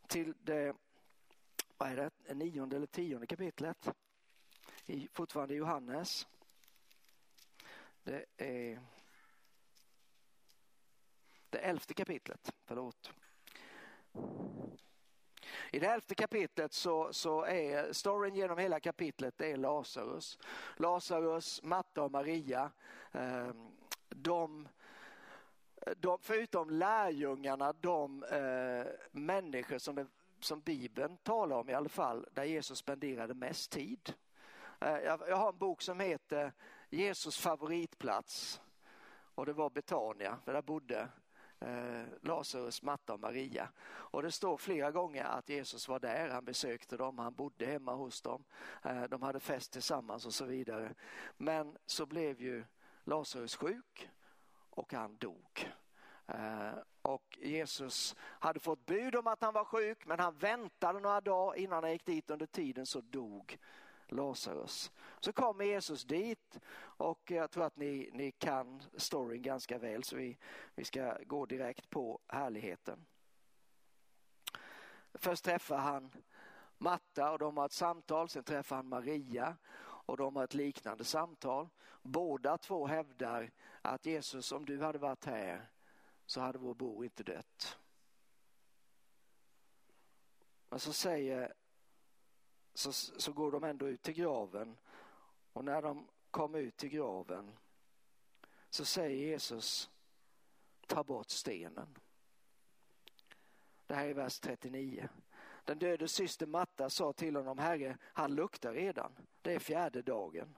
till 0.07 0.33
det, 0.41 0.75
vad 1.77 1.89
är 1.91 1.95
det, 1.95 2.33
nionde 2.33 2.75
eller 2.75 2.87
tionde 2.87 3.27
kapitlet 3.27 3.89
i, 4.85 5.07
fortfarande 5.13 5.55
Johannes. 5.55 6.27
Det 8.03 8.25
är 8.37 8.79
det 11.49 11.59
elfte 11.59 11.93
kapitlet, 11.93 12.53
förlåt. 12.65 13.11
I 15.71 15.79
det 15.79 15.87
elfte 15.87 16.15
kapitlet 16.15 16.73
så, 16.73 17.13
så 17.13 17.45
är 17.45 17.93
storyn 17.93 18.35
genom 18.35 18.57
hela 18.57 18.79
kapitlet 18.79 19.37
det 19.37 19.51
är 19.51 19.57
Lazarus. 19.57 20.39
Lazarus, 20.77 21.63
Matta 21.63 22.03
och 22.03 22.11
Maria, 22.11 22.71
eh, 23.11 23.51
de, 24.09 24.67
de, 25.97 26.17
förutom 26.21 26.69
lärjungarna, 26.69 27.73
de 27.73 28.23
eh, 28.23 28.85
människor 29.11 29.77
som, 29.77 29.95
det, 29.95 30.07
som 30.39 30.61
Bibeln 30.61 31.17
talar 31.17 31.55
om 31.55 31.69
i 31.69 31.73
alla 31.73 31.89
fall, 31.89 32.27
där 32.31 32.43
Jesus 32.43 32.79
spenderade 32.79 33.33
mest 33.33 33.71
tid. 33.71 34.13
Eh, 34.79 34.97
jag 34.97 35.37
har 35.37 35.49
en 35.49 35.57
bok 35.57 35.81
som 35.81 35.99
heter 35.99 36.53
Jesus 36.89 37.37
favoritplats 37.37 38.61
och 39.35 39.45
det 39.45 39.53
var 39.53 39.69
Betania, 39.69 40.37
för 40.45 40.53
där 40.53 40.61
bodde 40.61 41.09
eh, 41.59 42.03
Lazarus, 42.21 42.81
Matta 42.81 43.13
och 43.13 43.19
Maria. 43.19 43.69
Och 43.87 44.23
det 44.23 44.31
står 44.31 44.57
flera 44.57 44.91
gånger 44.91 45.23
att 45.23 45.49
Jesus 45.49 45.87
var 45.87 45.99
där, 45.99 46.29
han 46.29 46.45
besökte 46.45 46.97
dem, 46.97 47.19
han 47.19 47.33
bodde 47.33 47.65
hemma 47.65 47.93
hos 47.93 48.21
dem. 48.21 48.43
Eh, 48.83 49.03
de 49.03 49.21
hade 49.21 49.39
fest 49.39 49.71
tillsammans 49.71 50.25
och 50.25 50.33
så 50.33 50.45
vidare. 50.45 50.93
Men 51.37 51.77
så 51.85 52.05
blev 52.05 52.41
ju 52.41 52.65
Lazarus 53.03 53.55
sjuk 53.55 54.09
och 54.69 54.93
han 54.93 55.17
dog. 55.17 55.71
Eh, 56.27 56.73
och 57.01 57.37
Jesus 57.41 58.15
hade 58.19 58.59
fått 58.59 58.85
bud 58.85 59.15
om 59.15 59.27
att 59.27 59.41
han 59.41 59.53
var 59.53 59.65
sjuk 59.65 60.05
men 60.05 60.19
han 60.19 60.37
väntade 60.37 60.99
några 60.99 61.21
dagar 61.21 61.59
innan 61.59 61.83
han 61.83 61.91
gick 61.91 62.05
dit. 62.05 62.29
Under 62.29 62.45
tiden 62.45 62.85
så 62.85 63.01
dog 63.01 63.57
Lazarus. 64.07 64.91
Så 65.19 65.33
kommer 65.33 65.65
Jesus 65.65 66.03
dit 66.03 66.59
och 66.79 67.31
jag 67.31 67.51
tror 67.51 67.65
att 67.65 67.77
ni, 67.77 68.09
ni 68.13 68.31
kan 68.31 68.83
storyn 68.95 69.41
ganska 69.41 69.77
väl 69.77 70.03
så 70.03 70.15
vi, 70.15 70.37
vi 70.75 70.83
ska 70.83 71.17
gå 71.25 71.45
direkt 71.45 71.89
på 71.89 72.19
härligheten. 72.27 73.05
Först 75.13 75.43
träffar 75.43 75.77
han 75.77 76.11
Matta 76.77 77.31
och 77.31 77.39
de 77.39 77.57
har 77.57 77.65
ett 77.65 77.71
samtal, 77.71 78.29
sen 78.29 78.43
träffar 78.43 78.75
han 78.75 78.87
Maria 78.87 79.57
och 79.79 80.17
de 80.17 80.35
har 80.35 80.43
ett 80.43 80.53
liknande 80.53 81.03
samtal. 81.03 81.69
Båda 82.01 82.57
två 82.57 82.87
hävdar 82.87 83.51
att 83.81 84.05
Jesus, 84.05 84.51
om 84.51 84.65
du 84.65 84.81
hade 84.81 84.99
varit 84.99 85.25
här 85.25 85.69
så 86.27 86.41
hade 86.41 86.57
vår 86.57 86.73
bror 86.73 87.03
inte 87.03 87.23
dött. 87.23 87.77
Men 90.69 90.79
så 90.79 90.93
säger 90.93 91.53
så, 92.73 92.91
så 92.93 93.31
går 93.31 93.51
de 93.51 93.63
ändå 93.63 93.87
ut 93.87 94.01
till 94.01 94.13
graven 94.13 94.77
och 95.53 95.65
när 95.65 95.81
de 95.81 96.07
kommer 96.31 96.59
ut 96.59 96.77
till 96.77 96.89
graven 96.89 97.51
så 98.69 98.85
säger 98.85 99.17
Jesus 99.17 99.89
ta 100.87 101.03
bort 101.03 101.29
stenen. 101.29 101.97
Det 103.87 103.95
här 103.95 104.07
är 104.07 104.13
vers 104.13 104.39
39. 104.39 105.09
Den 105.63 105.79
döde 105.79 106.07
syster 106.07 106.45
Matta 106.45 106.89
sa 106.89 107.13
till 107.13 107.35
honom, 107.35 107.57
Herre, 107.57 107.97
han 108.01 108.35
luktar 108.35 108.73
redan. 108.73 109.17
Det 109.41 109.53
är 109.53 109.59
fjärde 109.59 110.01
dagen. 110.01 110.55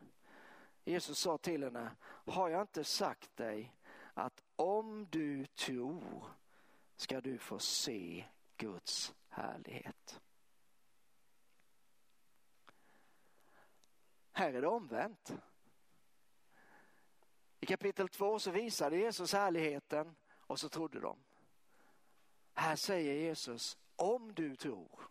Jesus 0.85 1.19
sa 1.19 1.37
till 1.37 1.63
henne, 1.63 1.91
har 2.05 2.49
jag 2.49 2.61
inte 2.61 2.83
sagt 2.83 3.37
dig 3.37 3.73
att 4.19 4.43
om 4.55 5.07
du 5.09 5.45
tror 5.45 6.23
ska 6.95 7.21
du 7.21 7.37
få 7.37 7.59
se 7.59 8.25
Guds 8.57 9.15
härlighet. 9.27 10.21
Här 14.31 14.53
är 14.53 14.61
det 14.61 14.67
omvänt. 14.67 15.33
I 17.59 17.65
kapitel 17.65 18.09
2 18.09 18.39
så 18.39 18.51
visade 18.51 18.97
Jesus 18.97 19.33
härligheten 19.33 20.15
och 20.29 20.59
så 20.59 20.69
trodde 20.69 20.99
de. 20.99 21.23
Här 22.53 22.75
säger 22.75 23.13
Jesus, 23.13 23.77
om 23.95 24.33
du 24.33 24.55
tror 24.55 25.09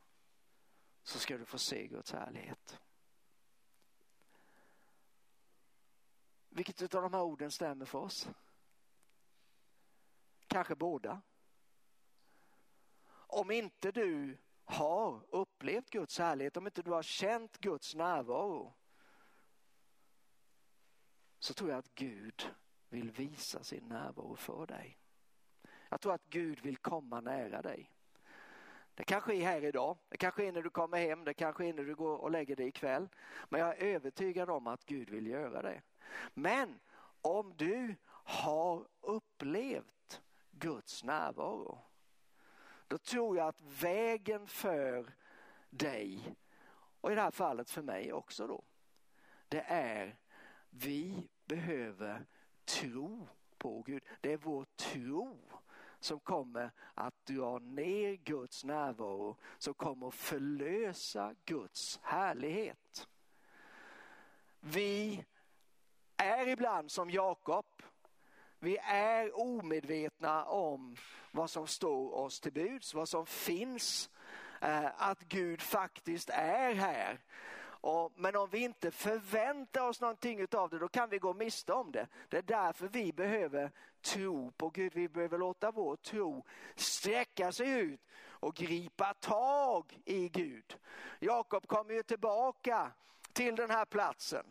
så 1.02 1.18
ska 1.18 1.38
du 1.38 1.44
få 1.44 1.58
se 1.58 1.86
Guds 1.86 2.12
härlighet. 2.12 2.80
Vilket 6.48 6.94
av 6.94 7.02
de 7.02 7.14
här 7.14 7.22
orden 7.22 7.50
stämmer 7.50 7.84
för 7.84 7.98
oss? 7.98 8.28
Kanske 10.48 10.74
båda. 10.74 11.20
Om 13.10 13.50
inte 13.50 13.92
du 13.92 14.36
har 14.64 15.20
upplevt 15.30 15.90
Guds 15.90 16.18
härlighet, 16.18 16.56
om 16.56 16.66
inte 16.66 16.82
du 16.82 16.90
har 16.90 17.02
känt 17.02 17.58
Guds 17.58 17.94
närvaro, 17.94 18.74
så 21.38 21.54
tror 21.54 21.70
jag 21.70 21.78
att 21.78 21.94
Gud 21.94 22.54
vill 22.88 23.10
visa 23.10 23.62
sin 23.62 23.88
närvaro 23.88 24.36
för 24.36 24.66
dig. 24.66 24.98
Jag 25.88 26.00
tror 26.00 26.14
att 26.14 26.30
Gud 26.30 26.60
vill 26.60 26.76
komma 26.76 27.20
nära 27.20 27.62
dig. 27.62 27.90
Det 28.94 29.04
kanske 29.04 29.34
är 29.34 29.42
här 29.42 29.64
idag, 29.64 29.96
det 30.08 30.16
kanske 30.16 30.44
är 30.44 30.52
när 30.52 30.62
du 30.62 30.70
kommer 30.70 30.98
hem, 30.98 31.24
det 31.24 31.34
kanske 31.34 31.66
är 31.66 31.72
när 31.72 31.84
du 31.84 31.94
går 31.94 32.16
och 32.16 32.30
lägger 32.30 32.56
dig 32.56 32.66
ikväll. 32.68 33.08
Men 33.48 33.60
jag 33.60 33.68
är 33.68 33.94
övertygad 33.94 34.50
om 34.50 34.66
att 34.66 34.84
Gud 34.84 35.10
vill 35.10 35.26
göra 35.26 35.62
det. 35.62 35.82
Men 36.34 36.80
om 37.20 37.56
du 37.56 37.94
har 38.24 38.86
upplevt 39.00 40.22
Guds 40.58 41.04
närvaro, 41.04 41.78
då 42.88 42.98
tror 42.98 43.36
jag 43.36 43.48
att 43.48 43.60
vägen 43.60 44.46
för 44.46 45.14
dig, 45.70 46.36
och 47.00 47.12
i 47.12 47.14
det 47.14 47.20
här 47.20 47.30
fallet 47.30 47.70
för 47.70 47.82
mig 47.82 48.12
också 48.12 48.46
då, 48.46 48.64
det 49.48 49.64
är 49.68 50.18
vi 50.70 51.28
behöver 51.44 52.26
tro 52.64 53.28
på 53.58 53.82
Gud. 53.82 54.02
Det 54.20 54.32
är 54.32 54.36
vår 54.36 54.66
tro 54.76 55.38
som 56.00 56.20
kommer 56.20 56.70
att 56.94 57.26
dra 57.26 57.58
ner 57.58 58.14
Guds 58.14 58.64
närvaro, 58.64 59.36
som 59.58 59.74
kommer 59.74 60.08
att 60.08 60.14
förlösa 60.14 61.34
Guds 61.44 62.00
härlighet. 62.02 63.08
Vi 64.60 65.24
är 66.16 66.48
ibland 66.48 66.90
som 66.90 67.10
Jakob. 67.10 67.66
Vi 68.60 68.78
är 68.82 69.40
omedvetna 69.40 70.44
om 70.44 70.96
vad 71.30 71.50
som 71.50 71.66
står 71.66 72.14
oss 72.14 72.40
till 72.40 72.52
buds, 72.52 72.94
vad 72.94 73.08
som 73.08 73.26
finns. 73.26 74.10
Eh, 74.60 75.02
att 75.02 75.20
Gud 75.20 75.62
faktiskt 75.62 76.30
är 76.30 76.74
här. 76.74 77.20
Och, 77.80 78.12
men 78.16 78.36
om 78.36 78.48
vi 78.50 78.58
inte 78.58 78.90
förväntar 78.90 79.88
oss 79.88 80.00
någonting 80.00 80.46
av 80.52 80.70
det, 80.70 80.78
då 80.78 80.88
kan 80.88 81.10
vi 81.10 81.18
gå 81.18 81.34
miste 81.34 81.72
om 81.72 81.92
det. 81.92 82.06
Det 82.28 82.36
är 82.36 82.42
därför 82.42 82.88
vi 82.88 83.12
behöver 83.12 83.70
tro 84.00 84.50
på 84.50 84.70
Gud. 84.70 84.94
Vi 84.94 85.08
behöver 85.08 85.38
låta 85.38 85.70
vår 85.70 85.96
tro 85.96 86.44
sträcka 86.76 87.52
sig 87.52 87.70
ut 87.70 88.00
och 88.20 88.54
gripa 88.54 89.14
tag 89.14 90.00
i 90.04 90.28
Gud. 90.28 90.78
Jakob 91.18 91.66
kommer 91.66 91.94
ju 91.94 92.02
tillbaka 92.02 92.92
till 93.32 93.56
den 93.56 93.70
här 93.70 93.84
platsen. 93.84 94.46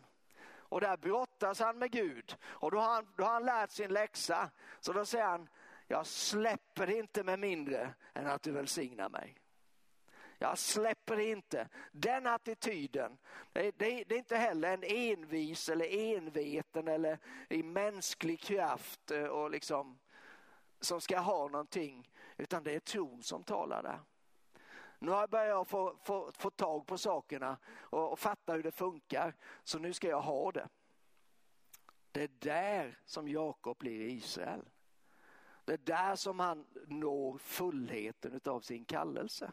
Och 0.68 0.80
där 0.80 0.96
brottas 0.96 1.60
han 1.60 1.78
med 1.78 1.90
Gud. 1.90 2.36
Och 2.44 2.70
då 2.70 2.78
har 2.78 2.94
han, 2.94 3.06
då 3.16 3.24
har 3.24 3.32
han 3.32 3.44
lärt 3.44 3.70
sin 3.70 3.92
läxa. 3.92 4.50
Så 4.80 4.92
då 4.92 5.04
säger 5.04 5.24
han, 5.24 5.48
jag 5.86 6.06
släpper 6.06 6.90
inte 6.90 7.22
med 7.22 7.38
mindre 7.38 7.94
än 8.14 8.26
att 8.26 8.42
du 8.42 8.52
välsignar 8.52 9.08
mig. 9.08 9.38
Jag 10.38 10.58
släpper 10.58 11.20
inte. 11.20 11.68
Den 11.92 12.26
attityden, 12.26 13.18
det, 13.52 13.62
det, 13.62 14.04
det, 14.04 14.14
är 14.14 14.18
inte 14.18 14.36
heller 14.36 14.74
en 14.74 14.84
envis 14.84 15.68
eller 15.68 16.14
enveten 16.14 16.88
eller 16.88 17.18
i 17.48 17.62
mänsklig 17.62 18.40
kraft 18.40 19.10
eh, 19.10 19.24
och 19.24 19.50
liksom, 19.50 19.98
som 20.80 21.00
ska 21.00 21.18
ha 21.18 21.48
någonting, 21.48 22.10
utan 22.36 22.62
det 22.62 22.74
är 22.74 22.80
tron 22.80 23.22
som 23.22 23.44
talar 23.44 23.82
där. 23.82 24.00
Nu 24.98 25.10
har 25.10 25.20
jag 25.20 25.30
börjat 25.30 25.68
få, 25.68 25.96
få, 26.02 26.32
få 26.32 26.50
tag 26.50 26.86
på 26.86 26.98
sakerna 26.98 27.56
och, 27.80 28.12
och 28.12 28.18
fatta 28.18 28.52
hur 28.52 28.62
det 28.62 28.72
funkar, 28.72 29.34
så 29.64 29.78
nu 29.78 29.92
ska 29.92 30.08
jag 30.08 30.20
ha 30.20 30.52
det. 30.52 30.68
Det 32.12 32.22
är 32.22 32.30
där 32.38 32.98
som 33.04 33.28
Jakob 33.28 33.78
blir 33.78 34.00
Israel. 34.00 34.68
Det 35.64 35.72
är 35.72 35.78
där 35.78 36.16
som 36.16 36.40
han 36.40 36.66
når 36.86 37.38
fullheten 37.38 38.40
av 38.44 38.60
sin 38.60 38.84
kallelse. 38.84 39.52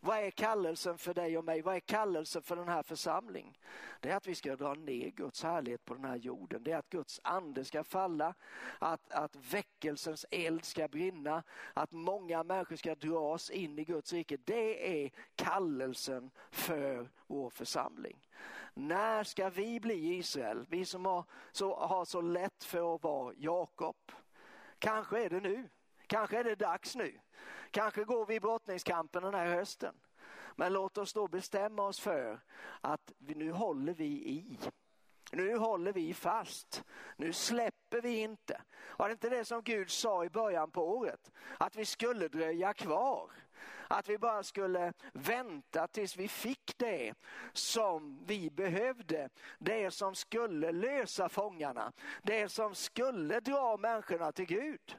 Vad 0.00 0.18
är 0.18 0.30
kallelsen 0.30 0.98
för 0.98 1.14
dig 1.14 1.38
och 1.38 1.44
mig? 1.44 1.62
Vad 1.62 1.76
är 1.76 1.80
kallelsen 1.80 2.42
för 2.42 2.56
den 2.56 2.68
här 2.68 2.82
församlingen? 2.82 3.54
Det 4.00 4.10
är 4.10 4.16
att 4.16 4.26
vi 4.26 4.34
ska 4.34 4.56
dra 4.56 4.74
ner 4.74 5.10
Guds 5.10 5.42
härlighet 5.42 5.84
på 5.84 5.94
den 5.94 6.04
här 6.04 6.16
jorden. 6.16 6.62
Det 6.62 6.72
är 6.72 6.76
att 6.76 6.90
Guds 6.90 7.20
ande 7.24 7.64
ska 7.64 7.84
falla, 7.84 8.34
att, 8.78 9.12
att 9.12 9.36
väckelsens 9.36 10.26
eld 10.30 10.64
ska 10.64 10.88
brinna, 10.88 11.42
att 11.74 11.92
många 11.92 12.42
människor 12.42 12.76
ska 12.76 12.94
dras 12.94 13.50
in 13.50 13.78
i 13.78 13.84
Guds 13.84 14.12
rike. 14.12 14.36
Det 14.44 15.04
är 15.04 15.10
kallelsen 15.34 16.30
för 16.50 17.10
vår 17.26 17.50
församling. 17.50 18.28
När 18.74 19.24
ska 19.24 19.50
vi 19.50 19.80
bli 19.80 20.16
Israel? 20.16 20.66
Vi 20.68 20.84
som 20.84 21.04
har 21.04 21.24
så, 21.52 21.76
har 21.76 22.04
så 22.04 22.20
lätt 22.20 22.64
för 22.64 22.94
att 22.94 23.02
vara 23.02 23.34
Jakob. 23.36 23.96
Kanske 24.78 25.24
är 25.24 25.30
det 25.30 25.40
nu. 25.40 25.68
Kanske 26.06 26.38
är 26.38 26.44
det 26.44 26.54
dags 26.54 26.96
nu. 26.96 27.18
Kanske 27.70 28.04
går 28.04 28.26
vi 28.26 28.34
i 28.34 28.40
brottningskampen 28.40 29.22
den 29.22 29.34
här 29.34 29.46
hösten. 29.46 29.94
Men 30.56 30.72
låt 30.72 30.98
oss 30.98 31.12
då 31.12 31.28
bestämma 31.28 31.82
oss 31.82 32.00
för 32.00 32.40
att 32.80 33.12
vi, 33.18 33.34
nu 33.34 33.52
håller 33.52 33.94
vi 33.94 34.04
i. 34.04 34.58
Nu 35.32 35.56
håller 35.56 35.92
vi 35.92 36.14
fast. 36.14 36.84
Nu 37.16 37.32
släpper 37.32 38.00
vi 38.00 38.16
inte. 38.16 38.62
Var 38.96 39.08
det 39.08 39.12
inte 39.12 39.28
det 39.28 39.44
som 39.44 39.62
Gud 39.62 39.90
sa 39.90 40.24
i 40.24 40.30
början 40.30 40.70
på 40.70 40.96
året? 40.96 41.32
Att 41.58 41.76
vi 41.76 41.84
skulle 41.84 42.28
dröja 42.28 42.74
kvar. 42.74 43.30
Att 43.88 44.08
vi 44.08 44.18
bara 44.18 44.42
skulle 44.42 44.92
vänta 45.12 45.88
tills 45.88 46.16
vi 46.16 46.28
fick 46.28 46.78
det 46.78 47.14
som 47.52 48.24
vi 48.26 48.50
behövde. 48.50 49.28
Det 49.58 49.90
som 49.90 50.14
skulle 50.14 50.72
lösa 50.72 51.28
fångarna. 51.28 51.92
Det 52.22 52.48
som 52.48 52.74
skulle 52.74 53.40
dra 53.40 53.76
människorna 53.76 54.32
till 54.32 54.46
Gud. 54.46 54.96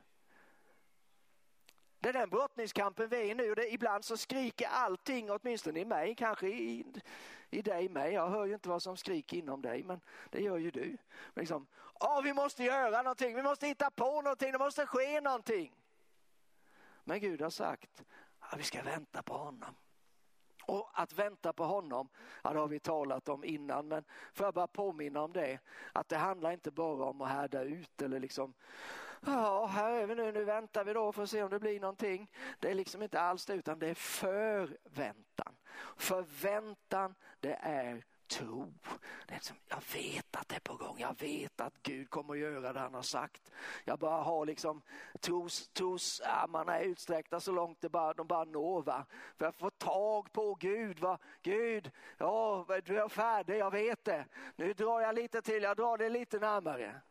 Det 1.99 2.09
är 2.09 2.13
den 2.13 2.29
brottningskampen 2.29 3.09
vi 3.09 3.17
är 3.17 3.23
i 3.23 3.35
nu. 3.35 3.55
Det, 3.55 3.73
ibland 3.73 4.05
så 4.05 4.17
skriker 4.17 4.67
allting, 4.67 5.31
åtminstone 5.31 5.79
i 5.79 5.85
mig, 5.85 6.15
kanske 6.15 6.47
i, 6.47 6.85
i 7.49 7.61
dig 7.61 7.89
med. 7.89 8.13
Jag 8.13 8.29
hör 8.29 8.45
ju 8.45 8.53
inte 8.53 8.69
vad 8.69 8.83
som 8.83 8.97
skriker 8.97 9.37
inom 9.37 9.61
dig, 9.61 9.83
men 9.83 10.01
det 10.29 10.41
gör 10.41 10.57
ju 10.57 10.71
du. 10.71 10.97
Liksom, 11.35 11.67
Åh, 11.99 12.21
vi 12.21 12.33
måste 12.33 12.63
göra 12.63 13.01
någonting, 13.01 13.35
vi 13.35 13.43
måste 13.43 13.67
hitta 13.67 13.91
på 13.91 14.21
någonting, 14.21 14.51
det 14.51 14.57
måste 14.57 14.85
ske 14.85 15.21
någonting. 15.21 15.75
Men 17.03 17.19
Gud 17.19 17.41
har 17.41 17.49
sagt 17.49 18.03
att 18.39 18.59
vi 18.59 18.63
ska 18.63 18.81
vänta 18.81 19.23
på 19.23 19.33
honom. 19.33 19.75
Och 20.65 20.89
att 20.93 21.13
vänta 21.13 21.53
på 21.53 21.63
honom, 21.63 22.09
ja, 22.43 22.53
det 22.53 22.59
har 22.59 22.67
vi 22.67 22.79
talat 22.79 23.29
om 23.29 23.43
innan, 23.43 23.87
men 23.87 24.03
får 24.33 24.45
jag 24.45 24.53
bara 24.53 24.67
påminna 24.67 25.21
om 25.21 25.33
det, 25.33 25.59
att 25.93 26.09
det 26.09 26.17
handlar 26.17 26.51
inte 26.51 26.71
bara 26.71 27.05
om 27.05 27.21
att 27.21 27.29
härda 27.29 27.61
ut 27.61 28.01
eller 28.01 28.19
liksom 28.19 28.53
ja, 29.25 29.65
här 29.65 29.91
är 29.91 30.07
vi 30.07 30.15
nu, 30.15 30.31
nu 30.31 30.43
väntar 30.43 30.83
vi 30.83 30.93
då 30.93 31.11
för 31.11 31.23
att 31.23 31.29
se 31.29 31.43
om 31.43 31.49
det 31.49 31.59
blir 31.59 31.79
någonting. 31.79 32.31
Det 32.59 32.71
är 32.71 32.75
liksom 32.75 33.01
inte 33.01 33.21
alls 33.21 33.45
det, 33.45 33.53
utan 33.53 33.79
det 33.79 33.87
är 33.87 33.93
förväntan. 33.93 35.55
Förväntan, 35.97 37.15
det 37.39 37.57
är 37.61 38.03
tro. 38.29 38.73
Det 39.27 39.33
är 39.33 39.35
liksom, 39.35 39.55
jag 39.67 39.83
vet 39.93 40.35
att 40.35 40.49
det 40.49 40.55
är 40.55 40.59
på 40.59 40.75
gång, 40.75 40.95
jag 40.99 41.19
vet 41.19 41.61
att 41.61 41.73
Gud 41.83 42.09
kommer 42.09 42.33
att 42.33 42.39
göra 42.39 42.73
det 42.73 42.79
han 42.79 42.93
har 42.93 43.01
sagt. 43.01 43.51
Jag 43.85 43.99
bara 43.99 44.23
har 44.23 44.45
liksom 44.45 44.81
tros, 45.19 45.69
trosarmarna 45.69 46.79
utsträckta 46.79 47.39
så 47.39 47.51
långt 47.51 47.81
det 47.81 47.89
bara, 47.89 48.13
de 48.13 48.27
bara 48.27 48.43
når. 48.43 48.81
Va? 48.81 49.05
För 49.37 49.45
jag 49.45 49.55
får 49.55 49.69
tag 49.69 50.31
på 50.31 50.55
Gud. 50.55 50.99
Va? 50.99 51.17
Gud, 51.41 51.91
ja, 52.17 52.65
du 52.85 53.01
är 53.01 53.07
färdig, 53.07 53.57
jag 53.57 53.71
vet 53.71 54.03
det. 54.03 54.25
Nu 54.55 54.73
drar 54.73 55.01
jag 55.01 55.15
lite 55.15 55.41
till, 55.41 55.63
jag 55.63 55.77
drar 55.77 55.97
det 55.97 56.09
lite 56.09 56.39
närmare. 56.39 57.01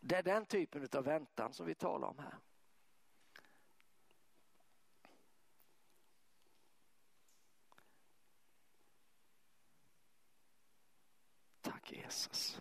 Det 0.00 0.16
är 0.16 0.22
den 0.22 0.46
typen 0.46 0.88
av 0.92 1.04
väntan 1.04 1.52
som 1.52 1.66
vi 1.66 1.74
talar 1.74 2.08
om 2.08 2.18
här. 2.18 2.38
Tack 11.60 11.92
Jesus. 11.92 12.60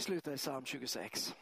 Vi 0.00 0.04
slutar 0.04 0.32
i 0.32 0.36
psalm 0.36 0.64
26. 0.64 1.34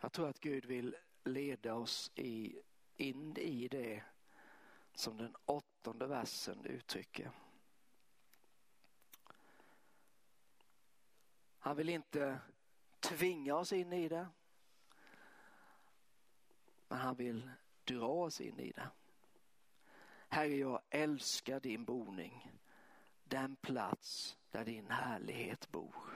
Jag 0.00 0.12
tror 0.12 0.28
att 0.28 0.40
Gud 0.40 0.64
vill 0.64 0.96
leda 1.24 1.74
oss 1.74 2.10
i, 2.14 2.56
in 2.96 3.36
i 3.36 3.68
det 3.68 4.02
som 4.94 5.16
den 5.16 5.36
åttonde 5.46 6.06
versen 6.06 6.64
uttrycker. 6.64 7.30
Han 11.58 11.76
vill 11.76 11.88
inte 11.88 12.38
tvinga 13.00 13.54
oss 13.54 13.72
in 13.72 13.92
i 13.92 14.08
det. 14.08 14.26
Men 16.88 16.98
han 16.98 17.14
vill 17.14 17.50
dra 17.84 18.08
oss 18.08 18.40
in 18.40 18.60
i 18.60 18.72
det. 18.72 18.88
Herre, 20.28 20.56
jag 20.56 20.80
älskar 20.90 21.60
din 21.60 21.84
boning. 21.84 22.50
Den 23.24 23.56
plats 23.56 24.38
där 24.50 24.64
din 24.64 24.90
härlighet 24.90 25.70
bor. 25.70 26.11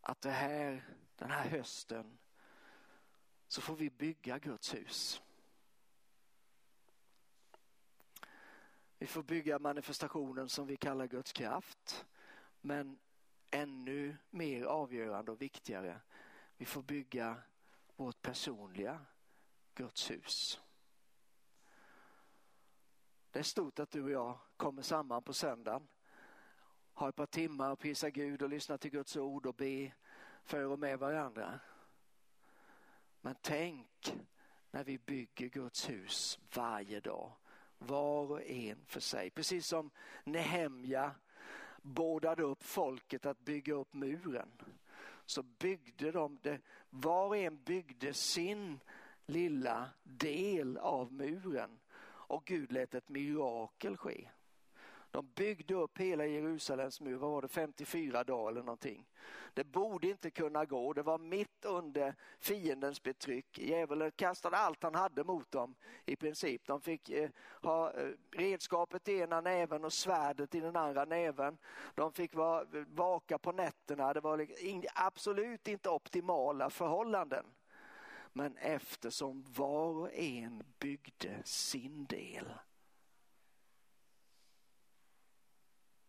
Att 0.00 0.20
det 0.20 0.30
här, 0.30 0.84
den 1.16 1.30
här 1.30 1.48
hösten 1.48 2.18
så 3.48 3.60
får 3.60 3.76
vi 3.76 3.90
bygga 3.90 4.38
Guds 4.38 4.74
hus. 4.74 5.22
Vi 8.98 9.06
får 9.06 9.22
bygga 9.22 9.58
manifestationen 9.58 10.48
som 10.48 10.66
vi 10.66 10.76
kallar 10.76 11.06
Guds 11.06 11.32
kraft. 11.32 12.06
Men 12.60 12.98
ännu 13.50 14.16
mer 14.30 14.64
avgörande 14.64 15.32
och 15.32 15.42
viktigare, 15.42 16.00
vi 16.56 16.64
får 16.64 16.82
bygga 16.82 17.36
vårt 17.96 18.22
personliga 18.22 19.00
Guds 19.74 20.10
hus. 20.10 20.60
Det 23.30 23.38
är 23.38 23.42
stort 23.42 23.78
att 23.78 23.90
du 23.90 24.02
och 24.02 24.10
jag 24.10 24.38
kommer 24.56 24.82
samman 24.82 25.22
på 25.22 25.32
söndagen 25.32 25.88
ha 27.00 27.08
ett 27.08 27.16
par 27.16 27.26
timmar 27.26 27.70
och 27.70 27.78
prisa 27.78 28.10
Gud 28.10 28.42
och 28.42 28.48
lyssna 28.48 28.78
till 28.78 28.90
Guds 28.90 29.16
ord 29.16 29.46
och 29.46 29.54
be 29.54 29.92
för 30.44 30.64
och 30.64 30.78
med 30.78 30.98
varandra. 30.98 31.60
Men 33.20 33.34
tänk 33.40 34.16
när 34.70 34.84
vi 34.84 34.98
bygger 34.98 35.48
Guds 35.48 35.90
hus 35.90 36.38
varje 36.54 37.00
dag, 37.00 37.32
var 37.78 38.30
och 38.30 38.42
en 38.42 38.84
för 38.86 39.00
sig. 39.00 39.30
Precis 39.30 39.66
som 39.66 39.90
Nehemja 40.24 41.14
bådade 41.82 42.42
upp 42.42 42.62
folket 42.62 43.26
att 43.26 43.38
bygga 43.38 43.74
upp 43.74 43.94
muren. 43.94 44.48
Så 45.26 45.42
byggde 45.42 46.12
de 46.12 46.38
det, 46.42 46.60
var 46.90 47.26
och 47.26 47.36
en 47.36 47.62
byggde 47.62 48.14
sin 48.14 48.80
lilla 49.26 49.90
del 50.02 50.78
av 50.78 51.12
muren 51.12 51.78
och 52.02 52.44
Gud 52.44 52.72
lät 52.72 52.94
ett 52.94 53.08
mirakel 53.08 53.96
ske. 53.96 54.28
De 55.10 55.26
byggde 55.34 55.74
upp 55.74 55.98
hela 55.98 56.26
Jerusalems 56.26 57.00
mur, 57.00 57.16
vad 57.16 57.30
var 57.30 57.42
det, 57.42 57.48
54 57.48 58.24
dagar 58.24 58.50
eller 58.50 58.62
någonting. 58.62 59.06
Det 59.54 59.64
borde 59.64 60.08
inte 60.08 60.30
kunna 60.30 60.64
gå, 60.64 60.92
det 60.92 61.02
var 61.02 61.18
mitt 61.18 61.64
under 61.64 62.14
fiendens 62.38 63.02
betryck. 63.02 63.58
Djävulen 63.58 64.10
kastade 64.10 64.56
allt 64.56 64.82
han 64.82 64.94
hade 64.94 65.24
mot 65.24 65.50
dem 65.50 65.74
i 66.06 66.16
princip. 66.16 66.66
De 66.66 66.80
fick 66.80 67.10
eh, 67.10 67.30
ha 67.62 67.92
eh, 67.92 68.10
redskapet 68.30 69.08
i 69.08 69.18
ena 69.18 69.40
näven 69.40 69.84
och 69.84 69.92
svärdet 69.92 70.54
i 70.54 70.60
den 70.60 70.76
andra 70.76 71.04
näven. 71.04 71.58
De 71.94 72.12
fick 72.12 72.34
vara, 72.34 72.66
vaka 72.86 73.38
på 73.38 73.52
nätterna, 73.52 74.12
det 74.12 74.20
var 74.20 74.36
liksom 74.36 74.82
absolut 74.94 75.68
inte 75.68 75.88
optimala 75.88 76.70
förhållanden. 76.70 77.44
Men 78.32 78.56
eftersom 78.56 79.44
var 79.56 79.98
och 79.98 80.14
en 80.14 80.62
byggde 80.78 81.42
sin 81.44 82.06
del 82.06 82.52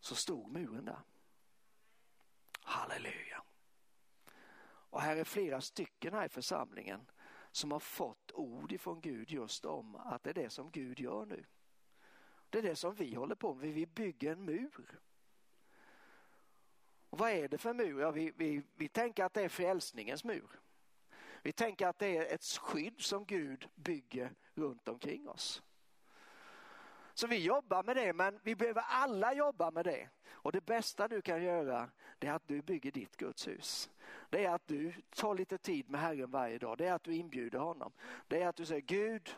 så 0.02 0.14
stod 0.14 0.52
muren 0.52 0.84
där. 0.84 1.00
Halleluja. 2.60 3.42
Och 4.64 5.00
här 5.00 5.16
är 5.16 5.24
flera 5.24 5.60
stycken 5.60 6.14
här 6.14 6.26
i 6.26 6.28
församlingen 6.28 7.10
som 7.50 7.72
har 7.72 7.80
fått 7.80 8.32
ord 8.32 8.72
ifrån 8.72 9.00
Gud 9.00 9.30
just 9.30 9.64
om 9.64 9.96
att 9.96 10.22
det 10.22 10.30
är 10.30 10.34
det 10.34 10.50
som 10.50 10.70
Gud 10.70 11.00
gör 11.00 11.26
nu. 11.26 11.44
Det 12.50 12.58
är 12.58 12.62
det 12.62 12.76
som 12.76 12.94
vi 12.94 13.14
håller 13.14 13.34
på 13.34 13.54
med, 13.54 13.74
vi 13.74 13.86
bygger 13.86 14.32
en 14.32 14.44
mur. 14.44 15.00
Och 17.10 17.18
vad 17.18 17.30
är 17.30 17.48
det 17.48 17.58
för 17.58 17.74
mur? 17.74 18.00
Ja, 18.00 18.10
vi, 18.10 18.32
vi, 18.36 18.62
vi 18.74 18.88
tänker 18.88 19.24
att 19.24 19.34
det 19.34 19.42
är 19.42 19.48
frälsningens 19.48 20.24
mur. 20.24 20.60
Vi 21.42 21.52
tänker 21.52 21.86
att 21.86 21.98
det 21.98 22.16
är 22.16 22.34
ett 22.34 22.44
skydd 22.44 23.00
som 23.00 23.24
Gud 23.24 23.68
bygger 23.74 24.34
runt 24.54 24.88
omkring 24.88 25.28
oss. 25.28 25.62
Så 27.14 27.26
vi 27.26 27.44
jobbar 27.44 27.82
med 27.82 27.96
det, 27.96 28.12
men 28.12 28.40
vi 28.42 28.54
behöver 28.56 28.82
alla 28.88 29.34
jobba 29.34 29.70
med 29.70 29.84
det. 29.84 30.08
Och 30.30 30.52
det 30.52 30.66
bästa 30.66 31.08
du 31.08 31.22
kan 31.22 31.42
göra, 31.42 31.90
det 32.18 32.26
är 32.26 32.32
att 32.32 32.48
du 32.48 32.62
bygger 32.62 32.90
ditt 32.90 33.16
Guds 33.16 33.48
hus. 33.48 33.90
Det 34.30 34.44
är 34.44 34.50
att 34.50 34.66
du 34.66 34.92
tar 35.14 35.34
lite 35.34 35.58
tid 35.58 35.90
med 35.90 36.00
Herren 36.00 36.30
varje 36.30 36.58
dag. 36.58 36.78
Det 36.78 36.86
är 36.86 36.92
att 36.92 37.04
du 37.04 37.14
inbjuder 37.14 37.58
honom. 37.58 37.92
Det 38.28 38.42
är 38.42 38.48
att 38.48 38.56
du 38.56 38.64
säger 38.64 38.80
Gud, 38.80 39.36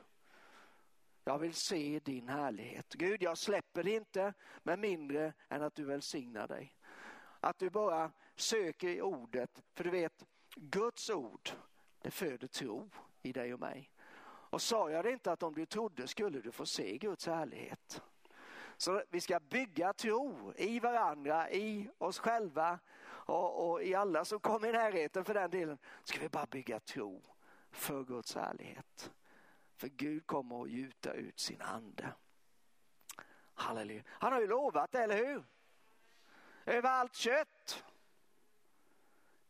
jag 1.25 1.39
vill 1.39 1.55
se 1.55 2.01
din 2.05 2.29
härlighet. 2.29 2.95
Gud, 2.95 3.23
jag 3.23 3.39
släpper 3.39 3.83
det 3.83 3.91
inte 3.91 4.35
med 4.63 4.79
mindre 4.79 5.33
än 5.49 5.63
att 5.63 5.75
du 5.75 5.85
välsignar 5.85 6.49
dig. 6.49 6.77
Att 7.41 7.59
du 7.59 7.71
bara 7.71 8.13
söker 8.37 8.89
i 8.89 9.03
ordet, 9.03 9.63
för 9.75 9.85
du 9.85 9.91
vet, 9.91 10.25
Guds 10.57 11.11
ord, 11.11 11.51
det 12.03 12.11
föder 12.11 12.47
tro 12.47 12.91
i 13.23 13.33
dig 13.33 13.55
och 13.55 13.61
mig. 13.61 13.91
Och 14.55 14.63
sa 14.63 14.91
jag 14.91 15.05
det 15.05 15.11
inte 15.11 15.33
att 15.33 15.43
om 15.43 15.55
du 15.55 15.67
trodde 15.67 16.09
skulle 16.09 16.41
du 16.41 16.53
få 16.53 16.67
se 16.67 16.99
Guds 16.99 17.27
härlighet. 17.27 18.03
Så 18.77 19.03
vi 19.11 19.21
ska 19.21 19.41
bygga 19.41 19.93
tro 19.93 20.53
i 20.57 20.81
varandra, 20.81 21.51
i 21.51 21.91
oss 21.99 22.19
själva 22.19 22.79
och, 23.05 23.71
och, 23.71 23.83
i 23.83 23.95
alla 23.95 24.25
som 24.25 24.41
kommer 24.41 24.69
i 24.69 24.73
närheten 24.73 25.25
för 25.25 25.35
den 25.35 25.51
delen. 25.51 25.79
Ska 26.05 26.21
vi 26.21 26.29
bara 26.29 26.47
bygga 26.47 26.81
tro 26.81 27.23
för 27.71 28.05
Guds 28.05 28.35
härlighet. 28.35 29.11
För 29.77 29.89
Gud 29.89 30.27
kommer 30.27 30.63
att 30.63 30.71
gjuta 30.71 31.13
ut 31.13 31.41
sin 31.41 31.61
ande. 31.61 32.13
Halleluja. 33.55 34.03
Han 34.07 34.33
har 34.33 34.41
ju 34.41 34.47
lovat 34.47 34.93
det, 34.93 35.03
eller 35.03 35.17
hur? 35.17 35.45
Över 36.67 36.91
allt 36.91 37.15
kött. 37.15 37.85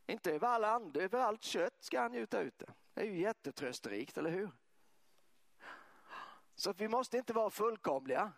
Inte 0.06 0.32
över 0.32 0.48
all 0.48 0.64
ande, 0.64 1.02
över 1.02 1.18
allt 1.18 1.42
kött 1.42 1.76
ska 1.80 2.00
han 2.00 2.14
gjuta 2.14 2.40
ut 2.40 2.58
det. 2.58 2.72
Det 2.94 3.00
är 3.00 3.06
ju 3.06 3.20
jättetrösterikt, 3.20 4.18
eller 4.18 4.30
hur? 4.30 4.50
Så 6.54 6.72
vi 6.72 6.88
måste 6.88 7.18
inte 7.18 7.32
vara 7.32 7.50
fullkomliga. 7.50 8.32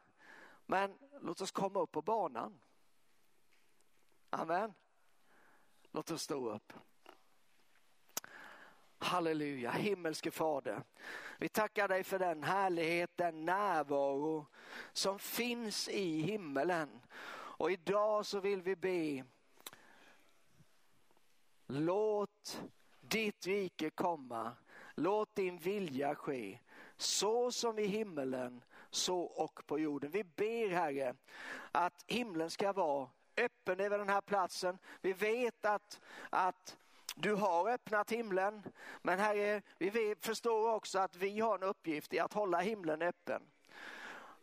Men 0.67 0.99
låt 1.21 1.41
oss 1.41 1.51
komma 1.51 1.81
upp 1.81 1.93
på 1.93 2.03
banan. 2.03 2.61
Amen. 4.31 4.75
Låt 5.93 6.11
oss 6.11 6.23
stå 6.23 6.51
upp. 6.51 6.73
Halleluja, 8.99 9.71
himmelske 9.71 10.31
Fader. 10.31 10.83
Vi 11.39 11.49
tackar 11.49 11.89
dig 11.89 12.05
för 12.05 12.19
den 12.19 12.43
härlighet, 12.43 13.11
den 13.17 13.45
närvaro 13.45 14.47
som 14.93 15.19
finns 15.19 15.89
i 15.89 16.21
himmelen. 16.21 17.01
Och 17.59 17.71
idag 17.71 18.27
så 18.27 18.41
vill 18.41 18.63
vi 18.63 18.77
be. 18.77 19.25
Låt 21.67 22.63
ditt 23.01 23.47
rike 23.47 23.91
komma. 23.91 24.57
Låt 24.95 25.35
din 25.35 25.59
vilja 25.59 26.15
ske 26.15 26.59
så 26.97 27.53
som 27.53 27.79
i 27.79 27.87
himmelen, 27.87 28.65
så 28.91 29.21
och 29.21 29.67
på 29.67 29.79
jorden. 29.79 30.11
Vi 30.11 30.25
ber 30.25 30.69
Herre 30.69 31.15
att 31.73 32.05
himlen 32.07 32.51
ska 32.51 32.73
vara 32.73 33.09
öppen 33.37 33.81
över 33.81 33.99
den 33.99 34.09
här 34.09 34.21
platsen. 34.21 34.79
Vi 35.01 35.13
vet 35.13 35.65
att, 35.65 36.01
att 36.31 36.77
du 37.17 37.35
har 37.35 37.71
öppnat 37.71 38.13
himlen, 38.13 38.63
men 39.03 39.19
Herre, 39.19 39.63
vi 39.79 40.15
förstår 40.21 40.75
också 40.75 40.99
att 40.99 41.17
vi 41.17 41.41
har 41.41 41.55
en 41.55 41.63
uppgift 41.63 42.13
i 42.13 42.19
att 42.19 42.33
hålla 42.33 42.61
himlen 42.61 43.03
öppen. 43.03 43.43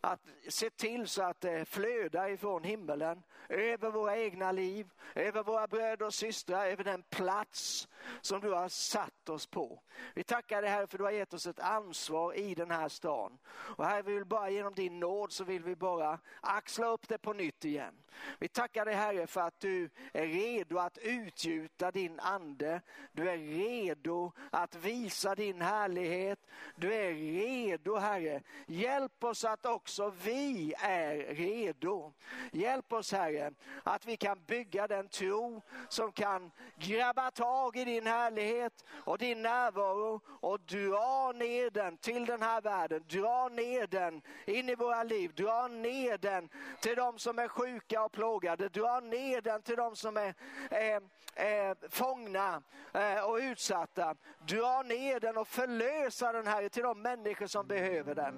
Att 0.00 0.20
se 0.48 0.70
till 0.70 1.08
så 1.08 1.22
att 1.22 1.40
det 1.40 1.64
flödar 1.64 2.28
ifrån 2.28 2.64
himmelen 2.64 3.22
över 3.48 3.90
våra 3.90 4.16
egna 4.16 4.52
liv, 4.52 4.90
över 5.14 5.42
våra 5.42 5.66
bröder 5.66 6.06
och 6.06 6.14
systrar, 6.14 6.66
över 6.66 6.84
den 6.84 7.02
plats 7.02 7.88
som 8.20 8.40
du 8.40 8.50
har 8.50 8.68
satt 8.68 9.23
satt 9.24 9.34
oss 9.34 9.46
på. 9.46 9.80
Vi 10.14 10.24
tackar 10.24 10.62
dig 10.62 10.70
Herre 10.70 10.86
för 10.86 10.98
du 10.98 11.04
har 11.04 11.10
gett 11.10 11.34
oss 11.34 11.46
ett 11.46 11.60
ansvar 11.60 12.34
i 12.34 12.54
den 12.54 12.70
här 12.70 12.88
stan. 12.88 13.38
Och 13.76 13.84
Herre, 13.84 14.02
vi 14.02 14.14
vill 14.14 14.24
bara 14.24 14.50
genom 14.50 14.74
din 14.74 15.00
nåd 15.00 15.32
så 15.32 15.44
vill 15.44 15.62
vi 15.62 15.76
bara 15.76 16.18
axla 16.40 16.86
upp 16.86 17.08
det 17.08 17.18
på 17.18 17.32
nytt 17.32 17.64
igen. 17.64 17.94
Vi 18.38 18.48
tackar 18.48 18.84
dig 18.84 18.94
Herre 18.94 19.26
för 19.26 19.40
att 19.40 19.60
du 19.60 19.90
är 20.12 20.26
redo 20.26 20.78
att 20.78 20.98
utgjuta 20.98 21.90
din 21.90 22.20
ande. 22.20 22.80
Du 23.12 23.30
är 23.30 23.38
redo 23.38 24.32
att 24.50 24.74
visa 24.74 25.34
din 25.34 25.60
härlighet. 25.60 26.38
Du 26.76 26.94
är 26.94 27.12
redo 27.14 27.96
Herre. 27.96 28.42
Hjälp 28.66 29.24
oss 29.24 29.44
att 29.44 29.66
också 29.66 30.12
vi 30.24 30.74
är 30.78 31.34
redo. 31.34 32.12
Hjälp 32.52 32.92
oss 32.92 33.12
Herre 33.12 33.52
att 33.82 34.06
vi 34.06 34.16
kan 34.16 34.44
bygga 34.46 34.86
den 34.86 35.08
tro 35.08 35.62
som 35.88 36.12
kan 36.12 36.50
grabba 36.76 37.30
tag 37.30 37.76
i 37.76 37.84
din 37.84 38.06
härlighet 38.06 38.84
och 38.90 39.13
och 39.14 39.18
din 39.18 39.42
närvaro 39.42 40.20
och 40.40 40.60
dra 40.60 41.32
ner 41.32 41.70
den 41.70 41.96
till 41.96 42.26
den 42.26 42.42
här 42.42 42.60
världen. 42.60 43.04
Dra 43.08 43.48
ner 43.48 43.86
den 43.86 44.22
in 44.46 44.68
i 44.68 44.74
våra 44.74 45.02
liv. 45.02 45.34
Dra 45.34 45.68
ner 45.68 46.18
den 46.18 46.48
till 46.80 46.96
de 46.96 47.18
som 47.18 47.38
är 47.38 47.48
sjuka 47.48 48.04
och 48.04 48.12
plågade. 48.12 48.68
Dra 48.68 49.00
ner 49.00 49.40
den 49.40 49.62
till 49.62 49.76
de 49.76 49.96
som 49.96 50.16
är, 50.16 50.34
är, 50.70 51.02
är 51.34 51.88
fångna 51.90 52.62
eh, 52.92 53.24
och 53.24 53.36
utsatta. 53.36 54.14
Dra 54.48 54.82
ner 54.82 55.20
den 55.20 55.36
och 55.36 55.48
förlösa 55.48 56.32
den 56.32 56.46
här 56.46 56.68
till 56.68 56.82
de 56.82 57.02
människor 57.02 57.46
som 57.46 57.66
behöver 57.66 58.14
den. 58.14 58.34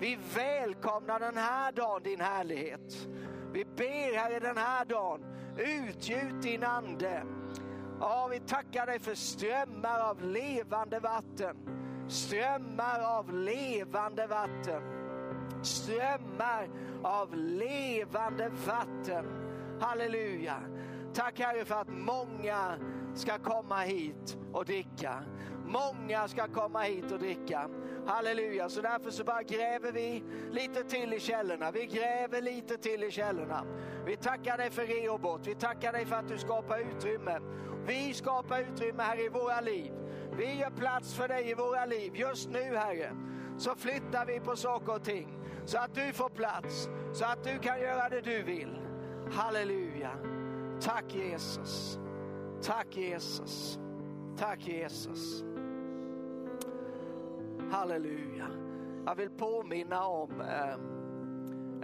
Vi 0.00 0.18
välkomnar 0.34 1.20
den 1.20 1.36
här 1.36 1.72
dagen 1.72 2.02
din 2.02 2.20
härlighet. 2.20 3.08
Vi 3.52 3.64
ber 3.64 4.16
här 4.16 4.36
i 4.36 4.40
den 4.40 4.56
här 4.56 4.84
dagen, 4.84 5.24
utgjut 5.58 6.42
din 6.42 6.64
ande. 6.64 7.37
Ja, 8.00 8.28
vi 8.30 8.40
tackar 8.40 8.86
dig 8.86 8.98
för 8.98 9.14
strömmar 9.14 10.00
av 10.00 10.22
levande 10.22 11.00
vatten. 11.00 11.56
Strömmar 12.08 13.18
av 13.18 13.32
levande 13.32 14.26
vatten. 14.26 14.82
Strömmar 15.62 16.68
av 17.02 17.34
levande 17.34 18.48
vatten. 18.66 19.26
Halleluja. 19.80 20.56
Tack 21.14 21.40
Herre 21.40 21.64
för 21.64 21.74
att 21.74 21.88
många 21.88 22.78
ska 23.14 23.38
komma 23.38 23.80
hit 23.80 24.38
och 24.52 24.64
dricka. 24.64 25.24
Många 25.66 26.28
ska 26.28 26.48
komma 26.48 26.80
hit 26.80 27.12
och 27.12 27.18
dricka. 27.18 27.68
Halleluja, 28.08 28.68
så 28.68 28.80
därför 28.80 29.10
så 29.10 29.24
bara 29.24 29.42
gräver 29.42 29.92
vi 29.92 30.24
lite 30.50 30.84
till 30.84 31.12
i 31.14 31.20
källorna. 31.20 31.70
Vi 31.70 31.86
gräver 31.86 32.42
lite 32.42 32.76
till 32.76 33.04
i 33.04 33.10
källorna. 33.10 33.64
Vi 34.06 34.16
tackar 34.16 34.58
dig 34.58 34.70
för 34.70 34.86
Rehoboth. 34.86 35.48
Vi 35.48 35.54
tackar 35.54 35.92
dig 35.92 36.06
för 36.06 36.16
att 36.16 36.28
du 36.28 36.38
skapar 36.38 36.78
utrymme. 36.78 37.40
Vi 37.86 38.14
skapar 38.14 38.60
utrymme 38.60 39.02
här 39.02 39.26
i 39.26 39.28
våra 39.28 39.60
liv. 39.60 39.92
Vi 40.38 40.54
gör 40.54 40.70
plats 40.70 41.14
för 41.14 41.28
dig 41.28 41.50
i 41.50 41.54
våra 41.54 41.86
liv. 41.86 42.16
Just 42.16 42.50
nu 42.50 42.76
Herre, 42.76 43.16
så 43.58 43.74
flyttar 43.74 44.26
vi 44.26 44.40
på 44.40 44.56
saker 44.56 44.94
och 44.94 45.04
ting. 45.04 45.38
Så 45.64 45.78
att 45.78 45.94
du 45.94 46.12
får 46.12 46.28
plats, 46.28 46.88
så 47.12 47.24
att 47.24 47.44
du 47.44 47.58
kan 47.58 47.80
göra 47.80 48.08
det 48.08 48.20
du 48.20 48.42
vill. 48.42 48.78
Halleluja. 49.32 50.10
Tack 50.80 51.14
Jesus. 51.14 51.98
Tack 52.62 52.96
Jesus. 52.96 53.78
Tack 54.38 54.68
Jesus. 54.68 55.44
Halleluja. 57.70 58.48
Jag 59.06 59.14
vill 59.14 59.30
påminna 59.30 60.06
om 60.06 60.40
eh, 60.40 60.74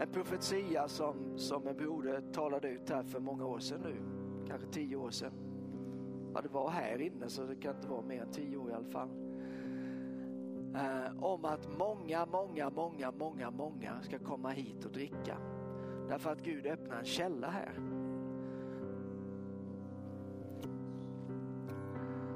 en 0.03 0.09
profetia 0.13 0.89
som, 0.89 1.39
som 1.39 1.67
en 1.67 1.77
broder 1.77 2.23
talade 2.33 2.69
ut 2.69 2.91
här 2.91 3.03
för 3.03 3.21
många 3.21 3.47
år 3.47 3.59
sedan 3.59 3.81
nu. 3.81 3.97
Kanske 4.49 4.69
tio 4.69 4.97
år 4.97 5.11
sedan. 5.11 5.33
Ja, 6.35 6.41
det 6.41 6.49
var 6.49 6.71
här 6.71 7.01
inne 7.01 7.29
så 7.29 7.43
det 7.43 7.57
kan 7.57 7.77
inte 7.77 7.89
vara 7.89 8.03
mer 8.03 8.23
än 8.23 8.31
tio 8.31 8.57
år 8.57 8.71
i 8.71 8.75
alla 8.75 8.89
fall. 8.89 9.09
Eh, 10.75 11.25
om 11.25 11.45
att 11.45 11.79
många, 11.79 12.27
många, 12.27 12.71
många, 12.71 13.13
många, 13.19 13.51
många 13.51 14.03
ska 14.03 14.19
komma 14.19 14.51
hit 14.51 14.85
och 14.85 14.93
dricka. 14.93 15.39
Därför 16.09 16.33
att 16.33 16.43
Gud 16.43 16.67
öppnar 16.67 16.99
en 16.99 17.05
källa 17.05 17.51
här. 17.51 17.81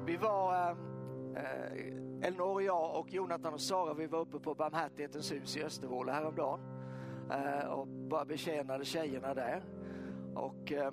Vi 0.05 0.17
var, 0.17 0.71
ehm, 0.71 0.77
eh, 1.35 2.08
Elinor 2.21 2.53
och 2.53 2.63
jag 2.63 2.99
och 2.99 3.13
Jonathan 3.13 3.53
och 3.53 3.61
Sara, 3.61 3.93
vi 3.93 4.07
var 4.07 4.19
uppe 4.19 4.39
på 4.39 4.55
Barmhärtighetens 4.55 5.31
hus 5.31 5.57
i 5.57 5.63
Östervåla 5.63 6.13
häromdagen 6.13 6.59
eh, 7.31 7.67
och 7.67 7.87
bara 7.87 8.25
betjänade 8.25 8.85
tjejerna 8.85 9.33
där. 9.33 9.63
Och 10.35 10.71
eh, 10.71 10.91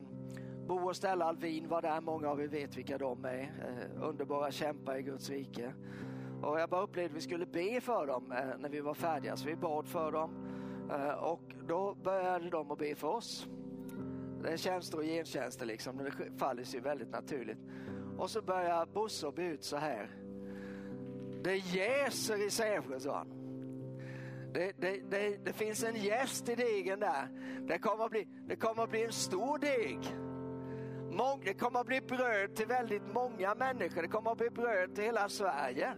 Bo 0.66 0.88
och 0.88 0.96
Stella 0.96 1.24
Alvin 1.24 1.68
var 1.68 1.82
där, 1.82 2.00
många 2.00 2.28
av 2.28 2.40
er 2.40 2.48
vet 2.48 2.76
vilka 2.76 2.98
de 2.98 3.24
är. 3.24 3.40
Eh, 3.40 4.08
underbara 4.08 4.50
kämpar 4.50 4.96
i 4.96 5.02
Guds 5.02 5.30
rike. 5.30 5.74
Och 6.42 6.60
jag 6.60 6.70
bara 6.70 6.82
upplevde 6.82 7.10
att 7.10 7.16
vi 7.16 7.20
skulle 7.20 7.46
be 7.46 7.80
för 7.80 8.06
dem 8.06 8.34
när 8.58 8.68
vi 8.68 8.80
var 8.80 8.94
färdiga, 8.94 9.36
så 9.36 9.46
vi 9.46 9.56
bad 9.56 9.88
för 9.88 10.12
dem. 10.12 10.30
Och 11.20 11.54
då 11.68 11.94
började 11.94 12.50
de 12.50 12.70
att 12.70 12.78
be 12.78 12.94
för 12.94 13.08
oss. 13.08 13.46
Det 14.42 14.52
är 14.52 14.56
tjänster 14.56 14.98
och 14.98 15.04
gentjänster 15.04 15.66
liksom, 15.66 15.96
det 15.96 16.38
faller 16.38 16.64
sig 16.64 16.80
väldigt 16.80 17.10
naturligt. 17.10 17.58
Och 18.18 18.30
så 18.30 18.42
börjar 18.42 18.86
Bosse 18.86 19.32
be 19.36 19.42
ut 19.42 19.64
så 19.64 19.76
här. 19.76 20.25
Det 21.46 21.56
jäser 21.56 22.46
i 22.46 22.50
Sävsjö, 22.50 23.00
sa 23.00 23.16
han. 23.16 23.28
Det, 24.54 24.72
det, 24.80 25.10
det, 25.10 25.44
det, 25.44 25.52
finns 25.52 25.84
en 25.84 25.96
gäst 25.96 26.48
i 26.48 26.54
degen 26.54 27.00
där. 27.00 27.28
Det 27.68 27.78
kommer 27.78 28.04
att 28.04 28.10
bli, 28.10 28.28
det 28.48 28.56
kommer 28.56 28.82
att 28.82 28.90
bli 28.90 29.04
en 29.04 29.12
stor 29.12 29.58
deg. 29.58 29.98
Mång, 31.16 31.42
det 31.44 31.54
kommer 31.54 31.80
att 31.80 31.86
bli 31.86 32.00
bröd 32.00 32.56
till 32.56 32.66
väldigt 32.66 33.14
många 33.14 33.54
människor. 33.54 34.02
Det 34.02 34.08
kommer 34.08 34.30
att 34.30 34.38
bli 34.38 34.50
bröd 34.50 34.94
till 34.94 35.04
hela 35.04 35.28
Sverige. 35.28 35.94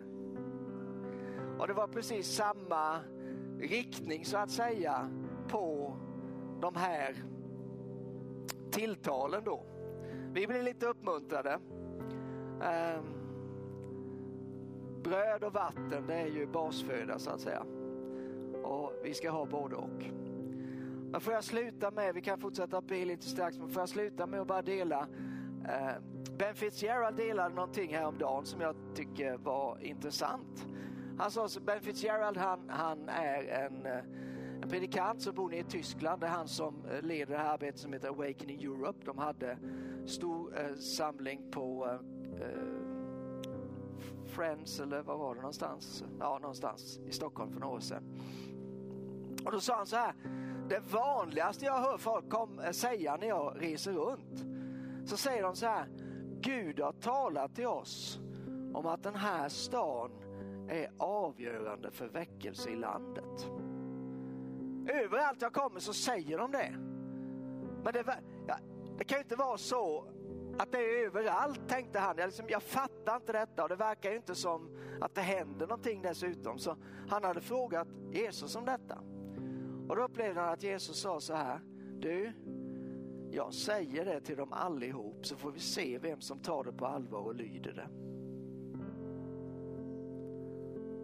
Och 1.59 1.68
det 1.68 1.74
var 1.74 1.88
precis 1.88 2.26
samma 2.26 3.01
riktning 3.61 4.24
så 4.24 4.36
att 4.36 4.51
säga 4.51 5.11
på 5.49 5.96
de 6.61 6.76
här 6.76 7.14
tilltalen 8.70 9.44
då. 9.44 9.64
Vi 10.32 10.46
blir 10.46 10.62
lite 10.62 10.86
uppmuntrade. 10.86 11.59
Um, 12.61 13.17
bröd 15.09 15.44
och 15.44 15.52
vatten 15.52 16.06
det 16.06 16.14
är 16.14 16.26
ju 16.26 16.46
basföda 16.46 17.18
så 17.18 17.30
att 17.30 17.40
säga. 17.40 17.66
Och 18.62 18.92
vi 19.02 19.14
ska 19.14 19.30
ha 19.30 19.46
både 19.46 19.76
och. 19.76 20.04
Men 21.11 21.20
får 21.20 21.32
jag 21.32 21.44
sluta 21.44 21.90
med, 21.90 22.14
vi 22.14 22.20
kan 22.20 22.38
fortsätta 22.38 22.80
be 22.80 23.04
lite 23.04 23.26
strax, 23.26 23.59
men 23.59 23.68
får 23.68 23.82
jag 23.82 23.88
sluta 23.88 24.26
med 24.26 24.40
att 24.40 24.46
bara 24.46 24.62
dela 24.62 25.09
eh, 25.64 26.02
Ben 26.38 26.54
Fitzgerald 26.54 27.16
delade 27.16 27.54
någonting 27.54 27.94
häromdagen 27.94 28.46
som 28.46 28.61
jag 28.61 28.76
tycker 28.94 29.36
var 29.36 29.78
intressant. 29.80 30.66
Han 31.18 31.30
sa 31.30 31.48
så 31.48 31.61
Ben 31.61 31.80
Fitzgerald 31.80 32.36
han, 32.36 32.68
han 32.68 33.09
är 33.09 33.42
en, 33.42 33.86
eh, 33.86 33.98
en 34.62 34.68
predikant 34.70 35.22
som 35.22 35.34
bor 35.34 35.50
nere 35.50 35.61
i 35.61 35.64
Tyskland. 35.64 36.20
Det 36.20 36.26
är 36.26 36.30
han 36.30 36.48
som 36.48 36.84
eh, 36.86 37.02
leder 37.02 37.34
det 37.34 37.42
här 37.42 37.52
arbetet 37.52 37.80
som 37.80 37.92
heter 37.92 38.09
Awakening 38.09 38.62
Europe. 38.62 38.98
De 39.04 39.18
hade 39.18 39.59
stor 40.06 40.59
eh, 40.59 40.74
samling 40.74 41.50
på 41.50 41.86
eh, 41.86 42.42
eh 42.42 42.67
Friends 44.39 44.80
eller 44.80 45.03
var 45.03 45.16
var 45.16 45.34
det 45.34 45.41
någonstans? 45.41 46.05
Ja, 46.18 46.39
någonstans 46.39 47.01
i 47.07 47.12
Stockholm 47.12 47.53
för 47.53 47.61
några 47.61 47.74
år 47.74 47.80
sedan. 47.80 48.03
Och 49.45 49.53
då 49.53 49.61
sa 49.61 49.76
han 49.76 49.86
så 49.86 49.97
här, 49.97 50.14
det 50.68 50.80
vanligaste 50.93 51.64
jag 51.64 51.80
hör 51.80 51.99
folk 51.99 52.30
kom, 52.30 52.59
eh, 52.59 52.70
säga 52.70 53.16
när 53.16 53.26
jag 53.26 53.57
reser 53.62 53.93
runt, 53.93 54.45
så 55.09 55.16
säger 55.16 55.43
de 55.43 55.57
så 55.57 55.66
här, 55.66 55.89
Gud 56.41 56.80
har 56.80 56.93
talat 56.93 57.55
till 57.55 57.66
oss 57.66 58.20
om 58.74 58.86
att 58.86 59.03
den 59.03 59.14
här 59.14 59.49
stan 59.49 60.11
är 60.68 60.91
avgörande 60.99 61.91
för 61.91 62.09
väckelse 62.09 62.70
i 62.70 62.76
landet. 62.76 63.51
Överallt 64.89 65.43
jag 65.43 65.52
kommer 65.52 65.81
så 65.81 65.93
säger 65.93 66.39
de 66.39 66.52
det. 66.52 66.73
Men 67.85 67.93
det, 67.93 68.23
ja, 68.47 68.56
det 68.98 69.05
kan 69.05 69.19
ju 69.19 69.23
inte 69.23 69.36
vara 69.36 69.59
så 69.59 70.05
att 70.59 70.72
det 70.72 70.78
är 70.78 71.06
överallt, 71.06 71.68
tänkte 71.68 71.98
han. 71.98 72.18
Jag, 72.18 72.26
liksom, 72.26 72.47
jag 72.48 72.62
fattar 72.62 73.16
inte 73.16 73.32
detta 73.32 73.62
och 73.62 73.68
det 73.68 73.76
verkar 73.76 74.10
ju 74.10 74.16
inte 74.16 74.35
som 74.35 74.70
att 75.01 75.14
det 75.14 75.20
händer 75.20 75.66
någonting 75.66 76.02
dessutom. 76.02 76.59
Så 76.59 76.76
han 77.09 77.24
hade 77.24 77.40
frågat 77.40 77.89
Jesus 78.12 78.56
om 78.56 78.64
detta. 78.64 78.98
Och 79.89 79.97
då 79.97 80.02
upplevde 80.02 80.40
han 80.40 80.52
att 80.52 80.62
Jesus 80.62 81.01
sa 81.01 81.20
så 81.20 81.35
här, 81.35 81.60
du, 82.01 82.32
jag 83.30 83.55
säger 83.55 84.05
det 84.05 84.20
till 84.20 84.36
dem 84.36 84.52
allihop 84.52 85.26
så 85.26 85.36
får 85.36 85.51
vi 85.51 85.60
se 85.60 85.98
vem 85.98 86.20
som 86.20 86.39
tar 86.39 86.64
det 86.64 86.72
på 86.72 86.86
allvar 86.86 87.20
och 87.20 87.35
lyder 87.35 87.72
det. 87.72 87.89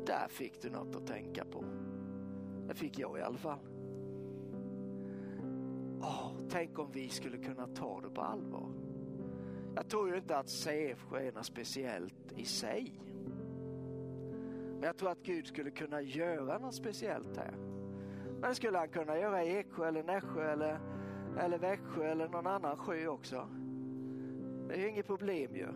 Där 0.06 0.28
fick 0.28 0.62
du 0.62 0.70
något 0.70 0.96
att 0.96 1.06
tänka 1.06 1.44
på. 1.44 1.64
Det 2.68 2.74
fick 2.74 2.98
jag 2.98 3.18
i 3.18 3.22
alla 3.22 3.38
fall. 3.38 3.58
Oh, 6.00 6.32
tänk 6.48 6.78
om 6.78 6.90
vi 6.92 7.08
skulle 7.08 7.38
kunna 7.38 7.66
ta 7.66 8.00
det 8.00 8.10
på 8.10 8.20
allvar. 8.20 8.83
Jag 9.74 9.88
tror 9.88 10.08
ju 10.08 10.16
inte 10.16 10.36
att 10.36 10.48
Sävsjö 10.48 11.18
är 11.18 11.32
något 11.32 11.46
speciellt 11.46 12.32
i 12.36 12.44
sig. 12.44 13.00
Men 14.74 14.82
jag 14.82 14.96
tror 14.96 15.10
att 15.10 15.22
Gud 15.22 15.46
skulle 15.46 15.70
kunna 15.70 16.00
göra 16.00 16.58
något 16.58 16.74
speciellt 16.74 17.36
här. 17.36 17.54
Men 18.40 18.48
det 18.48 18.54
skulle 18.54 18.78
han 18.78 18.88
kunna 18.88 19.18
göra 19.18 19.44
i 19.44 19.56
Eksjö 19.56 19.88
eller 19.88 20.02
Nässjö 20.02 20.52
eller, 20.52 20.80
eller 21.38 21.58
Växjö 21.58 22.10
eller 22.10 22.28
någon 22.28 22.46
annan 22.46 22.76
sjö 22.76 23.06
också. 23.06 23.48
Det 24.68 24.74
är 24.74 24.78
ju 24.78 24.88
inget 24.88 25.06
problem 25.06 25.56
ju. 25.56 25.68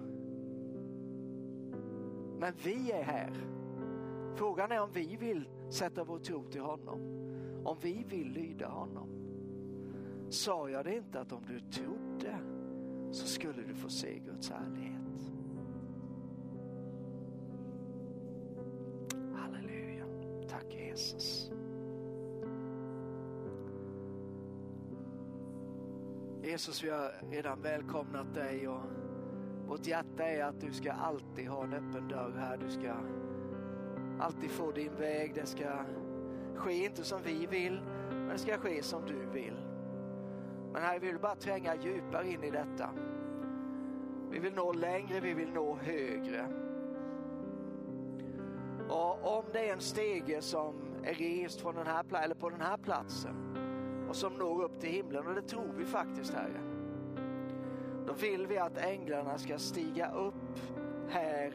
Men 2.38 2.52
vi 2.64 2.92
är 2.92 3.02
här. 3.02 3.32
Frågan 4.34 4.72
är 4.72 4.80
om 4.80 4.90
vi 4.92 5.16
vill 5.16 5.48
sätta 5.70 6.04
vår 6.04 6.18
tro 6.18 6.44
till 6.44 6.60
honom. 6.60 7.00
Om 7.64 7.76
vi 7.80 8.04
vill 8.08 8.32
lyda 8.32 8.68
honom. 8.68 9.08
Sa 10.28 10.68
jag 10.68 10.84
det 10.84 10.96
inte 10.96 11.20
att 11.20 11.32
om 11.32 11.42
du 11.46 11.60
trodde 11.60 12.38
så 13.10 13.26
skulle 13.26 13.62
du 13.62 13.74
få 13.74 13.88
se 13.88 14.18
Guds 14.18 14.50
härlighet? 14.50 15.32
Halleluja. 19.34 20.04
Tack 20.48 20.74
Jesus. 20.74 21.50
Jesus, 26.42 26.84
vi 26.84 26.90
har 26.90 27.12
redan 27.30 27.62
välkomnat 27.62 28.34
dig 28.34 28.68
och 28.68 28.82
vårt 29.66 29.86
hjärta 29.86 30.24
är 30.24 30.44
att 30.44 30.60
du 30.60 30.72
ska 30.72 30.92
alltid 30.92 31.48
ha 31.48 31.64
en 31.64 31.72
öppen 31.72 32.08
dörr 32.08 32.34
här. 32.38 32.56
Du 32.56 32.70
ska 32.70 32.94
alltid 34.18 34.50
få 34.50 34.70
din 34.72 34.94
väg. 34.94 35.34
Det 35.34 35.46
ska 35.46 35.84
ske 36.54 36.84
inte 36.84 37.04
som 37.04 37.22
vi 37.22 37.46
vill, 37.46 37.80
men 38.10 38.28
det 38.28 38.38
ska 38.38 38.58
ske 38.58 38.82
som 38.82 39.06
du 39.06 39.26
vill. 39.32 39.67
Men 40.78 40.86
här 40.86 40.98
vill 40.98 41.12
vi 41.12 41.18
bara 41.18 41.34
tränga 41.34 41.74
djupare 41.74 42.28
in 42.28 42.44
i 42.44 42.50
detta. 42.50 42.90
Vi 44.30 44.38
vill 44.38 44.54
nå 44.54 44.72
längre, 44.72 45.20
vi 45.20 45.34
vill 45.34 45.52
nå 45.52 45.76
högre. 45.76 46.46
Och 48.88 49.38
om 49.38 49.44
det 49.52 49.68
är 49.68 49.72
en 49.72 49.80
stege 49.80 50.42
som 50.42 50.74
är 51.04 51.14
rest 51.14 51.60
från 51.60 51.74
den 51.74 51.86
här, 51.86 52.24
eller 52.24 52.34
på 52.34 52.50
den 52.50 52.60
här 52.60 52.76
platsen 52.76 53.34
och 54.08 54.16
som 54.16 54.32
når 54.32 54.62
upp 54.62 54.80
till 54.80 54.90
himlen, 54.90 55.26
och 55.26 55.34
det 55.34 55.42
tror 55.42 55.72
vi 55.76 55.84
faktiskt 55.84 56.34
Herre. 56.34 56.60
Då 58.06 58.12
vill 58.12 58.46
vi 58.46 58.58
att 58.58 58.78
änglarna 58.78 59.38
ska 59.38 59.58
stiga 59.58 60.12
upp 60.12 60.58
här 61.08 61.52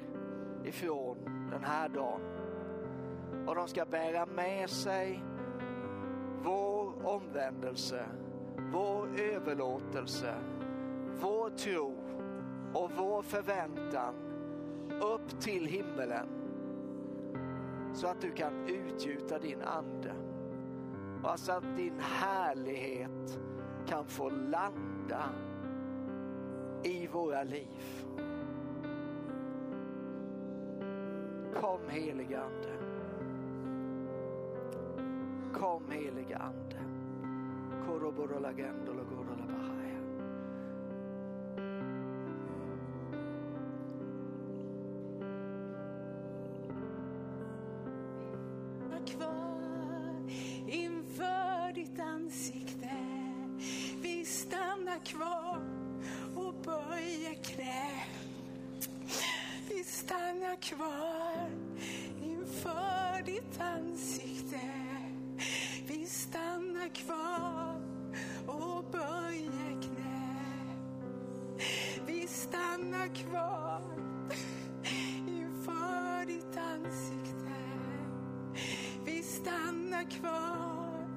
ifrån 0.64 1.18
den 1.52 1.64
här 1.64 1.90
dagen. 1.90 2.22
Och 3.48 3.56
de 3.56 3.68
ska 3.68 3.86
bära 3.86 4.26
med 4.26 4.70
sig 4.70 5.24
vår 6.44 7.08
omvändelse, 7.08 8.06
vår 8.74 9.08
överlåtelse, 9.20 10.36
vår 11.22 11.50
tro 11.50 11.96
och 12.74 12.92
vår 12.98 13.22
förväntan 13.22 14.16
upp 15.02 15.40
till 15.40 15.66
himmelen. 15.66 16.28
Så 17.94 18.08
att 18.08 18.22
du 18.22 18.32
kan 18.32 18.54
utgjuta 18.68 19.40
din 19.40 19.62
ande. 19.62 20.14
Och 21.24 21.40
så 21.40 21.52
att 21.52 21.78
din 21.78 22.00
härlighet 22.00 23.40
kan 23.88 24.06
få 24.06 24.30
landa 24.30 25.30
i 26.84 27.08
våra 27.08 27.44
liv. 27.44 28.06
Kom 31.54 31.80
helige 31.90 32.42
Ande. 32.42 32.74
Kom 35.54 35.92
helige 35.92 36.38
Ande. 36.38 36.93
corroboró 37.86 38.40
la. 38.40 38.54
Kvar, 80.20 81.08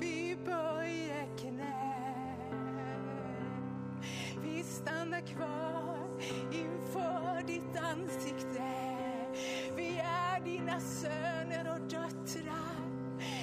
vi 0.00 0.36
böjer 0.44 1.28
knä. 1.38 1.94
Vi 4.42 4.62
stannar 4.62 5.20
kvar 5.20 5.98
inför 6.52 7.46
ditt 7.46 7.76
ansikte. 7.76 8.62
Vi 9.76 9.98
är 9.98 10.40
dina 10.44 10.80
söner 10.80 11.72
och 11.74 11.80
döttrar. 11.80 12.74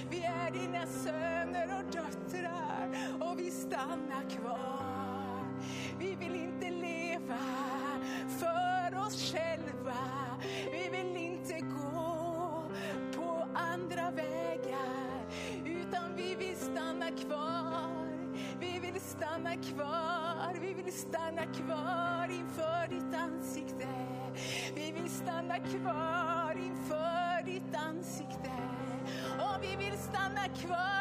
Vi 0.09 0.23
är 0.23 0.51
dina 0.51 0.85
söner 0.85 1.77
och 1.77 1.91
döttrar 1.91 2.89
och 3.21 3.39
vi 3.39 3.51
stannar 3.51 4.29
kvar. 4.29 4.40
Stanna 21.01 21.45
kvar 21.45 22.27
inför 22.31 22.87
ditt 22.87 23.15
ansikte. 23.15 23.87
Vi 24.75 24.91
vill 24.91 25.09
stanna 25.09 25.57
kvar 25.59 26.57
inför 26.57 27.45
ditt 27.45 27.75
ansikte. 27.75 28.51
Och 29.37 29.63
vi 29.63 29.75
vill 29.85 29.97
stanna 29.97 30.47
kvar, 30.47 31.00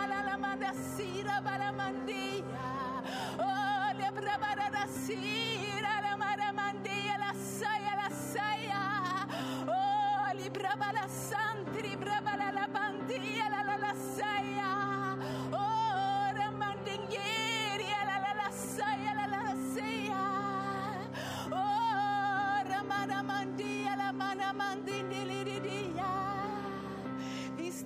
Oh, 0.00 0.04
oh, 15.52 15.52
oh, 15.52 15.78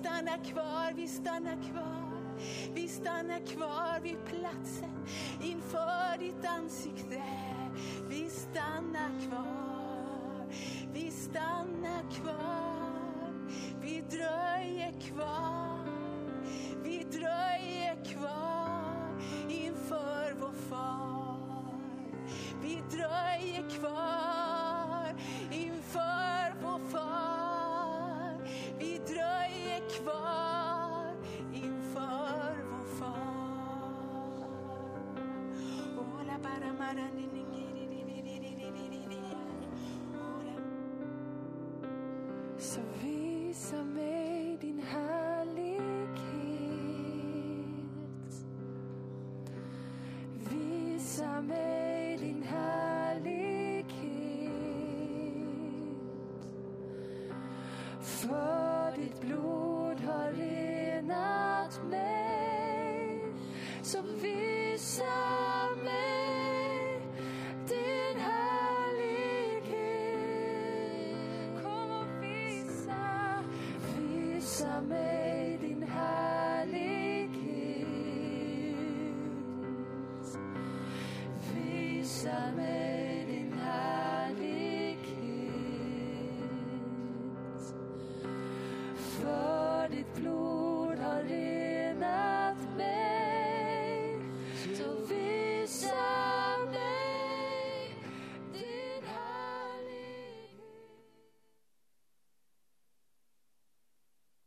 stannar 0.03 0.37
kvar, 0.43 0.93
vi 0.95 1.07
stannar 1.07 1.57
kvar. 1.71 1.82
Stannar 3.03 3.39
kvar 3.39 3.99
vid 3.99 4.17
platsen 4.25 5.05
inför 5.41 6.17
ditt 6.19 6.45
ansikte. 6.45 7.23
Vi 8.09 8.29
stannar 8.29 9.27
kvar, 9.27 10.45
vi 10.93 11.11
stannar 11.11 12.11
kvar. 12.11 12.52
För 58.27 58.97
ditt 58.97 59.21
blod 59.21 59.99
har 60.07 60.31
renat 60.31 61.81
mig. 61.89 63.19
Så 63.81 64.01
vill 64.01 64.32